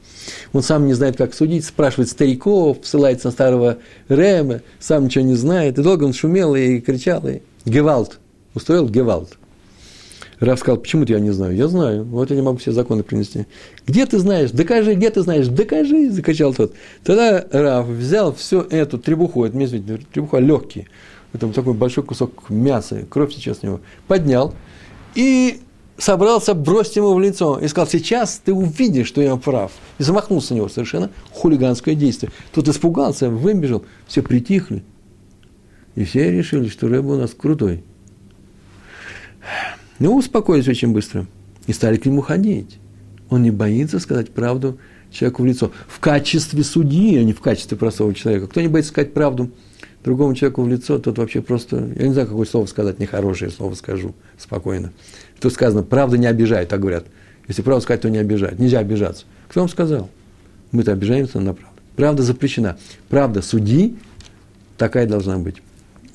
Он 0.54 0.62
сам 0.62 0.86
не 0.86 0.94
знает, 0.94 1.18
как 1.18 1.34
судить, 1.34 1.66
спрашивает 1.66 2.10
стариков, 2.10 2.78
ссылается 2.84 3.28
на 3.28 3.32
старого 3.32 3.78
Рема, 4.08 4.62
сам 4.80 5.06
ничего 5.06 5.26
не 5.26 5.34
знает. 5.34 5.78
И 5.78 5.82
долго 5.82 6.04
он 6.04 6.14
шумел 6.14 6.56
и 6.56 6.80
кричал, 6.80 7.28
и 7.28 7.42
Гевалт, 7.66 8.20
устроил 8.54 8.88
Гевалт. 8.88 9.38
Раф 10.46 10.60
сказал, 10.60 10.80
почему-то 10.80 11.14
я 11.14 11.20
не 11.20 11.32
знаю. 11.32 11.56
Я 11.56 11.68
знаю, 11.68 12.04
вот 12.04 12.30
я 12.30 12.36
не 12.36 12.42
могу 12.42 12.58
все 12.58 12.72
законы 12.72 13.04
принести. 13.04 13.48
Где 13.86 14.06
ты 14.06 14.20
знаешь? 14.20 14.52
Докажи, 14.52 14.94
где 14.94 15.10
ты 15.10 15.22
знаешь? 15.22 15.48
Докажи, 15.48 16.12
закричал 16.12 16.54
тот. 16.54 16.74
Тогда 17.04 17.46
Раф 17.52 17.88
взял 17.88 18.34
всю 18.34 18.62
эту 18.62 18.98
требуху, 18.98 19.46
это 19.46 19.58
требуха 20.14 20.38
легкий, 20.38 20.88
это 21.34 21.48
такой 21.50 21.74
большой 21.74 22.04
кусок 22.04 22.50
мяса, 22.50 23.06
кровь 23.10 23.34
сейчас 23.34 23.60
с 23.60 23.64
него, 23.64 23.82
поднял, 24.08 24.54
и 25.16 25.62
собрался 25.98 26.54
бросить 26.54 26.98
ему 26.98 27.14
в 27.14 27.20
лицо. 27.20 27.60
И 27.60 27.68
сказал, 27.68 27.88
сейчас 27.88 28.42
ты 28.44 28.54
увидишь, 28.54 29.08
что 29.08 29.22
я 29.22 29.36
прав. 29.38 29.72
И 29.98 30.04
замахнулся 30.04 30.54
на 30.54 30.58
него 30.58 30.70
совершенно 30.70 31.10
хулиганское 31.32 31.96
действие. 31.96 32.32
Тот 32.54 32.68
испугался, 32.68 33.30
выбежал, 33.30 33.86
все 34.08 34.22
притихли. 34.22 34.84
И 35.96 36.04
все 36.04 36.32
решили, 36.32 36.68
что 36.68 36.88
Рэба 36.88 37.14
у 37.14 37.18
нас 37.18 37.34
крутой. 37.34 37.84
Ну, 40.00 40.16
успокоились 40.16 40.68
очень 40.68 40.92
быстро. 40.92 41.26
И 41.68 41.74
стали 41.74 41.98
к 41.98 42.06
нему 42.06 42.22
ходить. 42.22 42.78
Он 43.30 43.42
не 43.42 43.52
боится 43.52 44.00
сказать 44.00 44.30
правду 44.30 44.78
человеку 45.12 45.44
в 45.44 45.46
лицо. 45.46 45.72
В 45.88 46.00
качестве 46.00 46.64
судьи, 46.64 47.18
а 47.18 47.24
не 47.24 47.34
в 47.34 47.40
качестве 47.40 47.78
простого 47.78 48.14
человека. 48.14 48.48
Кто 48.48 48.62
не 48.62 48.68
боится 48.68 48.92
сказать 48.92 49.14
правду 49.14 49.50
другому 50.04 50.36
человеку 50.36 50.62
в 50.62 50.70
лицо, 50.70 51.00
тот 51.00 51.18
вообще 51.18 51.42
просто, 51.42 51.90
я 51.96 52.08
не 52.08 52.14
знаю, 52.14 52.28
какое 52.28 52.46
слово 52.46 52.68
сказать, 52.68 53.00
нехорошее 53.00 53.50
слово 53.50 53.74
скажу 53.74 54.14
спокойно. 54.38 54.92
Тут 55.40 55.54
сказано, 55.54 55.82
правда 55.82 56.18
не 56.18 56.28
обижает, 56.28 56.70
так 56.70 56.80
говорят. 56.80 57.06
Если 57.48 57.62
правду 57.62 57.82
сказать, 57.82 58.02
то 58.02 58.10
не 58.10 58.18
обижает. 58.18 58.60
Нельзя 58.60 58.80
обижаться. 58.80 59.26
Кто 59.48 59.62
вам 59.62 59.70
сказал? 59.70 60.10
Мы-то 60.72 60.92
обижаемся 60.92 61.40
на 61.40 61.54
правду. 61.54 61.76
Правда 61.96 62.24
запрещена. 62.24 62.78
Правда 63.10 63.42
суди, 63.42 63.96
такая 64.78 65.08
должна 65.08 65.38
быть. 65.38 65.62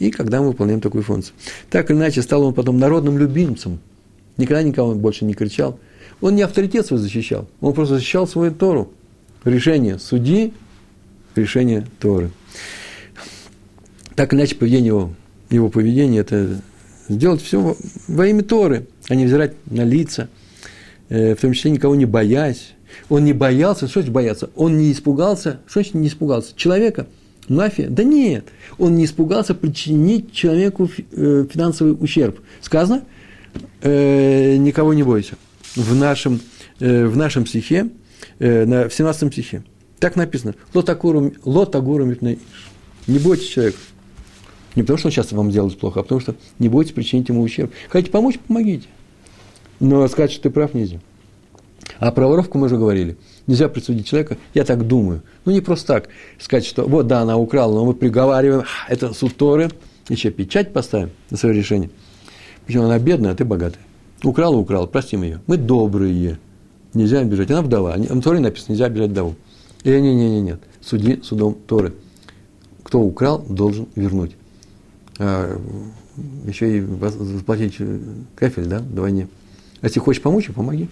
И 0.00 0.10
когда 0.10 0.40
мы 0.40 0.48
выполняем 0.48 0.80
такую 0.80 1.04
функцию. 1.04 1.36
Так 1.70 1.90
или 1.90 1.96
иначе, 1.96 2.22
стал 2.22 2.42
он 2.42 2.54
потом 2.54 2.78
народным 2.78 3.18
любимцем. 3.18 3.78
Никогда 4.38 4.62
никого 4.62 4.94
больше 4.94 5.24
не 5.24 5.34
кричал. 5.34 5.78
Он 6.20 6.34
не 6.34 6.42
авторитет 6.42 6.86
свой 6.86 6.98
защищал, 6.98 7.48
он 7.60 7.72
просто 7.72 7.94
защищал 7.94 8.26
свою 8.26 8.52
Тору. 8.52 8.92
Решение 9.44 9.98
суди, 9.98 10.52
решение 11.34 11.86
Торы. 11.98 12.30
Так 14.16 14.32
или 14.32 14.40
иначе, 14.40 14.56
поведение 14.56 14.88
его, 14.88 15.14
его 15.48 15.68
поведение– 15.70 16.20
это 16.22 16.60
сделать 17.08 17.40
все 17.42 17.76
во 18.06 18.26
имя 18.26 18.42
Торы, 18.42 18.86
а 19.08 19.14
не 19.14 19.24
взирать 19.24 19.54
на 19.66 19.82
лица, 19.82 20.28
э, 21.08 21.34
в 21.34 21.40
том 21.40 21.52
числе 21.52 21.70
никого 21.70 21.94
не 21.94 22.06
боясь. 22.06 22.72
Он 23.08 23.24
не 23.24 23.32
боялся, 23.32 23.86
что 23.86 24.00
значит 24.00 24.12
бояться? 24.12 24.50
Он 24.56 24.76
не 24.76 24.92
испугался, 24.92 25.60
что 25.66 25.80
значит 25.80 25.94
не 25.94 26.08
испугался? 26.08 26.54
Человека, 26.54 27.06
мафия? 27.48 27.88
Да 27.88 28.02
нет, 28.02 28.46
он 28.78 28.96
не 28.96 29.04
испугался 29.04 29.54
причинить 29.54 30.32
человеку 30.32 30.90
э, 31.12 31.46
финансовый 31.50 31.92
ущерб. 31.92 32.40
Сказано, 32.60 33.02
э, 33.82 34.56
никого 34.56 34.94
не 34.94 35.02
бойся. 35.02 35.36
В 35.76 35.94
нашем, 35.94 36.40
в 36.80 37.16
нашем 37.16 37.46
стихе, 37.46 37.90
в 38.40 38.90
17 38.90 39.32
стихе, 39.32 39.62
так 40.00 40.16
написано, 40.16 40.54
лотагуру 40.74 41.32
не 43.06 43.18
бойтесь 43.18 43.48
человека. 43.48 43.78
Не 44.76 44.82
потому, 44.82 44.98
что 44.98 45.08
он 45.08 45.12
сейчас 45.12 45.32
вам 45.32 45.50
делает 45.50 45.78
плохо, 45.78 46.00
а 46.00 46.02
потому, 46.02 46.20
что 46.20 46.36
не 46.58 46.68
бойтесь 46.68 46.92
причинить 46.92 47.28
ему 47.28 47.42
ущерб. 47.42 47.72
Хотите 47.88 48.12
помочь, 48.12 48.38
помогите. 48.38 48.86
Но 49.80 50.06
сказать, 50.08 50.30
что 50.30 50.42
ты 50.42 50.50
прав, 50.50 50.74
нельзя. 50.74 51.00
А 51.98 52.12
про 52.12 52.28
воровку 52.28 52.58
мы 52.58 52.66
уже 52.66 52.76
говорили. 52.76 53.16
Нельзя 53.50 53.68
присудить 53.68 54.06
человека, 54.06 54.36
я 54.54 54.64
так 54.64 54.86
думаю. 54.86 55.22
Ну, 55.44 55.50
не 55.50 55.60
просто 55.60 55.94
так 55.94 56.08
сказать, 56.38 56.64
что 56.64 56.86
вот, 56.86 57.08
да, 57.08 57.22
она 57.22 57.36
украла, 57.36 57.74
но 57.74 57.84
мы 57.84 57.94
приговариваем, 57.94 58.62
это 58.88 59.12
суд 59.12 59.36
Торы, 59.36 59.70
еще 60.08 60.30
печать 60.30 60.72
поставим 60.72 61.10
на 61.30 61.36
свое 61.36 61.56
решение. 61.56 61.90
Причем 62.64 62.82
она 62.82 63.00
бедная, 63.00 63.32
а 63.32 63.34
ты 63.34 63.44
богатый. 63.44 63.80
Украла, 64.22 64.56
украла, 64.56 64.86
простим 64.86 65.24
ее. 65.24 65.40
Мы 65.48 65.56
добрые. 65.56 66.38
Нельзя 66.94 67.18
обижать. 67.18 67.50
Она 67.50 67.62
вдова. 67.62 67.96
В 67.96 68.20
Торе 68.20 68.38
написано, 68.38 68.74
нельзя 68.74 68.84
обижать 68.84 69.10
вдову. 69.10 69.34
И 69.82 69.90
не, 69.90 70.14
не, 70.14 70.30
не, 70.30 70.40
нет. 70.42 70.60
Суди 70.80 71.20
судом 71.24 71.56
Торы. 71.66 71.94
Кто 72.84 73.00
украл, 73.00 73.44
должен 73.48 73.88
вернуть 73.96 74.36
а, 75.18 75.60
еще 76.46 76.78
и 76.78 76.80
заплатить 76.82 77.78
кафель, 78.36 78.66
да, 78.66 78.78
вдвойне. 78.78 79.26
А 79.80 79.86
если 79.86 79.98
хочешь 79.98 80.22
помочь, 80.22 80.48
помоги. 80.54 80.88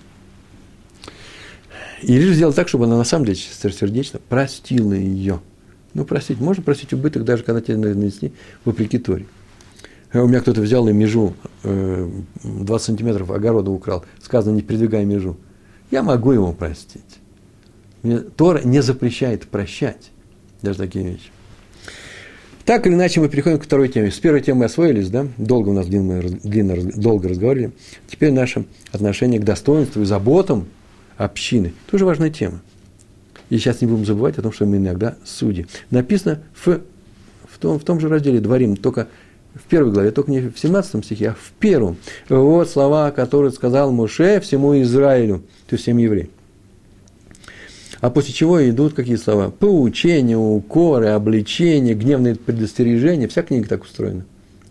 И 2.03 2.17
лишь 2.19 2.35
сделать 2.35 2.57
так, 2.57 2.69
чтобы 2.69 2.85
она 2.85 2.97
на 2.97 3.05
самом 3.05 3.25
деле 3.27 3.37
сердечно 3.37 4.21
простила 4.29 4.93
ее. 4.93 5.41
Ну, 5.95 6.05
простить. 6.05 6.41
Можно 6.41 6.63
простить 6.63 6.93
убыток, 6.93 7.25
даже 7.25 7.43
когда 7.43 7.61
тебе 7.61 7.77
нанесли 7.77 8.33
вопреки 8.65 8.99
Торе. 8.99 9.27
А 10.13 10.23
у 10.23 10.29
меня 10.29 10.41
кто-то 10.41 10.61
взял 10.61 10.89
и 10.89 10.93
межу, 10.93 11.35
20 11.63 12.23
э, 12.45 12.79
сантиметров 12.79 13.31
огорода 13.31 13.71
украл. 13.71 14.05
Сказано, 14.23 14.55
не 14.55 14.63
передвигай 14.63 15.05
межу. 15.05 15.37
Я 15.91 16.03
могу 16.03 16.33
его 16.33 16.53
простить. 16.53 17.03
Тора 18.37 18.63
не 18.63 18.81
запрещает 18.81 19.49
прощать 19.49 20.11
даже 20.63 20.79
такие 20.79 21.05
вещи. 21.05 21.31
Так 22.65 22.87
или 22.87 22.95
иначе, 22.95 23.21
мы 23.21 23.29
переходим 23.29 23.59
к 23.59 23.65
второй 23.65 23.89
теме. 23.89 24.11
С 24.11 24.19
первой 24.19 24.43
темы 24.43 24.61
мы 24.61 24.65
освоились, 24.67 25.09
да? 25.09 25.27
Долго 25.39 25.71
у 25.71 25.73
нас 25.73 25.87
длинно, 25.87 26.21
длинно 26.23 26.77
долго 26.95 27.29
разговаривали. 27.29 27.73
Теперь 28.07 28.31
наше 28.31 28.67
отношение 28.93 29.41
к 29.41 29.45
достоинству 29.45 30.03
и 30.03 30.05
заботам 30.05 30.69
общины. 31.19 31.75
Тоже 31.91 32.07
важная 32.07 32.31
тема. 32.31 32.62
И 33.51 33.59
сейчас 33.59 33.81
не 33.81 33.87
будем 33.87 34.07
забывать 34.07 34.39
о 34.39 34.43
том, 34.43 34.53
что 34.53 34.64
мы 34.64 34.77
иногда 34.77 35.16
судьи. 35.25 35.66
Написано 35.91 36.41
в, 36.55 36.81
в, 37.47 37.59
том, 37.59 37.79
в 37.79 37.85
том 37.85 38.01
же 38.01 38.09
разделе 38.09 38.41
«Дворим», 38.41 38.77
только 38.77 39.09
в 39.55 39.62
первой 39.64 39.93
главе, 39.93 40.11
только 40.12 40.31
не 40.31 40.41
в 40.41 40.59
17 40.59 41.05
стихе, 41.05 41.31
а 41.31 41.35
в 41.35 41.53
первом. 41.59 41.97
Вот 42.29 42.71
слова, 42.71 43.11
которые 43.11 43.51
сказал 43.51 43.91
Муше 43.91 44.41
всему 44.41 44.81
Израилю, 44.81 45.39
то 45.66 45.75
есть 45.75 45.83
всем 45.83 45.99
евреям. 45.99 46.29
А 48.01 48.11
после 48.11 48.33
чего 48.33 48.69
идут 48.69 48.95
какие 48.95 49.16
слова? 49.16 49.51
Поучение, 49.51 50.37
укоры, 50.37 51.09
обличение, 51.09 51.95
гневные 51.95 52.37
предостережения. 52.37 53.27
Вся 53.27 53.43
книга 53.43 53.66
так 53.66 53.83
устроена. 53.83 54.25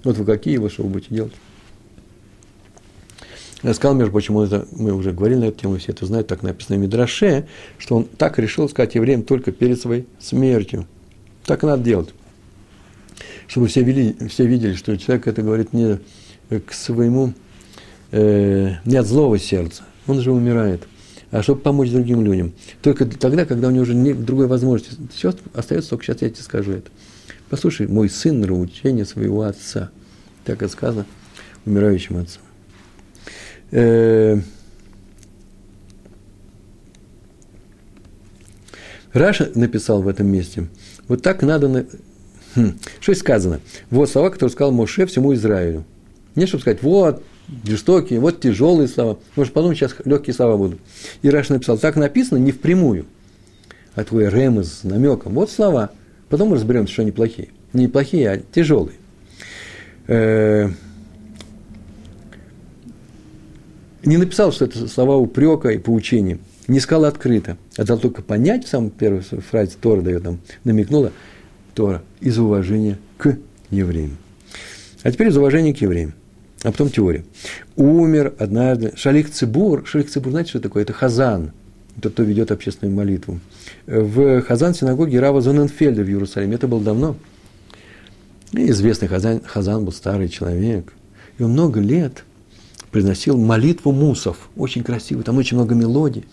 Вот 0.06 0.18
вы 0.18 0.24
какие 0.24 0.58
вы 0.58 0.70
что 0.70 0.84
вы 0.84 0.90
будете 0.90 1.14
делать? 1.14 1.34
Я 3.64 3.74
сказал, 3.74 3.96
между 3.96 4.12
прочим, 4.12 4.38
это, 4.40 4.68
мы 4.72 4.94
уже 4.94 5.12
говорили 5.12 5.40
на 5.40 5.46
эту 5.46 5.62
тему, 5.62 5.78
все 5.78 5.92
это 5.92 6.06
знают, 6.06 6.28
так 6.28 6.44
написано 6.44 6.78
в 6.78 6.82
Мидраше, 6.82 7.48
что 7.80 7.98
он 7.98 8.04
так 8.06 8.38
решил 8.38 8.70
сказать 8.70 8.96
евреям 8.96 9.24
только 9.24 9.52
перед 9.52 9.82
своей 9.82 10.08
смертью. 10.20 10.86
Так 11.46 11.64
надо 11.64 11.84
делать. 11.84 12.10
Чтобы 13.48 13.68
все, 13.68 13.82
вели, 13.82 14.16
все 14.28 14.46
видели, 14.46 14.74
что 14.74 14.96
человек 14.98 15.28
это 15.28 15.42
говорит 15.42 15.74
не 15.74 16.00
к 16.50 16.72
своему, 16.72 17.34
э, 18.12 18.76
не 18.86 18.96
от 18.98 19.08
злого 19.08 19.40
сердца. 19.40 19.84
Он 20.06 20.22
же 20.22 20.32
умирает– 20.32 20.88
а 21.32 21.44
чтобы 21.44 21.62
помочь 21.62 21.90
другим 21.90 22.24
людям. 22.24 22.54
Только 22.82 23.06
тогда, 23.06 23.46
когда 23.46 23.68
у 23.68 23.72
него 23.72 23.84
уже 23.84 23.94
нет 23.94 24.24
другой 24.24 24.48
возможности. 24.48 24.96
Все 25.14 25.34
остается 25.54 25.90
только 25.92 26.06
сейчас 26.06 26.22
я 26.22 26.30
тебе 26.30 26.44
скажу 26.44 26.72
это. 26.74 26.90
Послушай, 27.50 27.88
мой 27.88 28.10
сын 28.10 28.40
научение 28.40 29.06
своего 29.06 29.44
отца. 29.44 29.90
Так 30.46 30.62
и 30.64 30.68
сказано 30.68 31.06
умирающим 31.66 32.18
отцом. 32.18 32.42
Э, 33.72 34.40
Раша 39.14 39.52
написал 39.56 40.02
в 40.02 40.08
этом 40.08 40.28
месте. 40.28 40.68
Вот 41.08 41.22
так 41.22 41.42
надо... 41.42 41.68
На... 41.68 41.86
Хм. 42.56 42.78
Что 43.00 43.14
сказано? 43.16 43.60
Вот 43.90 44.10
слова, 44.10 44.30
которые 44.30 44.52
сказал 44.52 44.72
Моше 44.72 45.06
всему 45.06 45.34
Израилю. 45.34 45.86
Не 46.36 46.46
чтобы 46.46 46.62
сказать, 46.62 46.84
вот, 46.84 47.24
жестокие, 47.66 48.20
вот 48.20 48.40
тяжелые 48.42 48.88
слова. 48.88 49.18
Может, 49.36 49.54
потом 49.54 49.74
сейчас 49.74 49.96
легкие 50.06 50.34
слова 50.34 50.58
будут. 50.58 50.80
И 51.22 51.30
Раш 51.30 51.50
написал, 51.50 51.78
так 51.78 51.96
написано 51.96 52.38
не 52.38 52.52
впрямую, 52.52 53.06
а 53.96 54.04
твой 54.04 54.30
ремез 54.30 54.80
с 54.80 54.84
намеком. 54.84 55.34
Вот 55.34 55.50
слова. 55.50 55.92
Потом 56.30 56.50
мы 56.50 56.56
разберемся, 56.56 56.94
что 56.94 57.02
они 57.02 57.12
плохие. 57.12 57.50
Не 57.74 57.88
плохие, 57.88 58.30
а 58.30 58.38
тяжелые. 58.38 58.98
Э, 60.08 60.70
не 64.04 64.18
написал, 64.18 64.52
что 64.52 64.66
это 64.66 64.88
слова 64.88 65.18
упрека 65.18 65.70
и 65.70 65.78
поучения. 65.78 66.40
Не 66.68 66.80
сказал 66.80 67.06
открыто. 67.06 67.58
А 67.78 67.84
дал 67.84 67.98
только 67.98 68.22
понять 68.22 68.66
в 68.66 68.70
самой 68.70 68.92
первой 68.92 69.22
фразе 69.22 69.74
Тора 69.80 70.02
дает 70.02 70.24
нам, 70.24 70.40
намекнула 70.64 71.12
Тора 71.74 72.04
из 72.20 72.38
уважения 72.38 72.98
к 73.18 73.38
евреям. 73.70 74.18
А 75.04 75.12
теперь 75.12 75.30
из 75.30 75.38
уважения 75.38 75.74
к 75.74 75.82
евреям. 75.82 76.14
А 76.64 76.72
потом 76.72 76.90
теория. 76.90 77.24
Умер 77.76 78.34
однажды 78.40 78.94
Шалих 78.96 79.32
Цибур. 79.32 79.86
Шалих 79.86 80.10
Цибур, 80.10 80.32
знаете, 80.32 80.50
что 80.50 80.60
такое? 80.60 80.84
Это 80.84 80.94
Хазан. 80.94 81.52
Тот, 82.02 82.14
кто 82.14 82.24
ведет 82.24 82.52
общественную 82.52 82.96
молитву. 82.96 83.40
В 83.86 84.42
Хазан 84.42 84.74
синагоге 84.74 85.20
Рава 85.20 85.42
Зоненфельда 85.42 86.04
в 86.04 86.08
Иерусалиме. 86.08 86.56
Это 86.56 86.68
было 86.68 86.82
давно. 86.82 87.16
Известный 88.52 89.08
Хазан, 89.08 89.42
Хазан 89.46 89.86
был 89.86 89.92
старый 89.92 90.30
человек. 90.30 90.94
И 91.38 91.44
он 91.44 91.52
много 91.52 91.80
лет 91.80 92.24
произносил 92.92 93.38
молитву 93.38 93.92
мусов. 93.92 94.50
Очень 94.56 94.84
красивую. 94.84 95.24
Там 95.24 95.38
очень 95.38 95.58
много 95.58 95.76
мелодий. 95.76 96.26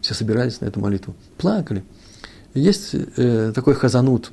Все 0.00 0.14
собирались 0.14 0.60
на 0.60 0.66
эту 0.66 0.80
молитву. 0.80 1.14
Плакали. 1.38 1.82
Есть 2.52 2.94
э, 2.94 3.52
такой 3.54 3.74
хазанут, 3.74 4.32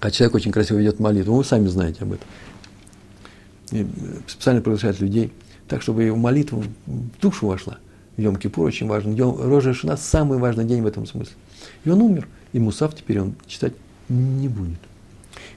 а 0.00 0.10
человек 0.10 0.36
очень 0.36 0.52
красиво 0.52 0.78
ведет 0.78 0.98
молитву. 1.00 1.36
Вы 1.36 1.44
сами 1.44 1.66
знаете 1.66 2.02
об 2.02 2.12
этом 2.12 2.26
специально 4.26 4.60
приглашает 4.60 5.00
людей, 5.00 5.32
так, 5.66 5.82
чтобы 5.82 6.02
его 6.02 6.16
молитва 6.16 6.62
в 6.86 7.20
душу 7.20 7.46
вошла. 7.46 7.78
Йом 8.16 8.36
Кипур 8.36 8.66
очень 8.66 8.88
важен. 8.88 9.14
Йом, 9.14 9.40
Рожа 9.40 9.74
Шина– 9.74 9.96
самый 9.96 10.38
важный 10.38 10.64
день 10.64 10.82
в 10.82 10.86
этом 10.86 11.06
смысле. 11.06 11.34
И 11.84 11.90
он 11.90 12.00
умер, 12.00 12.26
и 12.52 12.58
Мусав 12.58 12.94
теперь 12.94 13.20
он 13.20 13.34
читать 13.46 13.74
не 14.08 14.48
будет. 14.48 14.78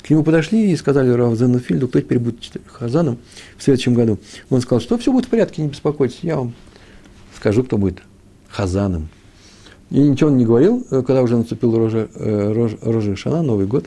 К 0.03 0.09
нему 0.09 0.23
подошли 0.23 0.71
и 0.71 0.75
сказали 0.75 1.09
Рав 1.11 1.35
Зенофильду, 1.37 1.87
кто 1.87 2.01
теперь 2.01 2.19
будет 2.19 2.57
Хазаном 2.65 3.19
в 3.57 3.63
следующем 3.63 3.93
году. 3.93 4.19
Он 4.49 4.61
сказал, 4.61 4.81
что 4.81 4.97
все 4.97 5.11
будет 5.11 5.25
в 5.25 5.29
порядке, 5.29 5.61
не 5.61 5.69
беспокойтесь, 5.69 6.19
я 6.23 6.37
вам 6.37 6.53
скажу, 7.35 7.63
кто 7.63 7.77
будет 7.77 8.01
Хазаном. 8.49 9.09
И 9.91 9.99
ничего 9.99 10.29
он 10.29 10.37
не 10.37 10.45
говорил, 10.45 10.83
когда 10.89 11.21
уже 11.21 11.37
наступил 11.37 11.77
Рожа, 11.77 12.09
э, 12.15 12.75
Рожа, 12.81 13.15
Шана, 13.15 13.41
Новый 13.41 13.67
год. 13.67 13.85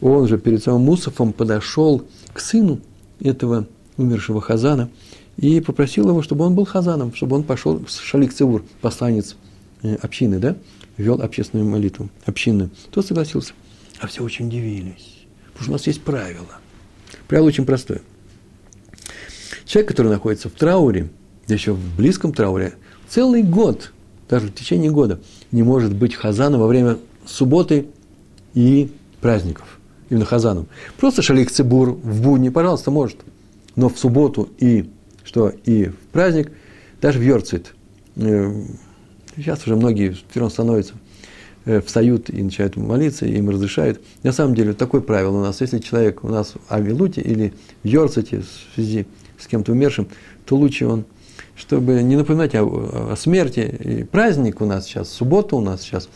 Он 0.00 0.26
же 0.26 0.38
перед 0.38 0.62
самым 0.62 0.82
Мусафом 0.82 1.32
подошел 1.32 2.02
к 2.32 2.40
сыну 2.40 2.80
этого 3.20 3.66
умершего 3.96 4.40
Хазана 4.40 4.90
и 5.36 5.60
попросил 5.60 6.08
его, 6.08 6.22
чтобы 6.22 6.44
он 6.44 6.54
был 6.54 6.64
Хазаном, 6.64 7.14
чтобы 7.14 7.36
он 7.36 7.44
пошел, 7.44 7.80
Шалик 7.86 8.32
Цевур, 8.32 8.64
посланец 8.80 9.36
э, 9.82 9.94
общины, 9.96 10.38
да, 10.38 10.56
вел 10.96 11.20
общественную 11.20 11.68
молитву, 11.68 12.08
общинную. 12.24 12.70
Тот 12.90 13.06
согласился. 13.06 13.52
А 14.00 14.06
все 14.06 14.22
очень 14.22 14.48
удивились. 14.48 15.15
Потому 15.56 15.64
что 15.64 15.70
у 15.70 15.74
нас 15.74 15.86
есть 15.86 16.02
правило. 16.02 16.58
Правило 17.28 17.46
очень 17.48 17.64
простое. 17.64 18.02
Человек, 19.64 19.88
который 19.88 20.08
находится 20.08 20.50
в 20.50 20.52
трауре, 20.52 21.08
еще 21.48 21.72
в 21.72 21.96
близком 21.96 22.34
трауре, 22.34 22.74
целый 23.08 23.42
год, 23.42 23.92
даже 24.28 24.48
в 24.48 24.54
течение 24.54 24.90
года, 24.90 25.18
не 25.52 25.62
может 25.62 25.94
быть 25.94 26.14
хазаном 26.14 26.60
во 26.60 26.66
время 26.66 26.98
субботы 27.24 27.86
и 28.52 28.92
праздников. 29.22 29.80
Именно 30.10 30.26
хазаном. 30.26 30.66
Просто 30.98 31.22
шалик 31.22 31.50
цибур 31.50 31.92
в 31.92 32.22
будни, 32.22 32.50
пожалуйста, 32.50 32.90
может. 32.90 33.16
Но 33.76 33.88
в 33.88 33.98
субботу 33.98 34.50
и, 34.58 34.90
что, 35.24 35.48
и 35.64 35.86
в 35.86 35.96
праздник, 36.12 36.52
даже 37.00 37.18
в 37.18 37.22
Йорцит, 37.22 37.74
э, 38.16 38.62
сейчас 39.36 39.66
уже 39.66 39.74
многие 39.74 40.10
все 40.10 40.40
равно 40.40 40.50
становятся, 40.50 40.94
встают 41.84 42.30
и 42.30 42.42
начинают 42.42 42.76
молиться, 42.76 43.26
им 43.26 43.50
разрешают. 43.50 44.00
На 44.22 44.32
самом 44.32 44.54
деле, 44.54 44.72
такое 44.72 45.00
правило 45.00 45.38
у 45.38 45.42
нас, 45.42 45.60
если 45.60 45.78
человек 45.78 46.22
у 46.22 46.28
нас 46.28 46.52
в 46.52 46.72
Авилуте 46.72 47.20
или 47.20 47.52
в 47.82 47.86
Йорците 47.86 48.42
в 48.42 48.74
связи 48.74 49.06
с 49.38 49.46
кем-то 49.46 49.72
умершим, 49.72 50.08
то 50.44 50.56
лучше 50.56 50.86
он, 50.86 51.04
чтобы 51.56 52.02
не 52.02 52.16
напоминать 52.16 52.54
о, 52.54 53.10
о 53.12 53.16
смерти, 53.16 53.60
и 53.60 54.04
праздник 54.04 54.60
у 54.60 54.64
нас 54.64 54.86
сейчас, 54.86 55.10
суббота 55.10 55.56
у 55.56 55.60
нас 55.60 55.82
сейчас, 55.82 56.08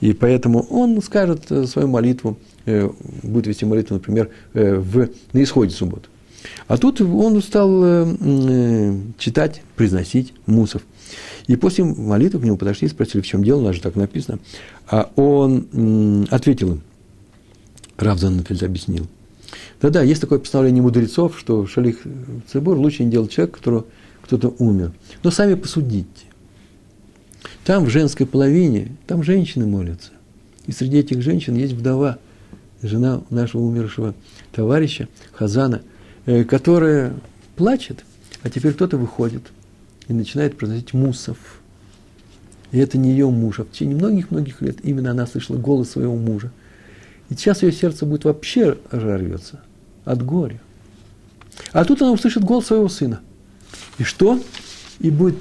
и 0.00 0.12
поэтому 0.12 0.66
он 0.70 1.00
скажет 1.00 1.50
э, 1.50 1.66
свою 1.66 1.88
молитву, 1.88 2.38
э, 2.66 2.88
будет 3.22 3.46
вести 3.46 3.64
молитву, 3.64 3.94
например, 3.94 4.30
э, 4.52 4.76
в, 4.76 5.08
на 5.32 5.42
исходе 5.42 5.74
субботы. 5.74 6.08
А 6.68 6.76
тут 6.76 7.00
он 7.00 7.42
стал 7.42 8.06
читать, 9.18 9.62
произносить 9.74 10.32
мусов. 10.46 10.82
И 11.46 11.56
после 11.56 11.84
молитвы 11.84 12.40
к 12.40 12.44
нему 12.44 12.56
подошли 12.56 12.86
и 12.86 12.90
спросили, 12.90 13.22
в 13.22 13.26
чем 13.26 13.44
дело, 13.44 13.60
у 13.60 13.64
нас 13.64 13.76
же 13.76 13.82
так 13.82 13.94
написано. 13.94 14.38
А 14.88 15.10
он 15.16 16.26
ответил 16.30 16.72
им, 16.72 16.82
Рав 17.96 18.18
Заннефельд 18.18 18.62
объяснил, 18.62 19.06
да-да, 19.80 20.02
есть 20.02 20.20
такое 20.20 20.38
постановление 20.38 20.82
мудрецов, 20.82 21.38
что 21.38 21.66
шалих 21.66 22.00
цибур 22.50 22.76
лучше 22.76 23.04
не 23.04 23.10
делать 23.10 23.30
человек, 23.30 23.56
которого 23.56 23.86
кто-то 24.22 24.54
умер. 24.58 24.92
Но 25.22 25.30
сами 25.30 25.54
посудите. 25.54 26.08
Там 27.64 27.84
в 27.84 27.90
женской 27.90 28.26
половине, 28.26 28.96
там 29.06 29.22
женщины 29.22 29.66
молятся. 29.66 30.10
И 30.66 30.72
среди 30.72 30.98
этих 30.98 31.22
женщин 31.22 31.54
есть 31.54 31.74
вдова, 31.74 32.18
жена 32.82 33.22
нашего 33.30 33.62
умершего 33.62 34.14
товарища 34.52 35.08
Хазана, 35.32 35.82
э, 36.26 36.44
которая 36.44 37.14
плачет, 37.54 38.04
а 38.42 38.50
теперь 38.50 38.72
кто-то 38.72 38.96
выходит 38.96 39.42
и 40.08 40.12
начинает 40.12 40.56
произносить 40.56 40.94
мусов. 40.94 41.38
И 42.72 42.78
это 42.78 42.98
не 42.98 43.10
ее 43.10 43.30
муж, 43.30 43.60
а 43.60 43.64
в 43.64 43.70
течение 43.70 43.96
многих-многих 43.96 44.60
лет 44.60 44.78
именно 44.82 45.10
она 45.12 45.26
слышала 45.26 45.56
голос 45.56 45.90
своего 45.90 46.16
мужа. 46.16 46.50
И 47.30 47.34
сейчас 47.34 47.62
ее 47.62 47.72
сердце 47.72 48.06
будет 48.06 48.24
вообще 48.24 48.76
рвется 48.90 49.60
от 50.04 50.24
горя. 50.24 50.60
А 51.72 51.84
тут 51.84 52.02
она 52.02 52.12
услышит 52.12 52.44
голос 52.44 52.66
своего 52.66 52.88
сына. 52.88 53.20
И 53.98 54.04
что? 54.04 54.40
И 55.00 55.10
будет, 55.10 55.36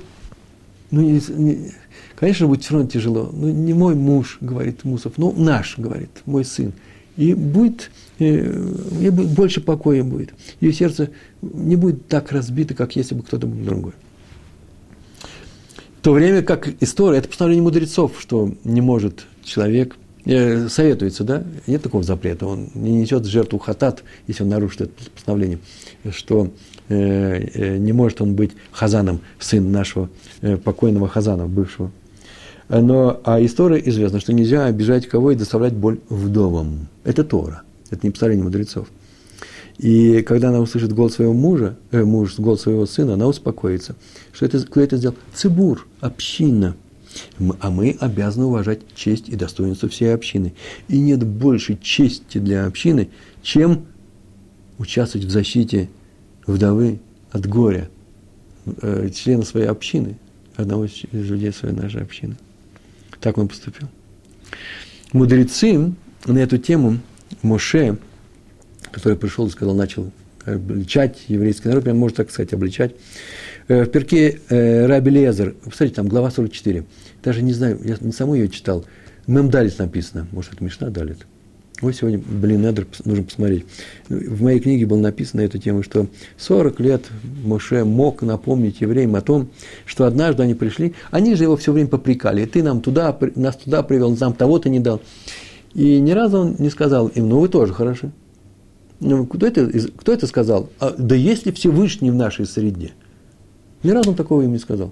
ну, 0.92 1.02
не, 1.02 1.22
не, 1.30 1.72
конечно, 2.16 2.48
будет 2.48 2.64
все 2.64 2.74
равно 2.74 2.90
тяжело. 2.90 3.30
Ну, 3.32 3.50
не 3.50 3.74
мой 3.74 3.96
муж, 3.96 4.38
говорит 4.42 4.84
Мусов, 4.84 5.14
но 5.18 5.32
наш, 5.32 5.78
говорит, 5.78 6.10
мой 6.26 6.46
сын. 6.46 6.74
И 7.18 7.34
будет, 7.34 7.92
э, 8.20 9.12
больше 9.12 9.62
покоя 9.62 10.04
будет. 10.04 10.34
Ее 10.60 10.74
сердце 10.74 11.12
не 11.42 11.76
будет 11.76 12.08
так 12.08 12.32
разбито, 12.32 12.74
как 12.74 12.96
если 12.96 13.16
бы 13.16 13.24
кто-то 13.24 13.48
был 13.48 13.64
другой. 13.64 13.94
То 16.06 16.12
время 16.12 16.44
как 16.44 16.70
история, 16.82 17.18
это 17.18 17.30
постановление 17.30 17.64
мудрецов, 17.64 18.12
что 18.20 18.54
не 18.64 18.80
может 18.80 19.26
человек 19.44 19.96
Э, 20.26 20.70
советуется, 20.70 21.24
да, 21.24 21.44
нет 21.68 21.84
такого 21.84 22.04
запрета, 22.04 22.48
он 22.48 22.70
не 22.74 22.92
несет 22.94 23.26
жертву 23.26 23.60
хатат, 23.60 24.04
если 24.28 24.44
он 24.44 24.50
нарушит 24.50 24.82
это 24.82 24.92
постановление, 25.14 25.60
что 26.12 26.52
э, 26.90 27.48
э, 27.54 27.78
не 27.78 27.94
может 27.94 28.22
он 28.22 28.34
быть 28.34 28.52
хазаном, 28.72 29.20
сын 29.40 29.72
нашего 29.72 30.10
э, 30.42 30.58
покойного 30.58 31.08
хазана, 31.08 31.46
бывшего. 31.46 31.92
Но, 32.70 33.22
а 33.24 33.44
история 33.44 33.82
известна, 33.88 34.20
что 34.20 34.34
нельзя 34.34 34.66
обижать 34.66 35.08
кого 35.08 35.32
и 35.32 35.36
доставлять 35.36 35.74
боль 35.74 36.00
вдовам. 36.10 36.88
Это 37.04 37.24
Тора, 37.24 37.62
это 37.92 38.06
не 38.06 38.10
постановление 38.10 38.46
мудрецов. 38.46 38.88
И 39.78 40.22
когда 40.22 40.50
она 40.50 40.62
услышит 40.62 40.94
голос 40.94 41.16
своего 41.16 41.34
мужа, 41.34 41.78
э, 41.92 42.04
муж, 42.04 42.38
голос 42.38 42.62
своего 42.62 42.86
сына, 42.86 43.16
она 43.16 43.28
успокоится. 43.28 43.96
Что 44.32 44.46
это, 44.46 44.66
кто 44.66 44.80
это 44.82 44.98
сделал? 44.98 45.16
Цибур, 45.34 45.88
община– 46.00 46.76
а 47.60 47.70
мы 47.70 47.96
обязаны 48.00 48.46
уважать 48.46 48.82
честь 48.96 49.30
и 49.30 49.36
достоинство 49.36 49.90
всей 49.90 50.14
общины. 50.14 50.54
И 50.88 51.00
нет 51.00 51.26
большей 51.26 51.78
чести 51.78 52.38
для 52.38 52.66
общины, 52.66 53.10
чем 53.42 53.86
участвовать 54.78 55.28
в 55.28 55.32
защите 55.32 55.90
вдовы 56.46 57.00
от 57.32 57.48
горя, 57.48 57.90
э, 58.82 59.10
члена 59.14 59.44
своей 59.44 59.68
общины, 59.68 60.18
одного 60.56 60.86
из 60.86 61.04
людей 61.12 61.52
своей 61.52 61.76
нашей 61.76 62.02
общины. 62.02 62.38
Так 63.20 63.38
он 63.38 63.48
поступил. 63.48 63.88
Мудрецы 65.14 65.94
на 66.26 66.38
эту 66.38 66.58
тему 66.58 67.00
Моше, 67.42 67.98
который 68.96 69.18
пришел 69.18 69.46
и 69.46 69.50
сказал, 69.50 69.76
начал 69.76 70.10
обличать 70.46 71.26
еврейский 71.28 71.68
народ, 71.68 71.84
прям 71.84 71.98
можно 71.98 72.16
так 72.16 72.32
сказать, 72.32 72.54
обличать. 72.54 72.96
Э, 73.68 73.84
в 73.84 73.90
перке 73.90 74.40
э, 74.48 74.86
Раби 74.86 75.12
Лезер, 75.12 75.54
посмотрите, 75.66 75.96
там 75.96 76.08
глава 76.08 76.32
44, 76.32 76.86
даже 77.22 77.42
не 77.42 77.52
знаю, 77.52 77.78
я 77.84 77.98
не 78.00 78.14
саму 78.14 78.36
ее 78.36 78.48
читал, 78.48 78.86
Мемдалит 79.28 79.78
написано, 79.80 80.28
может, 80.32 80.54
это 80.54 80.64
Мишна 80.64 80.90
Далит. 80.90 81.28
Ой, 81.82 81.94
сегодня, 81.94 82.20
блин, 82.20 82.62
надо, 82.62 82.86
нужно 83.04 83.26
посмотреть. 83.26 83.66
В 84.08 84.42
моей 84.42 84.62
книге 84.62 84.86
было 84.86 85.00
написано 85.00 85.42
на 85.42 85.46
эту 85.46 85.58
тему, 85.58 85.84
что 85.84 86.08
40 86.38 86.80
лет 86.80 87.04
Моше 87.44 87.84
мог 87.84 88.22
напомнить 88.22 88.80
евреям 88.80 89.16
о 89.16 89.22
том, 89.22 89.50
что 89.86 90.06
однажды 90.06 90.44
они 90.44 90.54
пришли, 90.54 90.94
они 91.12 91.36
же 91.36 91.44
его 91.44 91.58
все 91.58 91.74
время 91.74 91.90
попрекали, 91.90 92.46
ты 92.46 92.64
нам 92.64 92.80
туда, 92.80 93.18
нас 93.36 93.58
туда 93.58 93.84
привел, 93.84 94.16
нам 94.16 94.34
того-то 94.34 94.70
не 94.70 94.80
дал. 94.80 95.02
И 95.74 96.00
ни 96.00 96.12
разу 96.12 96.38
он 96.38 96.56
не 96.60 96.70
сказал 96.70 97.10
им, 97.10 97.28
ну 97.28 97.42
вы 97.42 97.50
тоже 97.50 97.74
хороши. 97.74 98.14
Ну, 99.00 99.26
кто 99.26 99.46
это, 99.46 99.70
кто 99.98 100.14
это 100.14 100.28
сказал? 100.28 100.70
А, 100.80 100.94
да 100.98 101.16
есть 101.16 101.46
ли 101.46 101.52
Всевышний 101.52 102.12
в 102.12 102.16
нашей 102.16 102.46
среде? 102.46 102.92
Ни 103.84 103.92
разу 103.92 104.12
он 104.12 104.16
такого 104.16 104.42
им 104.44 104.54
не 104.54 104.60
сказал. 104.60 104.92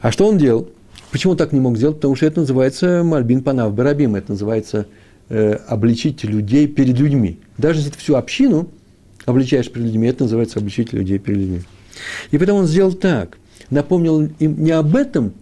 А 0.00 0.12
что 0.12 0.28
он 0.28 0.38
делал? 0.38 0.68
Почему 1.10 1.32
он 1.32 1.36
так 1.36 1.52
не 1.52 1.60
мог 1.60 1.76
сделать? 1.78 1.96
Потому 1.96 2.14
что 2.14 2.26
это 2.26 2.40
называется 2.40 3.02
мальбин 3.02 3.42
панав 3.42 3.74
барабим, 3.74 4.14
это 4.14 4.32
называется 4.32 4.86
э, 5.28 5.52
обличить 5.52 6.24
людей 6.24 6.66
перед 6.66 6.98
людьми. 6.98 7.38
Даже 7.56 7.80
если 7.80 7.92
ты 7.92 7.98
всю 7.98 8.16
общину 8.16 8.68
обличаешь 9.24 9.70
перед 9.70 9.86
людьми, 9.86 10.08
это 10.08 10.24
называется 10.24 10.58
обличить 10.58 10.92
людей 10.92 11.18
перед 11.18 11.38
людьми. 11.38 11.60
И 12.30 12.38
поэтому 12.38 12.60
он 12.60 12.66
сделал 12.66 12.92
так. 12.92 13.38
Напомнил 13.70 14.28
им 14.38 14.62
не 14.62 14.70
об 14.72 14.94
этом, 14.94 15.32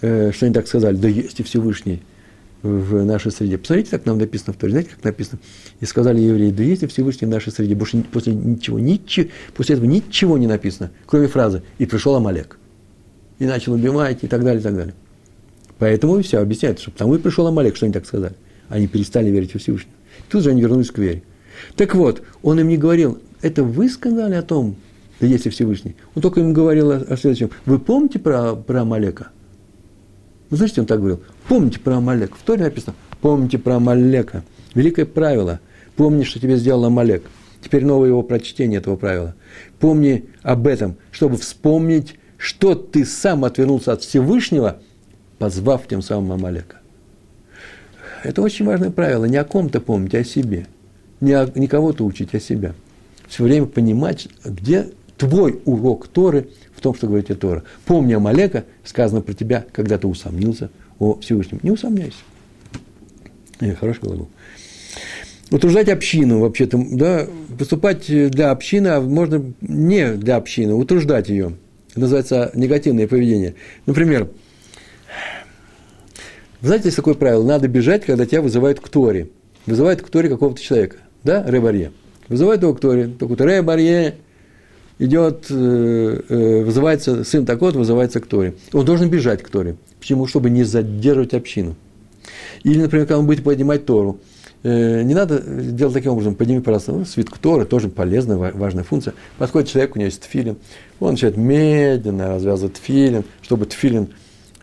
э, 0.00 0.32
что 0.32 0.46
они 0.46 0.54
так 0.54 0.66
сказали, 0.66 0.96
да 0.96 1.08
есть 1.08 1.38
и 1.40 1.42
Всевышний, 1.42 2.02
в 2.62 3.04
нашей 3.04 3.32
среде. 3.32 3.58
Посмотрите, 3.58 3.90
как 3.90 4.06
нам 4.06 4.18
написано 4.18 4.52
в 4.52 4.56
Торе. 4.56 4.72
Знаете, 4.72 4.90
как 4.90 5.04
написано? 5.04 5.40
И 5.80 5.84
сказали 5.84 6.20
евреи, 6.20 6.50
да 6.50 6.62
есть 6.62 6.82
ли 6.82 6.88
Всевышний 6.88 7.26
в 7.26 7.30
нашей 7.30 7.52
среде. 7.52 7.74
Больше 7.74 8.04
после 8.12 8.34
ничего, 8.34 8.78
ничего, 8.78 9.28
после 9.54 9.74
этого 9.74 9.86
ничего 9.86 10.38
не 10.38 10.46
написано, 10.46 10.90
кроме 11.06 11.26
фразы 11.26 11.62
«и 11.78 11.86
пришел 11.86 12.14
Амалек». 12.14 12.58
И 13.38 13.46
начал 13.46 13.72
убивать, 13.72 14.22
и 14.22 14.28
так 14.28 14.44
далее, 14.44 14.60
и 14.60 14.62
так 14.62 14.76
далее. 14.76 14.94
Поэтому 15.78 16.18
и 16.18 16.22
все 16.22 16.38
объясняют, 16.38 16.78
что 16.78 16.92
потому 16.92 17.16
и 17.16 17.18
пришел 17.18 17.46
Амалек, 17.46 17.74
что 17.74 17.86
они 17.86 17.92
так 17.92 18.06
сказали. 18.06 18.34
Они 18.68 18.86
перестали 18.86 19.30
верить 19.30 19.54
в 19.54 19.58
Всевышнего. 19.58 19.94
Тут 20.30 20.44
же 20.44 20.50
они 20.50 20.60
вернулись 20.62 20.90
к 20.90 20.98
вере. 20.98 21.22
Так 21.76 21.94
вот, 21.94 22.22
он 22.42 22.60
им 22.60 22.68
не 22.68 22.76
говорил, 22.76 23.18
это 23.40 23.64
вы 23.64 23.88
сказали 23.88 24.34
о 24.34 24.42
том, 24.42 24.76
да 25.20 25.26
есть 25.26 25.44
ли 25.44 25.50
Всевышний. 25.50 25.96
Он 26.14 26.22
только 26.22 26.40
им 26.40 26.52
говорил 26.52 26.92
о, 26.92 26.96
о 26.96 27.16
следующем. 27.16 27.50
Вы 27.66 27.78
помните 27.78 28.18
про, 28.18 28.54
про 28.54 28.82
Амалека? 28.82 29.30
Вы 30.52 30.58
знаете, 30.58 30.82
он 30.82 30.86
так 30.86 30.98
говорил? 30.98 31.22
Помните 31.48 31.80
про 31.80 31.96
Амалек. 31.96 32.36
В 32.36 32.42
Торе 32.42 32.64
написано, 32.64 32.94
помните 33.22 33.56
про 33.56 33.76
Амалека. 33.76 34.44
Великое 34.74 35.06
правило. 35.06 35.60
Помни, 35.96 36.24
что 36.24 36.38
тебе 36.40 36.58
сделал 36.58 36.84
Амалек. 36.84 37.24
Теперь 37.62 37.86
новое 37.86 38.08
его 38.08 38.22
прочтение 38.22 38.78
этого 38.78 38.96
правила. 38.96 39.34
Помни 39.80 40.26
об 40.42 40.66
этом, 40.66 40.96
чтобы 41.10 41.38
вспомнить, 41.38 42.16
что 42.36 42.74
ты 42.74 43.06
сам 43.06 43.46
отвернулся 43.46 43.94
от 43.94 44.02
Всевышнего, 44.02 44.76
позвав 45.38 45.88
тем 45.88 46.02
самым 46.02 46.32
Амалека. 46.32 46.76
Это 48.22 48.42
очень 48.42 48.66
важное 48.66 48.90
правило. 48.90 49.24
Не 49.24 49.38
о 49.38 49.44
ком-то 49.44 49.80
помнить, 49.80 50.14
а 50.14 50.18
о 50.18 50.24
себе. 50.24 50.66
Не, 51.22 51.32
о, 51.32 51.50
не 51.54 51.66
кого-то 51.66 52.04
учить, 52.04 52.34
а 52.34 52.40
себя. 52.40 52.74
Все 53.26 53.44
время 53.44 53.64
понимать, 53.64 54.28
где 54.44 54.90
твой 55.22 55.60
урок 55.66 56.08
Торы 56.08 56.48
в 56.74 56.80
том, 56.80 56.96
что 56.96 57.06
говорит 57.06 57.26
тебе 57.26 57.36
Тора. 57.36 57.62
Помни 57.84 58.12
Амалека, 58.12 58.64
сказано 58.82 59.20
про 59.20 59.34
тебя, 59.34 59.64
когда 59.72 59.96
ты 59.96 60.08
усомнился 60.08 60.68
о 60.98 61.18
Всевышнем. 61.20 61.60
Не 61.62 61.70
усомняйся. 61.70 62.18
Э, 63.60 63.76
хороший 63.76 64.00
глагол. 64.00 64.28
Утруждать 65.52 65.88
общину, 65.88 66.40
вообще-то, 66.40 66.84
да, 66.90 67.26
поступать 67.56 68.06
для 68.06 68.50
общины, 68.50 68.88
а 68.88 69.00
можно 69.00 69.52
не 69.60 70.14
для 70.14 70.36
общины, 70.36 70.74
утруждать 70.74 71.28
ее. 71.28 71.52
Называется 71.94 72.50
негативное 72.54 73.06
поведение. 73.06 73.54
Например, 73.86 74.28
знаете, 76.62 76.86
есть 76.86 76.96
такое 76.96 77.14
правило, 77.14 77.44
надо 77.46 77.68
бежать, 77.68 78.04
когда 78.04 78.26
тебя 78.26 78.42
вызывают 78.42 78.80
к 78.80 78.88
Торе. 78.88 79.28
вызывает 79.66 80.02
к 80.02 80.08
Торе 80.08 80.28
какого-то 80.28 80.60
человека, 80.60 80.96
да, 81.22 81.44
Ребарье. 81.46 81.92
Вызывает 82.28 82.62
его 82.62 82.74
к 82.74 82.80
Торе, 82.80 83.06
только 83.06 83.44
Ребарье 83.44 84.16
идет, 85.02 85.46
э, 85.50 86.20
э, 86.28 86.62
вызывается, 86.62 87.24
сын 87.24 87.44
такой 87.44 87.72
вызывается 87.72 88.20
к 88.20 88.26
Торе. 88.26 88.54
Он 88.72 88.84
должен 88.84 89.10
бежать 89.10 89.42
к 89.42 89.48
Торе. 89.48 89.76
Почему? 89.98 90.26
Чтобы 90.26 90.50
не 90.50 90.64
задерживать 90.64 91.34
общину. 91.34 91.74
Или, 92.62 92.82
например, 92.82 93.06
когда 93.06 93.18
он 93.18 93.26
будет 93.26 93.42
поднимать 93.42 93.84
Тору, 93.84 94.20
э, 94.62 95.02
не 95.02 95.14
надо 95.14 95.40
делать 95.40 95.94
таким 95.94 96.12
образом, 96.12 96.36
подними, 96.36 96.60
пожалуйста, 96.60 96.92
ну, 96.92 97.04
свитку 97.04 97.38
Торы, 97.40 97.64
тоже 97.64 97.88
полезная, 97.88 98.36
важная 98.36 98.84
функция. 98.84 99.14
Подходит 99.38 99.70
человек, 99.70 99.96
у 99.96 99.98
него 99.98 100.06
есть 100.06 100.22
тфилин, 100.22 100.56
он 101.00 101.12
начинает 101.12 101.36
медленно 101.36 102.34
развязывать 102.34 102.74
тфилин, 102.74 103.24
чтобы 103.42 103.66
тфилин 103.66 104.08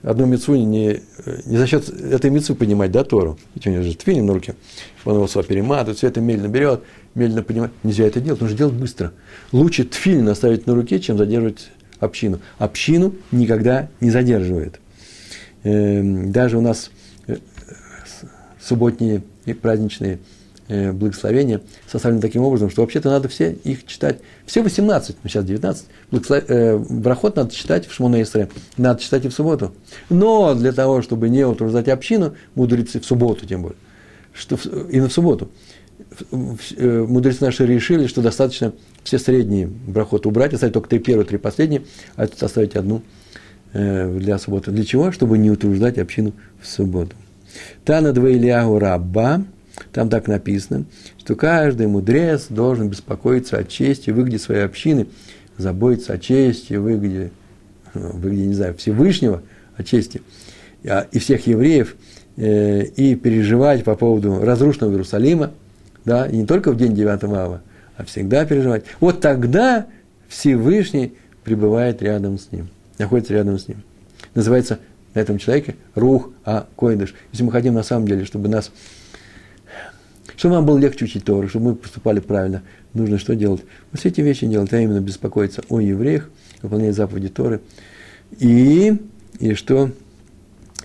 одну 0.01 0.25
мецу 0.25 0.55
не, 0.55 1.01
не 1.45 1.57
за 1.57 1.67
счет 1.67 1.89
этой 1.89 2.29
мецу 2.29 2.55
понимать, 2.55 2.91
да, 2.91 3.03
Тору. 3.03 3.37
Ведь 3.55 3.67
у 3.67 3.69
него 3.69 3.83
же 3.83 3.95
тфилин 3.95 4.25
на 4.25 4.33
руке, 4.33 4.55
он 5.05 5.15
его 5.15 5.27
сюда 5.27 5.43
перематывает, 5.43 5.97
все 5.97 6.07
это 6.07 6.21
медленно 6.21 6.49
берет, 6.49 6.83
медленно 7.15 7.43
понимает. 7.43 7.71
Нельзя 7.83 8.05
это 8.05 8.19
делать, 8.19 8.41
нужно 8.41 8.57
делать 8.57 8.73
быстро. 8.73 9.11
Лучше 9.51 9.83
тфилин 9.83 10.27
оставить 10.29 10.67
на 10.67 10.75
руке, 10.75 10.99
чем 10.99 11.17
задерживать 11.17 11.69
общину. 11.99 12.39
Общину 12.57 13.13
никогда 13.31 13.89
не 13.99 14.11
задерживает. 14.11 14.79
Эм, 15.63 16.31
даже 16.31 16.57
у 16.57 16.61
нас 16.61 16.91
э, 17.27 17.37
субботние 18.61 19.23
и 19.45 19.53
праздничные 19.53 20.19
благословения 20.69 21.61
составлены 21.87 22.21
таким 22.21 22.43
образом, 22.43 22.69
что 22.69 22.81
вообще-то 22.81 23.09
надо 23.09 23.27
все 23.27 23.51
их 23.63 23.85
читать. 23.85 24.19
Все 24.45 24.61
18, 24.61 25.17
ну 25.23 25.29
сейчас 25.29 25.45
19. 25.45 25.85
Благослов... 26.11 26.43
Э, 26.47 26.77
брахот 26.77 27.35
надо 27.35 27.53
читать 27.53 27.87
в 27.87 27.93
Шмона 27.93 28.21
Исре, 28.21 28.49
надо 28.77 29.01
читать 29.01 29.25
и 29.25 29.29
в 29.29 29.33
субботу. 29.33 29.73
Но 30.09 30.53
для 30.53 30.71
того, 30.71 31.01
чтобы 31.01 31.29
не 31.29 31.43
утруждать 31.43 31.87
общину, 31.87 32.35
мудрецы 32.55 32.99
в 32.99 33.05
субботу 33.05 33.45
тем 33.45 33.63
более, 33.63 33.77
что 34.33 34.57
в, 34.57 34.65
и 34.65 34.99
в 34.99 35.09
субботу, 35.09 35.49
Э, 36.77 37.05
мудрецы 37.07 37.43
наши 37.43 37.65
решили, 37.65 38.07
что 38.07 38.21
достаточно 38.21 38.73
все 39.03 39.19
средние 39.19 39.67
брахоты 39.67 40.29
убрать, 40.29 40.53
оставить 40.53 40.73
только 40.73 40.89
три 40.89 40.99
первые, 40.99 41.25
три 41.25 41.37
последние, 41.37 41.83
а 42.15 42.27
тут 42.27 42.41
оставить 42.41 42.75
одну 42.75 43.01
э, 43.73 44.17
для 44.17 44.37
субботы. 44.39 44.71
Для 44.71 44.85
чего? 44.85 45.11
Чтобы 45.11 45.37
не 45.37 45.51
утруждать 45.51 45.97
общину 45.97 46.33
в 46.61 46.67
субботу. 46.67 47.15
Тана 47.83 48.13
Двейлиагу 48.13 48.79
Раба, 48.79 49.43
там 49.91 50.09
так 50.09 50.27
написано, 50.27 50.85
что 51.17 51.35
каждый 51.35 51.87
мудрец 51.87 52.47
должен 52.49 52.89
беспокоиться 52.89 53.57
о 53.57 53.63
чести, 53.63 54.11
выгоде 54.11 54.39
своей 54.39 54.63
общины, 54.63 55.07
заботиться 55.57 56.13
о 56.13 56.17
чести, 56.17 56.75
выгоде, 56.75 57.31
выгоде, 57.93 58.47
не 58.47 58.53
знаю, 58.53 58.75
Всевышнего, 58.75 59.41
о 59.75 59.83
чести 59.83 60.21
а, 60.85 61.07
и 61.11 61.19
всех 61.19 61.47
евреев, 61.47 61.95
э, 62.37 62.83
и 62.83 63.15
переживать 63.15 63.83
по 63.83 63.95
поводу 63.95 64.39
разрушенного 64.41 64.91
Иерусалима, 64.91 65.51
да, 66.05 66.27
и 66.27 66.37
не 66.37 66.45
только 66.45 66.71
в 66.71 66.77
день 66.77 66.95
9 66.95 67.23
ава, 67.25 67.61
а 67.97 68.05
всегда 68.05 68.45
переживать. 68.45 68.85
Вот 68.99 69.19
тогда 69.19 69.87
Всевышний 70.27 71.13
пребывает 71.43 72.01
рядом 72.01 72.37
с 72.37 72.51
ним, 72.51 72.69
находится 72.97 73.33
рядом 73.33 73.59
с 73.59 73.67
ним. 73.67 73.83
Называется 74.35 74.79
на 75.13 75.19
этом 75.19 75.37
человеке 75.37 75.75
рух 75.95 76.29
а 76.45 76.67
койдыш. 76.75 77.13
Если 77.31 77.43
мы 77.43 77.51
хотим 77.51 77.73
на 77.73 77.83
самом 77.83 78.07
деле, 78.07 78.25
чтобы 78.25 78.47
нас, 78.47 78.71
чтобы 80.39 80.55
нам 80.55 80.65
было 80.65 80.77
легче 80.77 81.03
учить 81.03 81.25
Тору, 81.25 81.49
чтобы 81.49 81.71
мы 81.71 81.75
поступали 81.75 82.21
правильно, 82.21 82.63
нужно 82.93 83.17
что 83.17 83.35
делать? 83.35 83.61
Вот 83.91 83.99
все 83.99 84.07
эти 84.07 84.21
вещи 84.21 84.47
делать, 84.47 84.71
а 84.71 84.79
именно 84.79 85.01
беспокоиться 85.01 85.63
о 85.67 85.81
евреях, 85.81 86.29
выполнять 86.61 86.95
заповеди 86.95 87.27
Торы. 87.27 87.59
И, 88.39 88.97
и 89.37 89.53
что? 89.53 89.91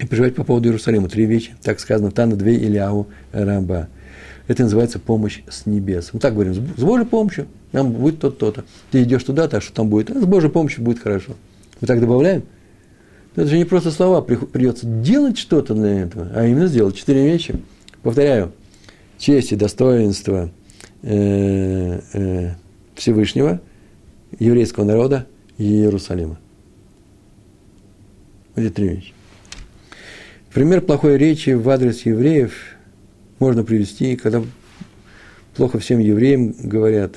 И 0.01 0.07
переживать 0.09 0.35
по 0.35 0.43
поводу 0.43 0.69
Иерусалима. 0.69 1.09
Три 1.09 1.27
вещи. 1.27 1.55
Так 1.63 1.79
сказано, 1.79 2.11
Тана 2.11 2.35
две 2.35 2.57
Ильяу 2.57 3.07
Раба. 3.31 3.87
Это 4.49 4.65
называется 4.65 4.99
помощь 4.99 5.43
с 5.49 5.67
небес. 5.67 6.11
Мы 6.13 6.19
так 6.19 6.35
говорим, 6.35 6.55
с 6.55 6.59
Божьей 6.59 7.07
помощью 7.07 7.47
нам 7.71 7.93
будет 7.93 8.19
то-то, 8.19 8.65
Ты 8.91 9.05
идешь 9.05 9.23
туда, 9.23 9.47
так 9.47 9.63
что 9.63 9.73
там 9.73 9.89
будет, 9.89 10.11
а 10.11 10.21
с 10.21 10.25
Божьей 10.25 10.51
помощью 10.51 10.83
будет 10.83 10.99
хорошо. 10.99 11.35
Мы 11.81 11.87
так 11.87 12.01
добавляем? 12.01 12.43
Это 13.37 13.47
же 13.47 13.57
не 13.57 13.65
просто 13.65 13.93
слова, 13.93 14.21
придется 14.21 14.85
делать 14.85 15.39
что-то 15.39 15.75
для 15.75 16.01
этого, 16.01 16.33
а 16.35 16.45
именно 16.45 16.67
сделать 16.67 16.97
четыре 16.97 17.25
вещи. 17.25 17.55
Повторяю, 18.03 18.53
честь 19.19 19.53
и 19.53 19.57
достоинство 19.57 20.51
э, 21.03 22.01
э, 22.13 22.51
Всевышнего, 22.95 23.61
еврейского 24.39 24.85
народа 24.85 25.27
и 25.59 25.65
Иерусалима. 25.65 26.39
Эти 28.57 28.71
три. 28.71 29.13
Пример 30.53 30.81
плохой 30.81 31.19
речи 31.19 31.51
в 31.51 31.69
адрес 31.69 32.07
евреев– 32.07 32.53
можно 33.39 33.65
привести, 33.65 34.17
когда 34.17 34.43
плохо 35.57 35.79
всем 35.79 35.99
евреям 35.99 36.55
говорят. 36.63 37.17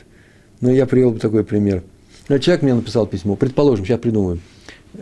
Но 0.62 0.72
я 0.72 0.86
привел 0.86 1.12
бы 1.12 1.20
такой 1.20 1.44
пример. 1.44 1.84
Человек 2.28 2.62
мне 2.62 2.74
написал 2.74 3.06
письмо, 3.08 3.36
предположим, 3.36 3.86
сейчас 3.86 4.02
придумаю, 4.02 4.40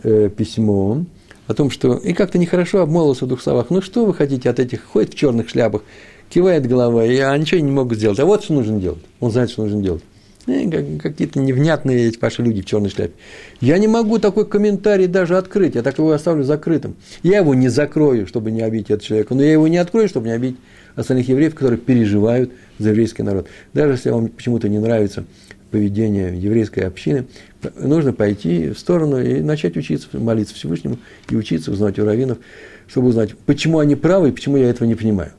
э, 0.04 0.30
письмо 0.34 1.04
о 1.48 1.54
том, 1.54 1.70
что 1.70 1.96
и 1.96 2.12
как-то 2.12 2.38
нехорошо 2.38 2.80
обмолвился 2.80 3.24
в 3.24 3.28
двух 3.28 3.42
словах. 3.42 3.70
Ну 3.70 3.80
что 3.80 4.06
вы 4.06 4.14
хотите 4.14 4.48
от 4.48 4.60
этих, 4.60 4.84
ходит 4.84 5.14
в 5.14 5.16
черных 5.16 5.48
шляпах, 5.48 5.82
кивает 6.28 6.66
головой, 6.66 7.18
а 7.20 7.36
ничего 7.36 7.60
не 7.60 7.70
могут 7.70 7.98
сделать. 7.98 8.18
А 8.18 8.24
вот 8.24 8.44
что 8.44 8.54
нужно 8.54 8.80
делать. 8.80 9.02
Он 9.20 9.30
знает, 9.30 9.50
что 9.50 9.62
нужно 9.62 9.82
делать. 9.82 10.02
Э, 10.46 10.98
какие-то 10.98 11.40
невнятные 11.40 12.08
эти 12.08 12.18
ваши 12.18 12.42
люди 12.42 12.62
в 12.62 12.66
черной 12.66 12.90
шляпе. 12.90 13.14
Я 13.60 13.78
не 13.78 13.88
могу 13.88 14.18
такой 14.18 14.46
комментарий 14.46 15.06
даже 15.06 15.36
открыть, 15.36 15.74
я 15.74 15.82
так 15.82 15.98
его 15.98 16.12
оставлю 16.12 16.44
закрытым. 16.44 16.94
Я 17.22 17.38
его 17.38 17.54
не 17.54 17.68
закрою, 17.68 18.26
чтобы 18.26 18.50
не 18.50 18.62
обидеть 18.62 18.90
этого 18.90 19.02
человека, 19.02 19.34
но 19.34 19.42
я 19.42 19.52
его 19.52 19.66
не 19.68 19.78
открою, 19.78 20.08
чтобы 20.08 20.28
не 20.28 20.34
обидеть 20.34 20.58
остальных 20.94 21.28
евреев, 21.28 21.54
которые 21.54 21.78
переживают 21.78 22.52
за 22.78 22.90
еврейский 22.90 23.22
народ. 23.22 23.48
Даже 23.72 23.94
если 23.94 24.10
вам 24.10 24.28
почему-то 24.28 24.68
не 24.68 24.78
нравится 24.78 25.24
поведение 25.70 26.38
еврейской 26.38 26.80
общины, 26.80 27.26
нужно 27.76 28.12
пойти 28.12 28.70
в 28.70 28.78
сторону 28.78 29.20
и 29.20 29.40
начать 29.40 29.76
учиться, 29.76 30.08
молиться 30.12 30.54
Всевышнему 30.54 30.98
и 31.28 31.36
учиться, 31.36 31.72
узнать 31.72 31.98
у 31.98 32.04
раввинов, 32.04 32.38
чтобы 32.86 33.08
узнать, 33.08 33.36
почему 33.46 33.80
они 33.80 33.96
правы 33.96 34.28
и 34.28 34.32
почему 34.32 34.56
я 34.56 34.70
этого 34.70 34.86
не 34.86 34.94
понимаю. 34.94 35.32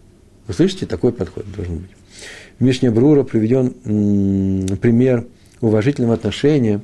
Вы 0.47 0.53
слышите, 0.53 0.85
такой 0.85 1.11
подход 1.11 1.45
должен 1.55 1.79
быть. 1.79 1.91
В 2.59 2.63
Мишне 2.63 2.89
Брура 2.89 3.23
приведен 3.23 4.77
пример 4.77 5.25
уважительного 5.61 6.15
отношения 6.15 6.81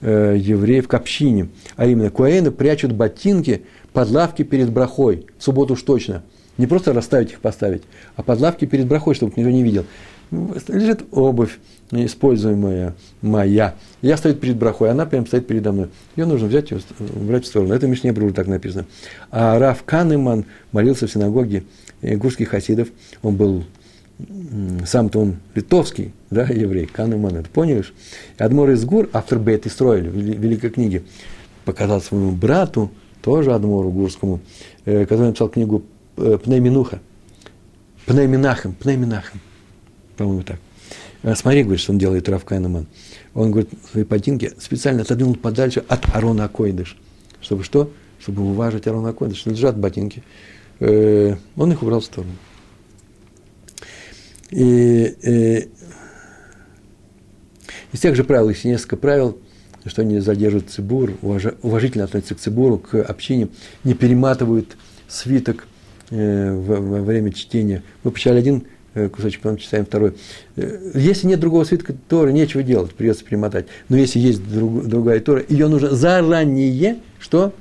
э, 0.00 0.36
евреев 0.38 0.86
к 0.86 0.94
общине, 0.94 1.48
а 1.76 1.86
именно 1.86 2.10
куаэны 2.10 2.50
прячут 2.50 2.92
ботинки 2.92 3.62
под 3.92 4.10
лавки 4.10 4.42
перед 4.42 4.70
брахой, 4.70 5.26
в 5.38 5.42
субботу 5.42 5.74
уж 5.74 5.82
точно– 5.82 6.22
не 6.58 6.66
просто 6.66 6.92
расставить 6.92 7.30
их, 7.30 7.40
поставить, 7.40 7.84
а 8.16 8.22
под 8.22 8.40
лавки 8.40 8.66
перед 8.66 8.86
брахой, 8.86 9.14
чтобы 9.14 9.32
никто 9.36 9.50
не 9.50 9.62
видел. 9.62 9.86
Лежит 10.30 11.04
обувь, 11.12 11.58
используемая 11.90 12.94
моя. 13.22 13.74
Я 14.02 14.16
стою 14.16 14.34
перед 14.34 14.56
брахой, 14.56 14.90
она 14.90 15.06
прям 15.06 15.26
стоит 15.26 15.46
передо 15.46 15.72
мной. 15.72 15.88
Ее 16.16 16.26
нужно 16.26 16.48
взять 16.48 16.70
и 16.72 16.76
убрать 17.16 17.44
в 17.44 17.48
сторону. 17.48 17.74
Это 17.74 17.86
Мишне 17.86 18.12
Брур 18.12 18.32
так 18.32 18.46
написано. 18.46 18.86
А 19.30 19.58
Раф 19.58 19.82
Канеман 19.84 20.44
молился 20.72 21.06
в 21.06 21.12
синагоге 21.12 21.64
гурских 22.02 22.50
хасидов. 22.50 22.88
Он 23.22 23.36
был 23.36 23.64
сам-то 24.84 25.20
он 25.20 25.36
литовский, 25.54 26.12
да, 26.30 26.42
еврей, 26.42 26.86
Канеман, 26.86 27.36
это 27.36 27.48
поняешь? 27.48 27.94
Адмор 28.36 28.70
из 28.70 28.84
Гур, 28.84 29.08
автор 29.12 29.38
Бет 29.38 29.66
и 29.66 29.68
строили, 29.68 30.08
великой 30.08 30.70
книги, 30.70 31.04
показал 31.64 32.00
своему 32.00 32.32
брату, 32.32 32.90
тоже 33.22 33.54
Адмору 33.54 33.90
Гурскому, 33.90 34.40
э, 34.86 35.06
который 35.06 35.28
написал 35.28 35.48
книгу 35.48 35.84
Э, 36.18 36.36
Пнейминуха. 36.36 36.98
Пнейминахем, 38.06 38.72
Пнейминахем. 38.72 39.40
По-моему, 40.16 40.42
так. 40.42 40.58
Э, 41.22 41.34
смотри, 41.34 41.62
говорит, 41.62 41.80
что 41.80 41.92
он 41.92 41.98
делает 41.98 42.28
Рав 42.28 42.44
Кайнеман. 42.44 42.86
Он, 43.34 43.50
говорит, 43.50 43.70
свои 43.90 44.04
ботинки 44.04 44.52
специально 44.58 45.02
отодвинул 45.02 45.36
подальше 45.36 45.84
от 45.88 46.14
Арона 46.14 46.44
Акойдыш. 46.44 46.96
Чтобы 47.40 47.64
что? 47.64 47.92
Чтобы 48.20 48.42
уважить 48.42 48.86
Арона 48.86 49.10
Акойдыш. 49.10 49.46
Лежат 49.46 49.76
ботинки. 49.76 50.22
Э, 50.80 51.36
он 51.56 51.72
их 51.72 51.82
убрал 51.82 52.00
в 52.00 52.04
сторону. 52.04 52.32
И, 54.50 55.14
и 55.22 55.68
из 57.92 58.00
тех 58.00 58.16
же 58.16 58.24
правил, 58.24 58.48
есть 58.48 58.64
несколько 58.64 58.96
правил, 58.96 59.38
что 59.84 60.02
они 60.02 60.20
задерживают 60.20 60.70
цибур, 60.70 61.12
уважительно 61.20 62.04
относятся 62.04 62.34
к 62.34 62.40
цибуру, 62.40 62.78
к 62.78 62.94
общине, 63.02 63.48
не 63.84 63.94
перематывают 63.94 64.76
свиток– 65.08 65.66
Э, 66.10 66.54
во 66.54 67.02
время 67.02 67.32
чтения. 67.32 67.82
Мы 68.02 68.10
почитали 68.10 68.38
один 68.38 68.56
э, 68.58 68.62
кусочек, 69.06 69.42
потом 69.42 69.58
читаем 69.58 69.86
второй. 69.86 70.14
Э, 70.56 70.90
если 70.94 71.26
нет 71.26 71.40
другого 71.40 71.64
свитка 71.64 71.94
Торы, 72.08 72.32
нечего 72.32 72.62
делать, 72.62 72.92
придется 72.92 73.24
перемотать. 73.24 73.66
Но 73.88 73.96
если 73.96 74.18
есть 74.18 74.46
друг, 74.50 74.86
другая 74.86 75.20
Тора, 75.20 75.44
ее 75.48 75.68
нужно 75.68 75.90
заранее, 75.90 76.98
что? 77.20 77.52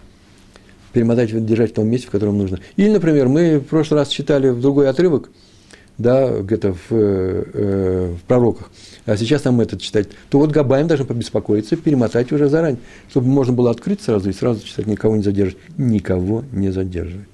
Перемотать, 0.94 1.46
держать 1.46 1.72
в 1.72 1.76
том 1.76 1.88
месте, 1.88 2.08
в 2.08 2.12
котором 2.12 2.38
нужно. 2.38 2.60
Или, 2.76 2.90
например, 2.90 3.28
мы 3.28 3.60
в 3.60 3.66
прошлый 3.66 4.00
раз 4.00 4.10
читали 4.10 4.50
в 4.50 4.60
другой 4.60 4.90
отрывок, 4.90 5.30
да, 5.98 6.40
где-то 6.40 6.74
в, 6.74 6.92
э, 6.92 8.16
в 8.16 8.24
пророках, 8.28 8.72
а 9.06 9.18
сейчас 9.18 9.44
нам 9.44 9.62
этот 9.62 9.82
читать, 9.82 10.10
то 10.30 10.38
вот 10.40 10.52
Габаем 10.52 10.88
должен 10.88 11.08
побеспокоиться, 11.08 11.76
перемотать 11.76 12.32
уже 12.32 12.50
заранее, 12.50 12.80
чтобы 13.10 13.28
можно 13.28 13.54
было 13.54 13.72
открыть 13.72 14.02
сразу 14.02 14.30
и 14.30 14.34
сразу 14.34 14.66
читать, 14.66 14.86
никого 14.86 15.16
не 15.16 15.24
задерживать. 15.24 15.64
Никого 15.78 16.44
не 16.52 16.72
задерживать. 16.72 17.28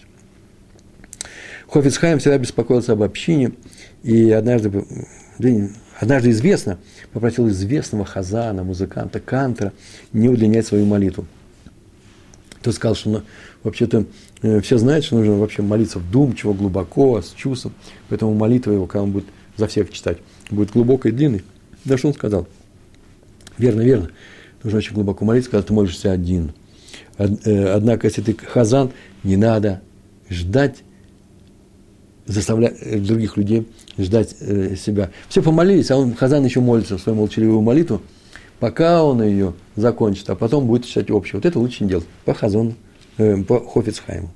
Хофицхайм 1.74 2.20
всегда 2.20 2.38
беспокоился 2.38 2.94
об 2.94 3.02
общине, 3.02 3.54
и 4.04 4.32
однажды, 4.32 4.86
однажды 6.00 6.30
известно, 6.32 6.78
попросил 7.14 7.48
известного 7.50 8.06
хазана, 8.06 8.64
музыканта, 8.64 9.20
кантора 9.20 9.72
не 10.12 10.30
удлинять 10.30 10.68
свою 10.68 10.86
молитву. 10.86 11.26
Тот 12.62 12.76
сказал, 12.76 12.96
что 12.96 13.10
ну, 13.10 13.22
вообще-то 13.64 14.06
э, 14.42 14.62
все 14.62 14.78
знают, 14.78 15.06
что 15.06 15.18
нужно 15.18 15.38
вообще 15.38 15.62
молиться 15.62 16.00
вдумчиво, 16.00 16.54
глубоко, 16.54 17.22
с 17.22 17.32
чувством. 17.32 17.74
Поэтому 18.08 18.34
молитва 18.34 18.72
его, 18.72 18.88
когда 18.88 19.04
он 19.04 19.12
будет 19.12 19.26
за 19.58 19.68
всех 19.68 19.92
читать, 19.92 20.18
будет 20.50 20.72
глубокой 20.72 21.12
и 21.12 21.14
длинной. 21.14 21.44
Да 21.84 21.98
что 21.98 22.08
он 22.08 22.14
сказал? 22.14 22.48
Верно, 23.58 23.82
верно. 23.82 24.10
Нужно 24.64 24.78
очень 24.78 24.94
глубоко 24.94 25.26
молиться, 25.26 25.52
когда 25.52 25.68
ты 25.68 25.74
молишься 25.74 26.12
один. 26.12 26.54
Э, 27.18 27.74
однако, 27.74 28.08
если 28.08 28.22
ты 28.22 28.34
хазан, 28.34 28.92
не 29.24 29.36
надо 29.36 29.82
ждать, 30.30 30.84
заставлять 32.26 32.76
э, 32.82 33.00
других 33.00 33.38
людей 33.38 33.68
ждать 33.98 34.36
э, 34.40 34.76
себя. 34.76 35.12
Все 35.30 35.42
помолились, 35.42 35.92
а 35.92 35.98
он, 35.98 36.16
хазан 36.16 36.44
еще 36.46 36.60
молится 36.60 36.98
в 36.98 37.02
свою 37.02 37.18
молчаливую 37.18 37.62
молитву, 37.62 38.02
пока 38.60 39.04
он 39.04 39.22
ее 39.24 39.54
закончит, 39.76 40.30
а 40.30 40.36
потом 40.36 40.68
будет 40.68 40.86
читать 40.86 41.12
общее. 41.12 41.36
Вот 41.36 41.46
это 41.46 41.60
лучше 41.60 41.84
не 41.84 41.90
делать. 41.90 42.06
По 42.26 42.34
хазону, 42.34 42.76
по 43.18 43.60
Хофицхайму. 43.60 44.30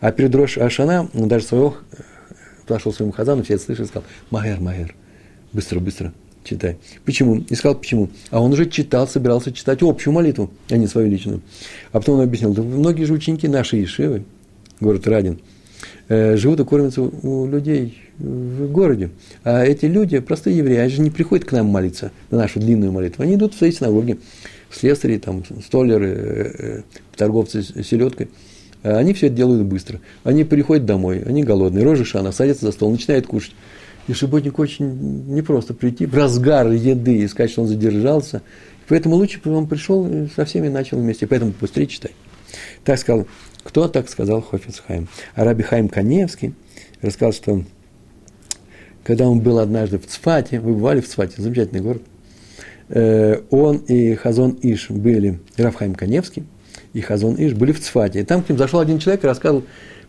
А 0.00 0.12
перед 0.12 0.34
Рош 0.34 0.58
Ашана 0.58 1.08
он 1.14 1.28
даже 1.28 1.44
своего 1.44 1.76
подошел 2.70 2.92
своему 2.92 3.12
хазану, 3.12 3.42
все 3.42 3.54
это 3.54 3.64
слышали, 3.64 3.86
сказал, 3.86 4.04
Магер, 4.30 4.60
Магер, 4.60 4.94
быстро, 5.52 5.80
быстро, 5.80 6.12
читай. 6.44 6.78
Почему? 7.04 7.44
И 7.48 7.54
сказал, 7.56 7.76
почему. 7.76 8.10
А 8.30 8.40
он 8.40 8.52
уже 8.52 8.66
читал, 8.66 9.08
собирался 9.08 9.52
читать 9.52 9.82
общую 9.82 10.14
молитву, 10.14 10.50
а 10.68 10.76
не 10.76 10.86
свою 10.86 11.10
личную. 11.10 11.40
А 11.90 11.98
потом 11.98 12.18
он 12.18 12.22
объяснил, 12.22 12.54
да 12.54 12.62
многие 12.62 13.04
же 13.04 13.12
ученики 13.12 13.48
нашей 13.48 13.82
Ишивы, 13.82 14.24
город 14.78 15.06
Радин, 15.08 15.34
э, 15.34 15.59
живут 16.08 16.60
и 16.60 16.64
кормятся 16.64 17.02
у 17.02 17.46
людей 17.46 17.98
в 18.18 18.70
городе. 18.70 19.10
А 19.44 19.64
эти 19.64 19.86
люди, 19.86 20.18
простые 20.18 20.56
евреи, 20.58 20.78
они 20.78 20.90
же 20.90 21.00
не 21.00 21.10
приходят 21.10 21.46
к 21.46 21.52
нам 21.52 21.66
молиться 21.66 22.12
на 22.30 22.38
нашу 22.38 22.60
длинную 22.60 22.92
молитву. 22.92 23.22
Они 23.22 23.34
идут 23.34 23.54
в 23.54 23.58
свои 23.58 23.72
синагоги, 23.72 24.18
слесари, 24.70 25.18
там, 25.18 25.42
столеры, 25.64 26.08
э, 26.08 26.52
э, 26.58 26.82
торговцы 27.16 27.62
селедкой. 27.62 28.28
Они 28.82 29.12
все 29.12 29.26
это 29.26 29.36
делают 29.36 29.62
быстро. 29.64 30.00
Они 30.24 30.42
приходят 30.44 30.86
домой, 30.86 31.22
они 31.26 31.42
голодные, 31.42 31.84
рожи 31.84 32.04
шана, 32.04 32.32
садятся 32.32 32.66
за 32.66 32.72
стол, 32.72 32.90
начинают 32.90 33.26
кушать. 33.26 33.54
И 34.08 34.14
субботнику 34.14 34.62
очень 34.62 35.34
непросто 35.34 35.74
прийти 35.74 36.06
в 36.06 36.14
разгар 36.14 36.70
еды 36.70 37.18
и 37.18 37.28
сказать, 37.28 37.50
что 37.50 37.62
он 37.62 37.68
задержался. 37.68 38.40
Поэтому 38.88 39.16
лучше 39.16 39.38
бы 39.40 39.54
он 39.54 39.66
пришел 39.66 40.06
и 40.06 40.28
со 40.34 40.46
всеми 40.46 40.68
начал 40.68 40.98
вместе. 40.98 41.26
Поэтому 41.26 41.52
быстрее 41.60 41.86
читай. 41.86 42.12
Так 42.82 42.98
сказал, 42.98 43.26
кто 43.62 43.88
так 43.88 44.08
сказал 44.08 44.42
Хофицхайм? 44.42 45.08
А 45.34 45.44
Раби 45.44 45.62
Хайм 45.62 45.88
Каневский 45.88 46.54
рассказал, 47.02 47.32
что 47.32 47.64
когда 49.04 49.28
он 49.28 49.40
был 49.40 49.58
однажды 49.58 49.98
в 49.98 50.06
Цфате, 50.06 50.60
вы 50.60 50.74
бывали 50.74 51.00
в 51.00 51.08
Цфате, 51.08 51.40
замечательный 51.42 51.80
город, 51.80 52.02
э, 52.88 53.40
он 53.50 53.78
и 53.78 54.14
Хазон 54.14 54.58
Иш 54.62 54.90
были, 54.90 55.40
Рафхайм 55.56 55.94
Каневский 55.94 56.44
и 56.92 57.00
Хазон 57.00 57.36
Иш 57.36 57.54
были 57.54 57.72
в 57.72 57.80
Цфате. 57.80 58.20
И 58.20 58.24
там 58.24 58.42
к 58.42 58.48
ним 58.48 58.58
зашел 58.58 58.80
один 58.80 58.98
человек 58.98 59.24
и 59.24 59.26
рассказывал 59.26 59.64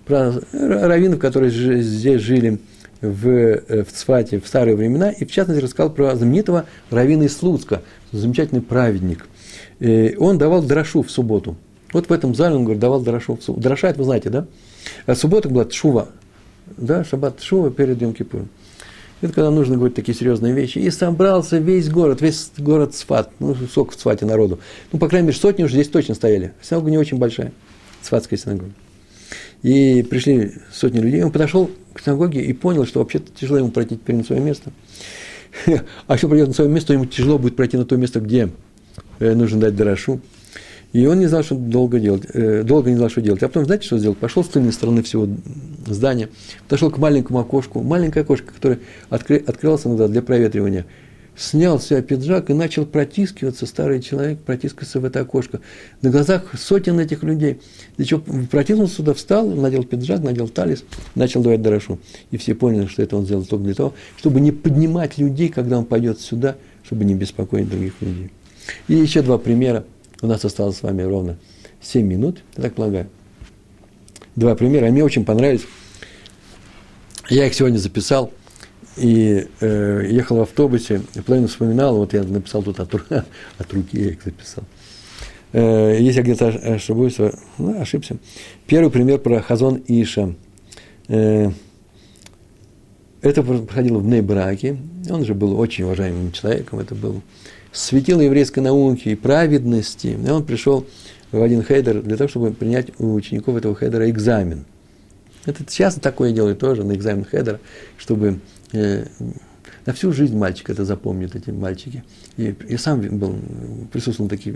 про 0.06 0.34
раввинов, 0.52 1.20
которые 1.20 1.52
здесь 1.52 2.22
жили 2.22 2.60
в, 3.02 3.28
э, 3.28 3.84
в 3.84 3.92
Цфате 3.92 4.40
в 4.40 4.48
старые 4.48 4.76
времена, 4.76 5.12
и 5.12 5.26
в 5.26 5.32
частности 5.32 5.64
рассказал 5.64 5.92
про 5.92 6.16
знаменитого 6.16 6.66
раввина 6.90 7.24
из 7.24 7.38
Слуцка, 7.38 7.82
замечательный 8.12 8.62
праведник. 8.62 9.28
И 9.80 10.16
он 10.20 10.38
давал 10.38 10.62
дрошу 10.62 11.02
в 11.02 11.10
субботу. 11.10 11.56
Вот 11.94 12.08
в 12.08 12.12
этом 12.12 12.36
зале 12.36 12.56
он 12.56 12.64
говорит, 12.64 12.80
давал 12.80 13.02
дрошу. 13.02 13.38
Дроша, 13.48 13.90
это 13.90 14.00
вы 14.00 14.06
знаете, 14.06 14.30
да? 14.30 14.46
А 15.06 15.16
суббота 15.16 15.50
была 15.50 15.70
шува, 15.70 16.10
да, 16.78 17.04
шаббат 17.04 17.42
шува 17.42 17.70
перед 17.72 18.02
Йом 18.02 18.14
Кипуром. 18.14 18.50
Это 19.22 19.34
когда 19.34 19.52
нужно 19.52 19.76
говорить 19.76 19.96
такие 19.96 20.18
серьезные 20.18 20.54
вещи. 20.54 20.80
И 20.80 20.90
собрался 20.90 21.60
весь 21.60 21.90
город, 21.90 22.22
весь 22.22 22.52
город 22.58 22.96
Сфат. 22.96 23.32
Ну, 23.40 23.56
сколько 23.70 23.96
в 23.96 24.00
Сфате 24.00 24.26
народу. 24.26 24.60
Ну, 24.92 24.98
по 24.98 25.08
крайней 25.08 25.28
мере, 25.28 25.38
сотни 25.38 25.64
уже 25.64 25.76
здесь 25.76 25.90
точно 25.90 26.16
стояли. 26.16 26.54
Синагога 26.62 26.90
не 26.90 26.98
очень 26.98 27.18
большая. 27.18 27.52
Сфатская 28.02 28.40
синагога. 28.40 28.72
И 29.62 30.02
пришли 30.10 30.54
сотни 30.74 31.00
людей. 31.00 31.24
Он 31.24 31.32
подошел 31.32 31.70
к 31.94 32.02
синагоге 32.02 32.42
и 32.42 32.52
понял, 32.52 32.88
что 32.88 33.00
вообще-то 33.00 33.32
тяжело 33.32 33.60
ему 33.60 33.70
пройти 33.70 33.96
теперь 33.96 34.16
на 34.16 34.24
свое 34.24 34.42
место. 34.42 34.72
А 36.08 36.14
если 36.14 36.26
пройдет 36.26 36.48
на 36.48 36.54
свое 36.56 36.70
место, 36.70 36.94
ему 36.94 37.06
тяжело 37.06 37.38
будет 37.38 37.56
пройти 37.56 37.78
на 37.78 37.86
то 37.86 37.98
место, 37.98 38.22
где 38.22 38.50
э, 39.20 39.36
нужно 39.36 39.60
дать 39.60 39.76
дорошу. 39.76 40.20
И 40.94 41.06
он 41.06 41.20
не 41.20 41.28
знал, 41.28 41.44
что 41.44 41.56
долго 41.56 42.00
делать, 42.00 42.24
э, 42.34 42.64
долго 42.64 42.90
не 42.90 42.98
знал, 42.98 43.10
что 43.10 43.22
делать. 43.22 43.42
А 43.44 43.48
потом, 43.48 43.66
знаете, 43.66 43.86
что 43.86 43.98
сделал? 43.98 44.16
Пошел 44.16 44.44
с 44.44 44.48
тыльной 44.50 44.74
стороны 44.74 45.04
всего 45.04 45.28
здания, 45.88 46.30
подошел 46.68 46.92
к 46.92 46.98
маленькому 46.98 47.40
окошку, 47.40 47.82
маленькое 47.82 48.24
окошко, 48.24 48.54
которое 48.54 48.80
откры, 49.10 49.44
открылось 49.46 49.86
иногда 49.86 50.08
для 50.08 50.22
проветривания– 50.22 50.86
снял 51.36 51.80
с 51.80 51.88
себя 51.88 52.02
пиджак 52.02 52.50
и 52.50 52.54
начал 52.54 52.86
протискиваться, 52.86 53.66
старый 53.66 54.02
человек 54.02 54.40
протискиваться 54.40 55.00
в 55.00 55.06
это 55.06 55.22
окошко. 55.22 55.62
На 56.02 56.10
глазах 56.10 56.52
сотен 56.58 57.00
этих 57.00 57.24
людей. 57.24 57.60
И 57.98 58.04
что, 58.04 58.20
протиснулся 58.20 58.96
сюда, 58.96 59.14
встал, 59.14 59.50
надел 59.50 59.84
пиджак, 59.84 60.22
надел 60.22 60.48
талис, 60.48 60.84
начал 61.16 61.42
давать 61.42 61.62
дорошу. 61.62 62.00
И 62.32 62.38
все 62.38 62.54
поняли, 62.54 62.86
что 62.88 63.02
это 63.02 63.18
он 63.18 63.26
сделал 63.26 63.46
только 63.46 63.66
для 63.66 63.74
того, 63.74 63.94
чтобы 64.18 64.42
не 64.42 64.52
поднимать 64.52 65.18
людей, 65.18 65.50
когда 65.50 65.78
он 65.78 65.86
пойдет 65.86 66.20
сюда, 66.20 66.58
чтобы 66.84 67.06
не 67.06 67.16
беспокоить 67.16 67.70
других 67.70 67.94
людей. 68.02 68.32
И 68.88 68.96
еще 68.96 69.22
два 69.22 69.38
примера. 69.38 69.86
У 70.22 70.28
нас 70.28 70.46
осталось 70.46 70.78
с 70.78 70.84
вами 70.84 71.02
ровно 71.02 71.38
7 71.82 72.06
минут, 72.06 72.44
я 72.58 72.64
так 72.64 72.76
полагаю. 72.76 73.08
Два 74.36 74.56
примера. 74.56 74.90
Мне 74.90 75.04
очень 75.04 75.26
понравились. 75.26 75.66
Я 77.30 77.48
их 77.48 77.54
сегодня 77.54 77.78
записал– 77.78 78.32
и 78.98 79.48
э, 79.62 80.06
ехал 80.10 80.38
в 80.38 80.42
автобусе, 80.42 81.02
и 81.16 81.22
половину 81.22 81.48
вспоминал, 81.48 81.96
вот 81.96 82.14
я 82.14 82.24
написал 82.24 82.62
тут 82.62 82.80
от, 82.80 82.94
от 83.58 83.74
руки, 83.74 84.00
я 84.00 84.10
их 84.10 84.24
записал. 84.24 84.64
Э, 85.54 85.98
если 86.00 86.20
я 86.20 86.24
где-то 86.24 86.48
ошибусь, 86.48 87.18
ну, 87.58 87.82
ошибся. 87.82 88.18
Первый 88.68 88.92
пример 88.92 89.20
про 89.20 89.42
Хазон 89.42 89.82
Иша. 89.88 90.36
Э, 91.08 91.52
это 93.22 93.44
проходило 93.44 94.00
в 94.00 94.08
Нейбраке, 94.08 94.78
он 95.10 95.26
же 95.26 95.36
был 95.36 95.60
очень 95.60 95.84
уважаемым 95.86 96.32
человеком, 96.32 96.80
это 96.80 96.96
был 96.96 97.22
светило 97.72 98.22
еврейской 98.22 98.60
науки 98.60 99.10
и 99.10 99.16
праведности, 99.16 100.08
и 100.08 100.30
он 100.30 100.46
пришел 100.46 100.86
в 101.32 101.42
один 101.42 101.64
хейдер 101.64 102.02
для 102.02 102.18
того, 102.18 102.28
чтобы 102.28 102.52
принять 102.52 102.88
у 103.00 103.14
учеников 103.14 103.56
этого 103.56 103.76
хейдера 103.76 104.10
экзамен. 104.10 104.66
Это 105.46 105.66
часто 105.66 106.02
такое 106.02 106.32
делают 106.34 106.60
тоже 106.60 106.84
на 106.84 106.94
экзамен 106.94 107.26
хейдера, 107.26 107.60
чтобы 107.98 108.40
э, 108.74 109.06
на 109.86 109.94
всю 109.94 110.14
жизнь 110.14 110.38
мальчик 110.38 110.70
это 110.70 110.86
запомнит, 110.86 111.36
эти 111.36 111.50
мальчики. 111.50 112.04
И 112.38 112.56
я 112.70 112.78
сам 112.78 113.02
был, 113.02 113.36
присутствовал 113.92 114.30
на 114.30 114.30
таких, 114.30 114.56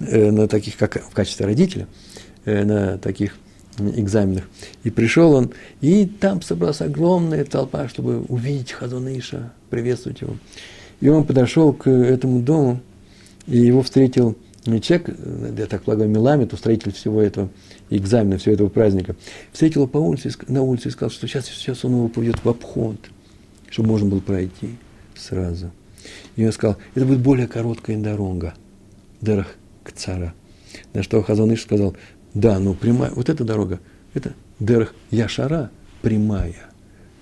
э, 0.00 0.30
на 0.30 0.46
таких 0.46 0.76
как 0.76 1.02
в 1.02 1.12
качестве 1.12 1.46
родителя, 1.46 1.88
э, 2.44 2.64
на 2.64 2.98
таких 2.98 3.36
экзаменах. 3.78 4.44
И 4.84 4.90
пришел 4.90 5.32
он, 5.32 5.52
и 5.80 6.06
там 6.06 6.42
собралась 6.42 6.82
огромная 6.82 7.44
толпа, 7.44 7.88
чтобы 7.88 8.20
увидеть 8.22 8.72
Хазуныша, 8.72 9.52
приветствовать 9.70 10.20
его. 10.20 10.36
И 11.02 11.08
он 11.10 11.24
подошел 11.24 11.74
к 11.74 11.90
этому 11.90 12.40
дому, 12.40 12.80
и 13.46 13.58
его 13.58 13.82
встретил 13.82 14.38
человек, 14.64 15.10
я 15.58 15.66
так 15.66 15.82
полагаю, 15.82 16.08
Миламит, 16.08 16.54
устроитель 16.54 16.92
всего 16.92 17.20
этого 17.20 17.50
экзамена, 17.90 18.38
всего 18.38 18.54
этого 18.54 18.70
праздника, 18.70 19.16
встретил 19.52 19.82
его 19.82 19.90
по 19.90 19.98
улице, 19.98 20.30
на 20.48 20.62
улице 20.62 20.88
и 20.88 20.90
сказал, 20.92 21.10
что 21.10 21.26
сейчас, 21.26 21.46
сейчас 21.46 21.84
он 21.84 21.92
его 21.92 22.08
поведет 22.08 22.42
в 22.42 22.48
обход– 22.48 22.96
чтобы 23.72 23.88
можно 23.88 24.08
было 24.08 24.20
пройти 24.20 24.76
сразу. 25.16 25.72
И 26.36 26.44
он 26.44 26.52
сказал, 26.52 26.76
это 26.94 27.06
будет 27.06 27.20
более 27.20 27.48
короткая 27.48 27.96
дорога, 27.96 28.54
дорог 29.20 29.46
к 29.82 29.92
цара. 29.92 30.34
На 30.92 31.02
что 31.02 31.22
Хазаныш 31.22 31.62
сказал, 31.62 31.96
да, 32.34 32.58
ну 32.58 32.74
прямая, 32.74 33.10
вот 33.12 33.28
эта 33.28 33.44
дорога, 33.44 33.80
это 34.14 34.34
дорог 34.58 34.94
Яшара, 35.10 35.70
прямая. 36.02 36.70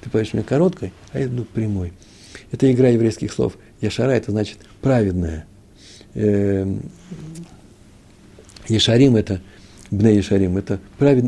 Ты 0.00 0.10
понимаешь, 0.10 0.32
меня 0.32 0.42
короткой, 0.42 0.92
а 1.12 1.20
я 1.20 1.26
иду 1.26 1.44
прямой. 1.44 1.92
Это 2.50 2.70
игра 2.72 2.88
еврейских 2.88 3.32
слов. 3.32 3.56
Яшара– 3.80 4.10
это 4.12 4.30
значит 4.30 4.58
праведная. 4.80 5.46
Эм, 6.14 6.82
Ешарим– 8.68 9.16
это 9.16 9.40
Бне 9.90 10.16
Ешарим– 10.16 10.56
это 10.58 10.78
правед... 10.98 11.24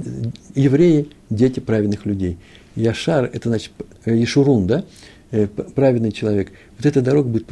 евреи, 0.55 1.09
дети 1.31 1.61
праведных 1.61 2.07
людей. 2.07 2.39
Яшар– 2.77 3.25
это 3.33 3.49
значит 3.49 3.73
Ешурун, 4.07 4.67
да? 4.67 4.85
Э, 5.33 5.47
праведный 5.47 6.13
человек, 6.13 6.53
вот 6.77 6.85
эта 6.85 7.01
дорога 7.01 7.29
будет 7.29 7.47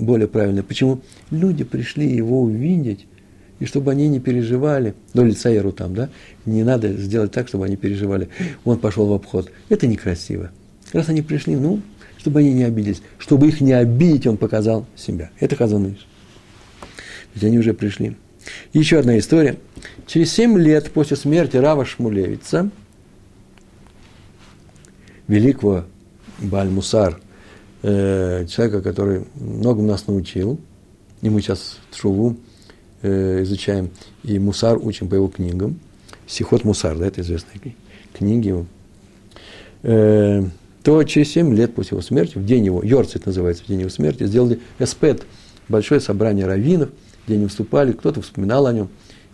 более 0.00 0.26
правильная. 0.26 0.62
Почему? 0.62 1.00
Люди 1.30 1.64
пришли 1.64 2.08
его 2.08 2.40
увидеть, 2.40 3.06
и 3.60 3.66
чтобы 3.66 3.90
они 3.90 4.08
не 4.08 4.20
переживали, 4.20 4.94
до 5.12 5.22
лица 5.22 5.50
Яру 5.50 5.72
там, 5.72 5.94
да, 5.94 6.08
не 6.46 6.64
надо 6.64 6.92
сделать 6.94 7.32
так, 7.32 7.48
чтобы 7.48 7.66
они 7.66 7.76
переживали. 7.76 8.28
Он 8.64 8.78
пошел 8.78 9.06
в 9.06 9.12
обход. 9.12 9.50
Это 9.68 9.86
некрасиво. 9.86 10.50
Раз 10.92 11.10
они 11.10 11.20
пришли, 11.20 11.56
ну, 11.56 11.80
чтобы 12.26 12.40
они 12.40 12.52
не 12.52 12.64
обиделись. 12.64 13.02
Чтобы 13.18 13.46
их 13.46 13.60
не 13.60 13.72
обидеть, 13.72 14.26
он 14.26 14.36
показал 14.36 14.84
себя. 14.96 15.30
Это 15.38 15.54
Хазаныш. 15.54 16.06
Ведь 17.34 17.44
они 17.44 17.58
уже 17.58 17.72
пришли. 17.72 18.16
еще 18.72 18.98
одна 18.98 19.16
история. 19.16 19.56
Через 20.08 20.32
семь 20.32 20.58
лет 20.58 20.90
после 20.90 21.16
смерти 21.16 21.56
Рава 21.56 21.84
Шмулевица– 21.84 22.70
великого 25.28 25.84
Бальмусар, 26.38 27.20
э, 27.82 28.46
человека, 28.46 28.82
который 28.82 29.24
много 29.34 29.82
нас 29.82 30.06
научил, 30.06 30.58
и 31.22 31.30
мы 31.30 31.40
сейчас 31.40 31.78
Шуву 31.94 32.36
э, 33.02 33.42
изучаем, 33.42 33.90
и 34.22 34.38
Мусар 34.38 34.78
учим 34.78 35.08
по 35.08 35.14
его 35.14 35.28
книгам. 35.28 35.78
Сихот 36.26 36.64
Мусар, 36.64 36.96
да, 36.98 37.06
это 37.06 37.20
известная 37.20 37.60
книги 38.12 38.48
его. 38.48 38.66
Э, 39.82 40.44
то 40.86 41.02
через 41.02 41.32
7 41.32 41.52
лет 41.52 41.74
после 41.74 41.96
его 41.96 42.00
смерти, 42.00 42.38
в 42.38 42.44
день 42.44 42.64
его, 42.64 42.80
Йорцит 42.80 43.26
называется, 43.26 43.64
в 43.64 43.66
день 43.66 43.80
его 43.80 43.90
смерти, 43.90 44.24
сделали 44.24 44.60
эспет, 44.78 45.24
большое 45.68 46.00
собрание 46.00 46.46
раввинов, 46.46 46.90
где 47.26 47.34
они 47.34 47.46
выступали, 47.46 47.90
кто-то 47.90 48.22
вспоминал 48.22 48.68
о 48.68 48.72
нем, 48.72 48.88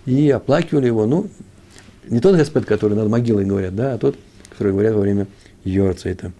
и 0.07 0.30
оплакивали 0.30 0.86
его, 0.86 1.05
ну, 1.05 1.28
не 2.09 2.20
тот 2.20 2.40
эспет, 2.40 2.64
который 2.64 2.96
над 2.96 3.11
могилой 3.11 3.44
говорят, 3.44 3.76
да, 3.76 3.92
а 3.92 3.98
тот, 3.98 4.16
который 4.48 4.72
говорят 4.72 4.94
во 4.94 5.03
время 5.03 5.26
Йорцита. 5.62 6.32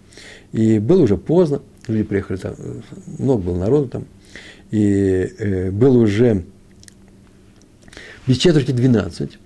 И 0.51 0.79
было 0.79 1.03
уже 1.03 1.17
поздно, 1.17 1.61
люди 1.87 2.01
приехали 2.01 2.37
там, 2.37 2.55
много 3.19 3.43
было 3.43 3.57
народу 3.59 3.89
там, 3.89 4.05
и 4.71 4.81
э, 5.37 5.69
было 5.69 5.99
уже 5.99 6.43
без 8.25 8.37
четверти 8.37 8.71
12, 8.71 9.37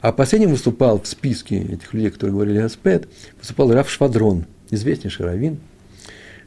а 0.00 0.10
последним 0.10 0.50
выступал 0.50 1.00
в 1.00 1.06
списке 1.06 1.60
этих 1.60 1.94
людей, 1.94 2.10
которые 2.10 2.32
говорили 2.32 2.58
Аспет, 2.58 3.08
выступал 3.38 3.72
Раф 3.72 3.88
Швадрон, 3.88 4.46
известнейший 4.70 5.26
раввин, 5.26 5.58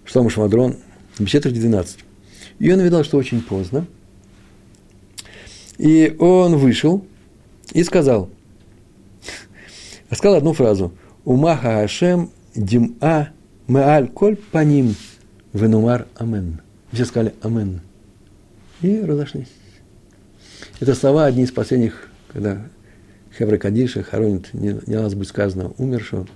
Шлома 0.05 0.30
Швадрон, 0.30 0.78
без 1.19 1.30
четверти 1.30 1.59
12. 1.59 1.99
И 2.59 2.71
он 2.71 2.80
видал, 2.82 3.03
что 3.03 3.17
очень 3.17 3.41
поздно. 3.41 3.86
И 5.78 6.15
он 6.19 6.57
вышел 6.57 7.05
и 7.71 7.84
сказал, 7.84 8.30
сказал 10.11 10.38
одну 10.38 10.53
фразу. 10.53 10.93
Умаха 11.26 11.82
Хашем 11.82 12.30
дим'a 12.55 13.30
меаль 13.67 14.09
коль 14.09 14.36
паним 14.36 14.95
венумар 15.53 16.07
амен. 16.15 16.61
Все 16.91 17.05
сказали 17.05 17.34
амен. 17.41 17.82
И 18.82 18.99
разошлись. 19.01 19.47
Это 20.80 20.95
слова 20.95 21.26
одни 21.26 21.43
из 21.43 21.51
последних, 21.51 22.09
когда 22.28 22.61
Хевра 23.38 23.57
Кадиша 23.57 24.03
хоронит, 24.03 24.53
не, 24.53 24.80
не 24.86 24.95
раз 24.95 25.15
будет 25.15 25.30
сказано, 25.30 25.71
умершего. 25.78 26.28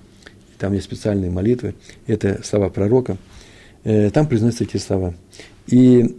Там 0.57 0.73
есть 0.73 0.85
специальные 0.85 1.29
молитвы. 1.29 1.75
Это 2.07 2.41
слова 2.43 2.69
пророка. 2.69 3.17
Э, 3.83 4.09
там 4.09 4.27
произносятся 4.27 4.63
эти 4.63 4.77
слова. 4.77 5.13
И 5.67 6.15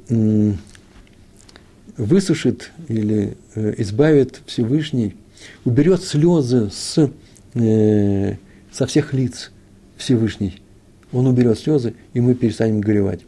высушит 1.97 2.71
или 2.89 3.37
э, 3.55 3.75
избавит 3.79 4.41
Всевышний, 4.47 5.17
уберет 5.65 6.03
слезы 6.03 6.71
с, 6.71 7.11
э, 7.55 8.37
со 8.71 8.87
всех 8.87 9.13
лиц 9.13 9.51
Всевышний. 9.97 10.63
Он 11.13 11.27
уберет 11.27 11.59
слезы, 11.59 11.95
и 12.13 12.21
мы 12.21 12.35
перестанем 12.35 12.81
горевать. 12.81 13.21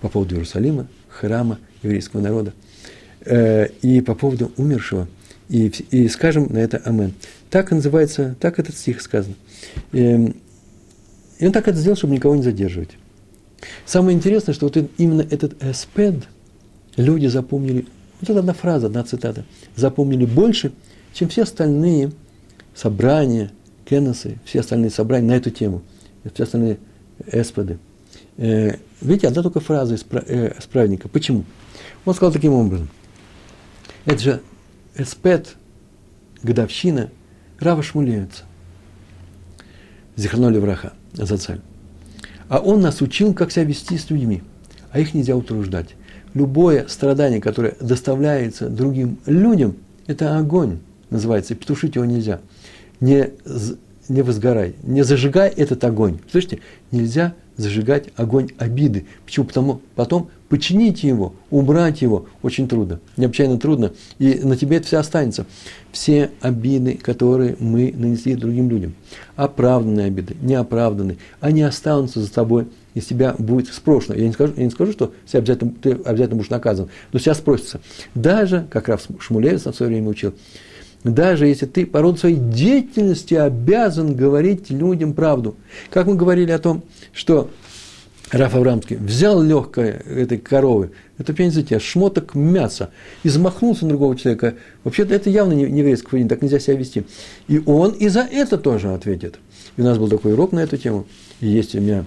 По 0.00 0.08
поводу 0.08 0.34
Иерусалима, 0.34 0.88
храма, 1.08 1.58
еврейского 1.82 2.20
народа. 2.20 2.54
И 3.82 4.02
по 4.06 4.14
поводу 4.14 4.50
умершего. 4.56 5.06
И, 5.50 5.66
и 5.90 6.08
скажем 6.08 6.46
на 6.48 6.58
это 6.58 6.78
Амен. 6.78 7.12
Так 7.50 7.72
называется, 7.72 8.36
так 8.38 8.60
этот 8.60 8.76
стих 8.76 9.02
сказан. 9.02 9.34
И, 9.90 9.98
эм, 10.00 10.36
и 11.40 11.46
он 11.46 11.52
так 11.52 11.66
это 11.66 11.76
сделал, 11.76 11.96
чтобы 11.96 12.14
никого 12.14 12.36
не 12.36 12.42
задерживать. 12.42 12.90
Самое 13.84 14.16
интересное, 14.16 14.54
что 14.54 14.66
вот 14.66 14.76
именно 14.96 15.22
этот 15.22 15.62
эспед 15.62 16.22
люди 16.96 17.26
запомнили, 17.26 17.86
вот 18.20 18.30
это 18.30 18.38
одна 18.38 18.52
фраза, 18.52 18.86
одна 18.86 19.02
цитата, 19.02 19.44
запомнили 19.74 20.24
больше, 20.24 20.72
чем 21.12 21.28
все 21.28 21.42
остальные 21.42 22.12
собрания, 22.72 23.50
кеносы, 23.84 24.38
все 24.44 24.60
остальные 24.60 24.90
собрания 24.90 25.26
на 25.26 25.36
эту 25.36 25.50
тему, 25.50 25.82
все 26.32 26.44
остальные 26.44 26.78
эспеды. 27.26 27.78
Э, 28.36 28.76
видите, 29.00 29.26
одна 29.26 29.42
только 29.42 29.58
фраза 29.58 29.96
из, 29.96 30.06
э, 30.12 30.52
праведника. 30.70 31.08
Почему? 31.08 31.44
Он 32.04 32.14
сказал 32.14 32.32
таким 32.32 32.52
образом. 32.52 32.88
Это 34.06 34.18
же 34.18 34.40
эспед, 34.96 35.56
годовщина 36.42 37.10
Рава 37.58 37.82
Шмулевица. 37.82 38.44
Зихраноли 40.16 40.58
враха, 40.58 40.92
за 41.12 41.36
цель. 41.38 41.60
А 42.48 42.58
он 42.58 42.80
нас 42.80 43.00
учил, 43.00 43.32
как 43.32 43.52
себя 43.52 43.64
вести 43.64 43.96
с 43.96 44.10
людьми. 44.10 44.42
А 44.90 44.98
их 44.98 45.14
нельзя 45.14 45.36
утруждать. 45.36 45.94
Любое 46.34 46.86
страдание, 46.88 47.40
которое 47.40 47.76
доставляется 47.80 48.68
другим 48.68 49.18
людям, 49.26 49.76
это 50.06 50.36
огонь, 50.36 50.80
называется. 51.10 51.54
Петушить 51.54 51.94
его 51.94 52.04
нельзя. 52.04 52.40
Не, 53.00 53.30
не 54.08 54.22
возгорай, 54.22 54.74
не 54.82 55.02
зажигай 55.02 55.48
этот 55.48 55.84
огонь. 55.84 56.18
Слышите? 56.30 56.60
Нельзя 56.90 57.34
зажигать 57.60 58.08
огонь 58.16 58.50
обиды. 58.58 59.06
Почему? 59.24 59.46
Потому 59.46 59.80
потом 59.94 60.30
починить 60.48 61.04
его, 61.04 61.32
убрать 61.50 62.02
его 62.02 62.26
очень 62.42 62.68
трудно, 62.68 62.98
необычайно 63.16 63.58
трудно, 63.58 63.92
и 64.18 64.40
на 64.42 64.56
тебе 64.56 64.78
это 64.78 64.86
все 64.86 64.98
останется. 64.98 65.46
Все 65.92 66.30
обиды, 66.40 66.94
которые 66.94 67.56
мы 67.58 67.94
нанесли 67.96 68.34
другим 68.34 68.68
людям, 68.68 68.94
оправданные 69.36 70.06
обиды, 70.06 70.36
неоправданные, 70.42 71.18
они 71.40 71.62
останутся 71.62 72.20
за 72.20 72.32
тобой, 72.32 72.66
и 72.94 73.00
тебя 73.00 73.34
будет 73.38 73.72
спрошено. 73.72 74.16
Я 74.16 74.26
не 74.26 74.32
скажу, 74.32 74.54
я 74.56 74.64
не 74.64 74.70
скажу 74.70 74.92
что 74.92 75.12
ты 75.30 75.38
обязательно, 75.38 75.72
ты 75.80 75.90
обязательно 75.92 76.36
будешь 76.36 76.50
наказан, 76.50 76.88
но 77.12 77.18
сейчас 77.18 77.38
спросится. 77.38 77.80
Даже, 78.14 78.66
как 78.70 78.88
Раф 78.88 79.06
Шмулевец 79.20 79.64
на 79.64 79.72
свое 79.72 79.92
время 79.92 80.08
учил, 80.08 80.34
даже 81.04 81.46
если 81.46 81.66
ты 81.66 81.86
по 81.86 82.02
роду 82.02 82.18
своей 82.18 82.36
деятельности 82.36 83.34
обязан 83.34 84.14
говорить 84.14 84.70
людям 84.70 85.14
правду. 85.14 85.56
Как 85.90 86.06
мы 86.06 86.14
говорили 86.14 86.50
о 86.50 86.58
том, 86.58 86.82
что 87.12 87.50
Раф 88.30 88.54
Аврамский 88.54 88.96
взял 88.96 89.42
легкое 89.42 90.02
этой 90.06 90.38
коровы, 90.38 90.92
это, 91.18 91.34
понимаете, 91.34 91.80
шмоток 91.80 92.34
мяса, 92.34 92.90
и 93.24 93.28
замахнулся 93.28 93.84
на 93.84 93.90
другого 93.90 94.16
человека. 94.16 94.54
Вообще-то 94.84 95.14
это 95.14 95.30
явно 95.30 95.52
не 95.52 95.64
еврейский 95.64 96.06
поведение, 96.06 96.28
так 96.28 96.42
нельзя 96.42 96.60
себя 96.60 96.76
вести. 96.76 97.04
И 97.48 97.60
он 97.66 97.90
и 97.90 98.08
за 98.08 98.20
это 98.20 98.56
тоже 98.56 98.94
ответит. 98.94 99.40
И 99.76 99.80
у 99.80 99.84
нас 99.84 99.98
был 99.98 100.08
такой 100.08 100.34
урок 100.34 100.52
на 100.52 100.60
эту 100.60 100.76
тему, 100.76 101.06
и 101.40 101.48
есть 101.48 101.74
у 101.74 101.80
меня 101.80 102.04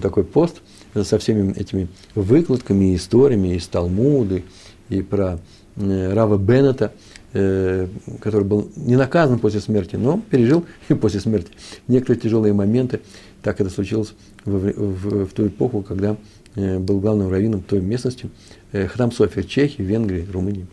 такой 0.00 0.22
пост 0.22 0.62
со 0.94 1.18
всеми 1.18 1.52
этими 1.58 1.88
выкладками, 2.14 2.94
историями 2.94 3.56
из 3.56 3.66
Талмуды, 3.66 4.44
и 4.88 5.02
про 5.02 5.40
э, 5.76 6.12
Рава 6.14 6.38
Беннета, 6.38 6.92
который 7.36 8.44
был 8.44 8.68
не 8.76 8.96
наказан 8.96 9.38
после 9.38 9.60
смерти, 9.60 9.96
но 9.96 10.20
пережил 10.30 10.64
и 10.88 10.94
после 10.94 11.20
смерти 11.20 11.50
некоторые 11.88 12.20
тяжелые 12.20 12.52
моменты. 12.52 13.00
Так 13.42 13.60
это 13.60 13.70
случилось 13.70 14.12
в, 14.44 14.72
в, 14.72 15.26
в 15.26 15.32
ту 15.32 15.46
эпоху, 15.46 15.82
когда 15.82 16.16
э, 16.56 16.78
был 16.78 16.98
главным 16.98 17.30
раввином 17.30 17.62
той 17.62 17.80
местности, 17.80 18.28
э, 18.72 18.88
Храм 18.88 19.12
София, 19.12 19.44
Чехии, 19.44 19.82
Венгрии, 19.82 20.26
Румынии. 20.32 20.66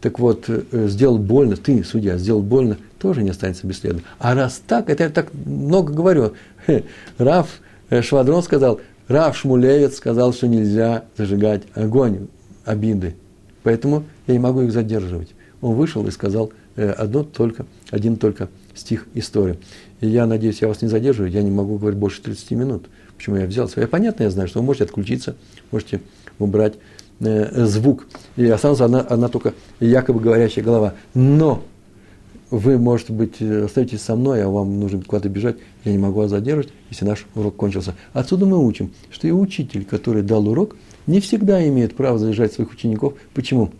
Так 0.00 0.18
вот, 0.18 0.46
э, 0.48 0.88
сделал 0.88 1.18
больно, 1.18 1.56
ты, 1.56 1.84
судья, 1.84 2.18
сделал 2.18 2.42
больно, 2.42 2.78
тоже 2.98 3.22
не 3.22 3.30
останется 3.30 3.66
бесследно. 3.68 4.02
А 4.18 4.34
раз 4.34 4.60
так, 4.66 4.90
это 4.90 5.04
я 5.04 5.10
так 5.10 5.32
много 5.32 5.92
говорю, 5.92 6.32
Раф 7.18 7.60
Швадрон 7.88 8.42
сказал, 8.42 8.80
Раф 9.06 9.36
Шмулевец 9.36 9.96
сказал, 9.96 10.32
что 10.32 10.48
нельзя 10.48 11.04
зажигать 11.16 11.62
огонь 11.74 12.28
обиды. 12.64 13.14
Поэтому 13.62 14.04
я 14.26 14.34
не 14.34 14.40
могу 14.40 14.62
их 14.62 14.72
задерживать. 14.72 15.28
Он 15.62 15.74
вышел 15.74 16.06
и 16.06 16.10
сказал 16.10 16.52
одно 16.76 17.22
только, 17.24 17.64
один 17.90 18.16
только 18.16 18.48
стих 18.74 19.06
истории. 19.14 19.58
И 20.00 20.08
я 20.08 20.26
надеюсь, 20.26 20.60
я 20.60 20.68
вас 20.68 20.82
не 20.82 20.88
задерживаю, 20.88 21.30
я 21.30 21.42
не 21.42 21.50
могу 21.50 21.78
говорить 21.78 21.98
больше 21.98 22.20
30 22.20 22.50
минут. 22.52 22.86
Почему 23.16 23.36
я 23.36 23.46
взял 23.46 23.68
свое? 23.68 23.88
Понятно, 23.88 24.24
я 24.24 24.30
знаю, 24.30 24.48
что 24.48 24.60
вы 24.60 24.66
можете 24.66 24.84
отключиться, 24.84 25.36
можете 25.70 26.00
убрать 26.38 26.74
э, 27.20 27.64
звук. 27.66 28.06
И 28.36 28.44
останется 28.46 28.84
одна, 28.84 29.00
одна 29.00 29.28
только 29.28 29.54
якобы 29.78 30.20
говорящая 30.20 30.64
голова. 30.64 30.94
Но 31.14 31.62
вы, 32.50 32.78
может 32.78 33.10
быть, 33.10 33.40
остаетесь 33.40 34.02
со 34.02 34.16
мной, 34.16 34.42
а 34.44 34.48
вам 34.48 34.80
нужно 34.80 35.02
куда-то 35.02 35.28
бежать, 35.28 35.56
я 35.84 35.92
не 35.92 35.98
могу 35.98 36.18
вас 36.18 36.30
задерживать, 36.30 36.72
если 36.90 37.06
наш 37.06 37.26
урок 37.34 37.56
кончился. 37.56 37.94
Отсюда 38.12 38.44
мы 38.44 38.58
учим, 38.58 38.92
что 39.10 39.26
и 39.26 39.30
учитель, 39.30 39.84
который 39.84 40.22
дал 40.22 40.46
урок, 40.48 40.76
не 41.06 41.20
всегда 41.20 41.66
имеет 41.68 41.96
право 41.96 42.18
задержать 42.18 42.52
своих 42.52 42.72
учеников. 42.72 43.14
Почему? 43.32 43.70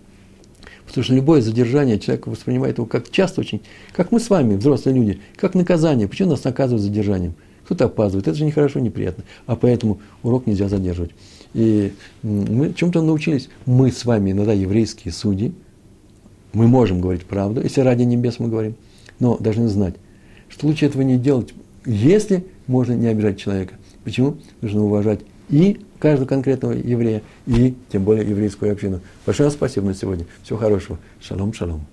Потому 0.93 1.05
что 1.05 1.15
любое 1.15 1.41
задержание 1.41 1.99
человек 1.99 2.27
воспринимает 2.27 2.77
его 2.77 2.87
как 2.87 3.11
часто 3.11 3.41
очень, 3.41 3.63
как 3.95 4.13
мы 4.13 4.21
с 4.21 4.29
вами, 4.29 4.57
взрослые 4.57 4.95
люди, 4.95 5.21
как 5.37 5.55
наказание. 5.55 6.07
Почему 6.07 6.29
нас 6.29 6.45
наказывают 6.45 6.83
задержанием? 6.83 7.35
Кто-то 7.65 7.87
опаздывает, 7.87 8.29
это 8.29 8.37
же 8.37 8.45
нехорошо, 8.45 8.79
неприятно. 8.79 9.25
А 9.47 9.57
поэтому 9.57 10.01
урок 10.23 10.47
нельзя 10.47 10.69
задерживать. 10.69 11.13
И 11.55 11.95
мы 12.23 12.75
чем-то 12.75 13.01
научились. 13.01 13.49
Мы 13.65 13.91
с 13.91 14.05
вами 14.05 14.33
иногда 14.33 14.53
еврейские 14.53 15.15
судьи. 15.15 15.55
Мы 16.53 16.69
можем 16.69 17.01
говорить 17.01 17.25
правду, 17.25 17.63
если 17.63 17.81
ради 17.81 18.03
небес 18.03 18.39
мы 18.39 18.49
говорим. 18.49 18.75
Но 19.19 19.39
должны 19.39 19.69
знать, 19.69 19.95
что 20.51 20.67
лучше 20.67 20.85
этого 20.85 21.01
не 21.01 21.17
делать, 21.17 21.55
если 21.87 22.45
можно 22.67 22.93
не 22.93 23.07
обижать 23.07 23.39
человека. 23.39 23.77
Почему? 24.05 24.37
Нужно 24.61 24.85
уважать 24.85 25.21
и 25.49 25.81
каждого 26.03 26.27
конкретного 26.27 26.73
еврея, 26.73 27.23
и 27.47 27.75
тем 27.91 28.03
более 28.03 28.29
еврейскую 28.29 28.73
общину. 28.73 29.01
Большое 29.25 29.51
спасибо 29.51 29.87
на 29.87 29.95
сегодня. 29.95 30.27
Всего 30.43 30.59
хорошего. 30.59 30.99
Шалом, 31.21 31.53
шалом. 31.55 31.87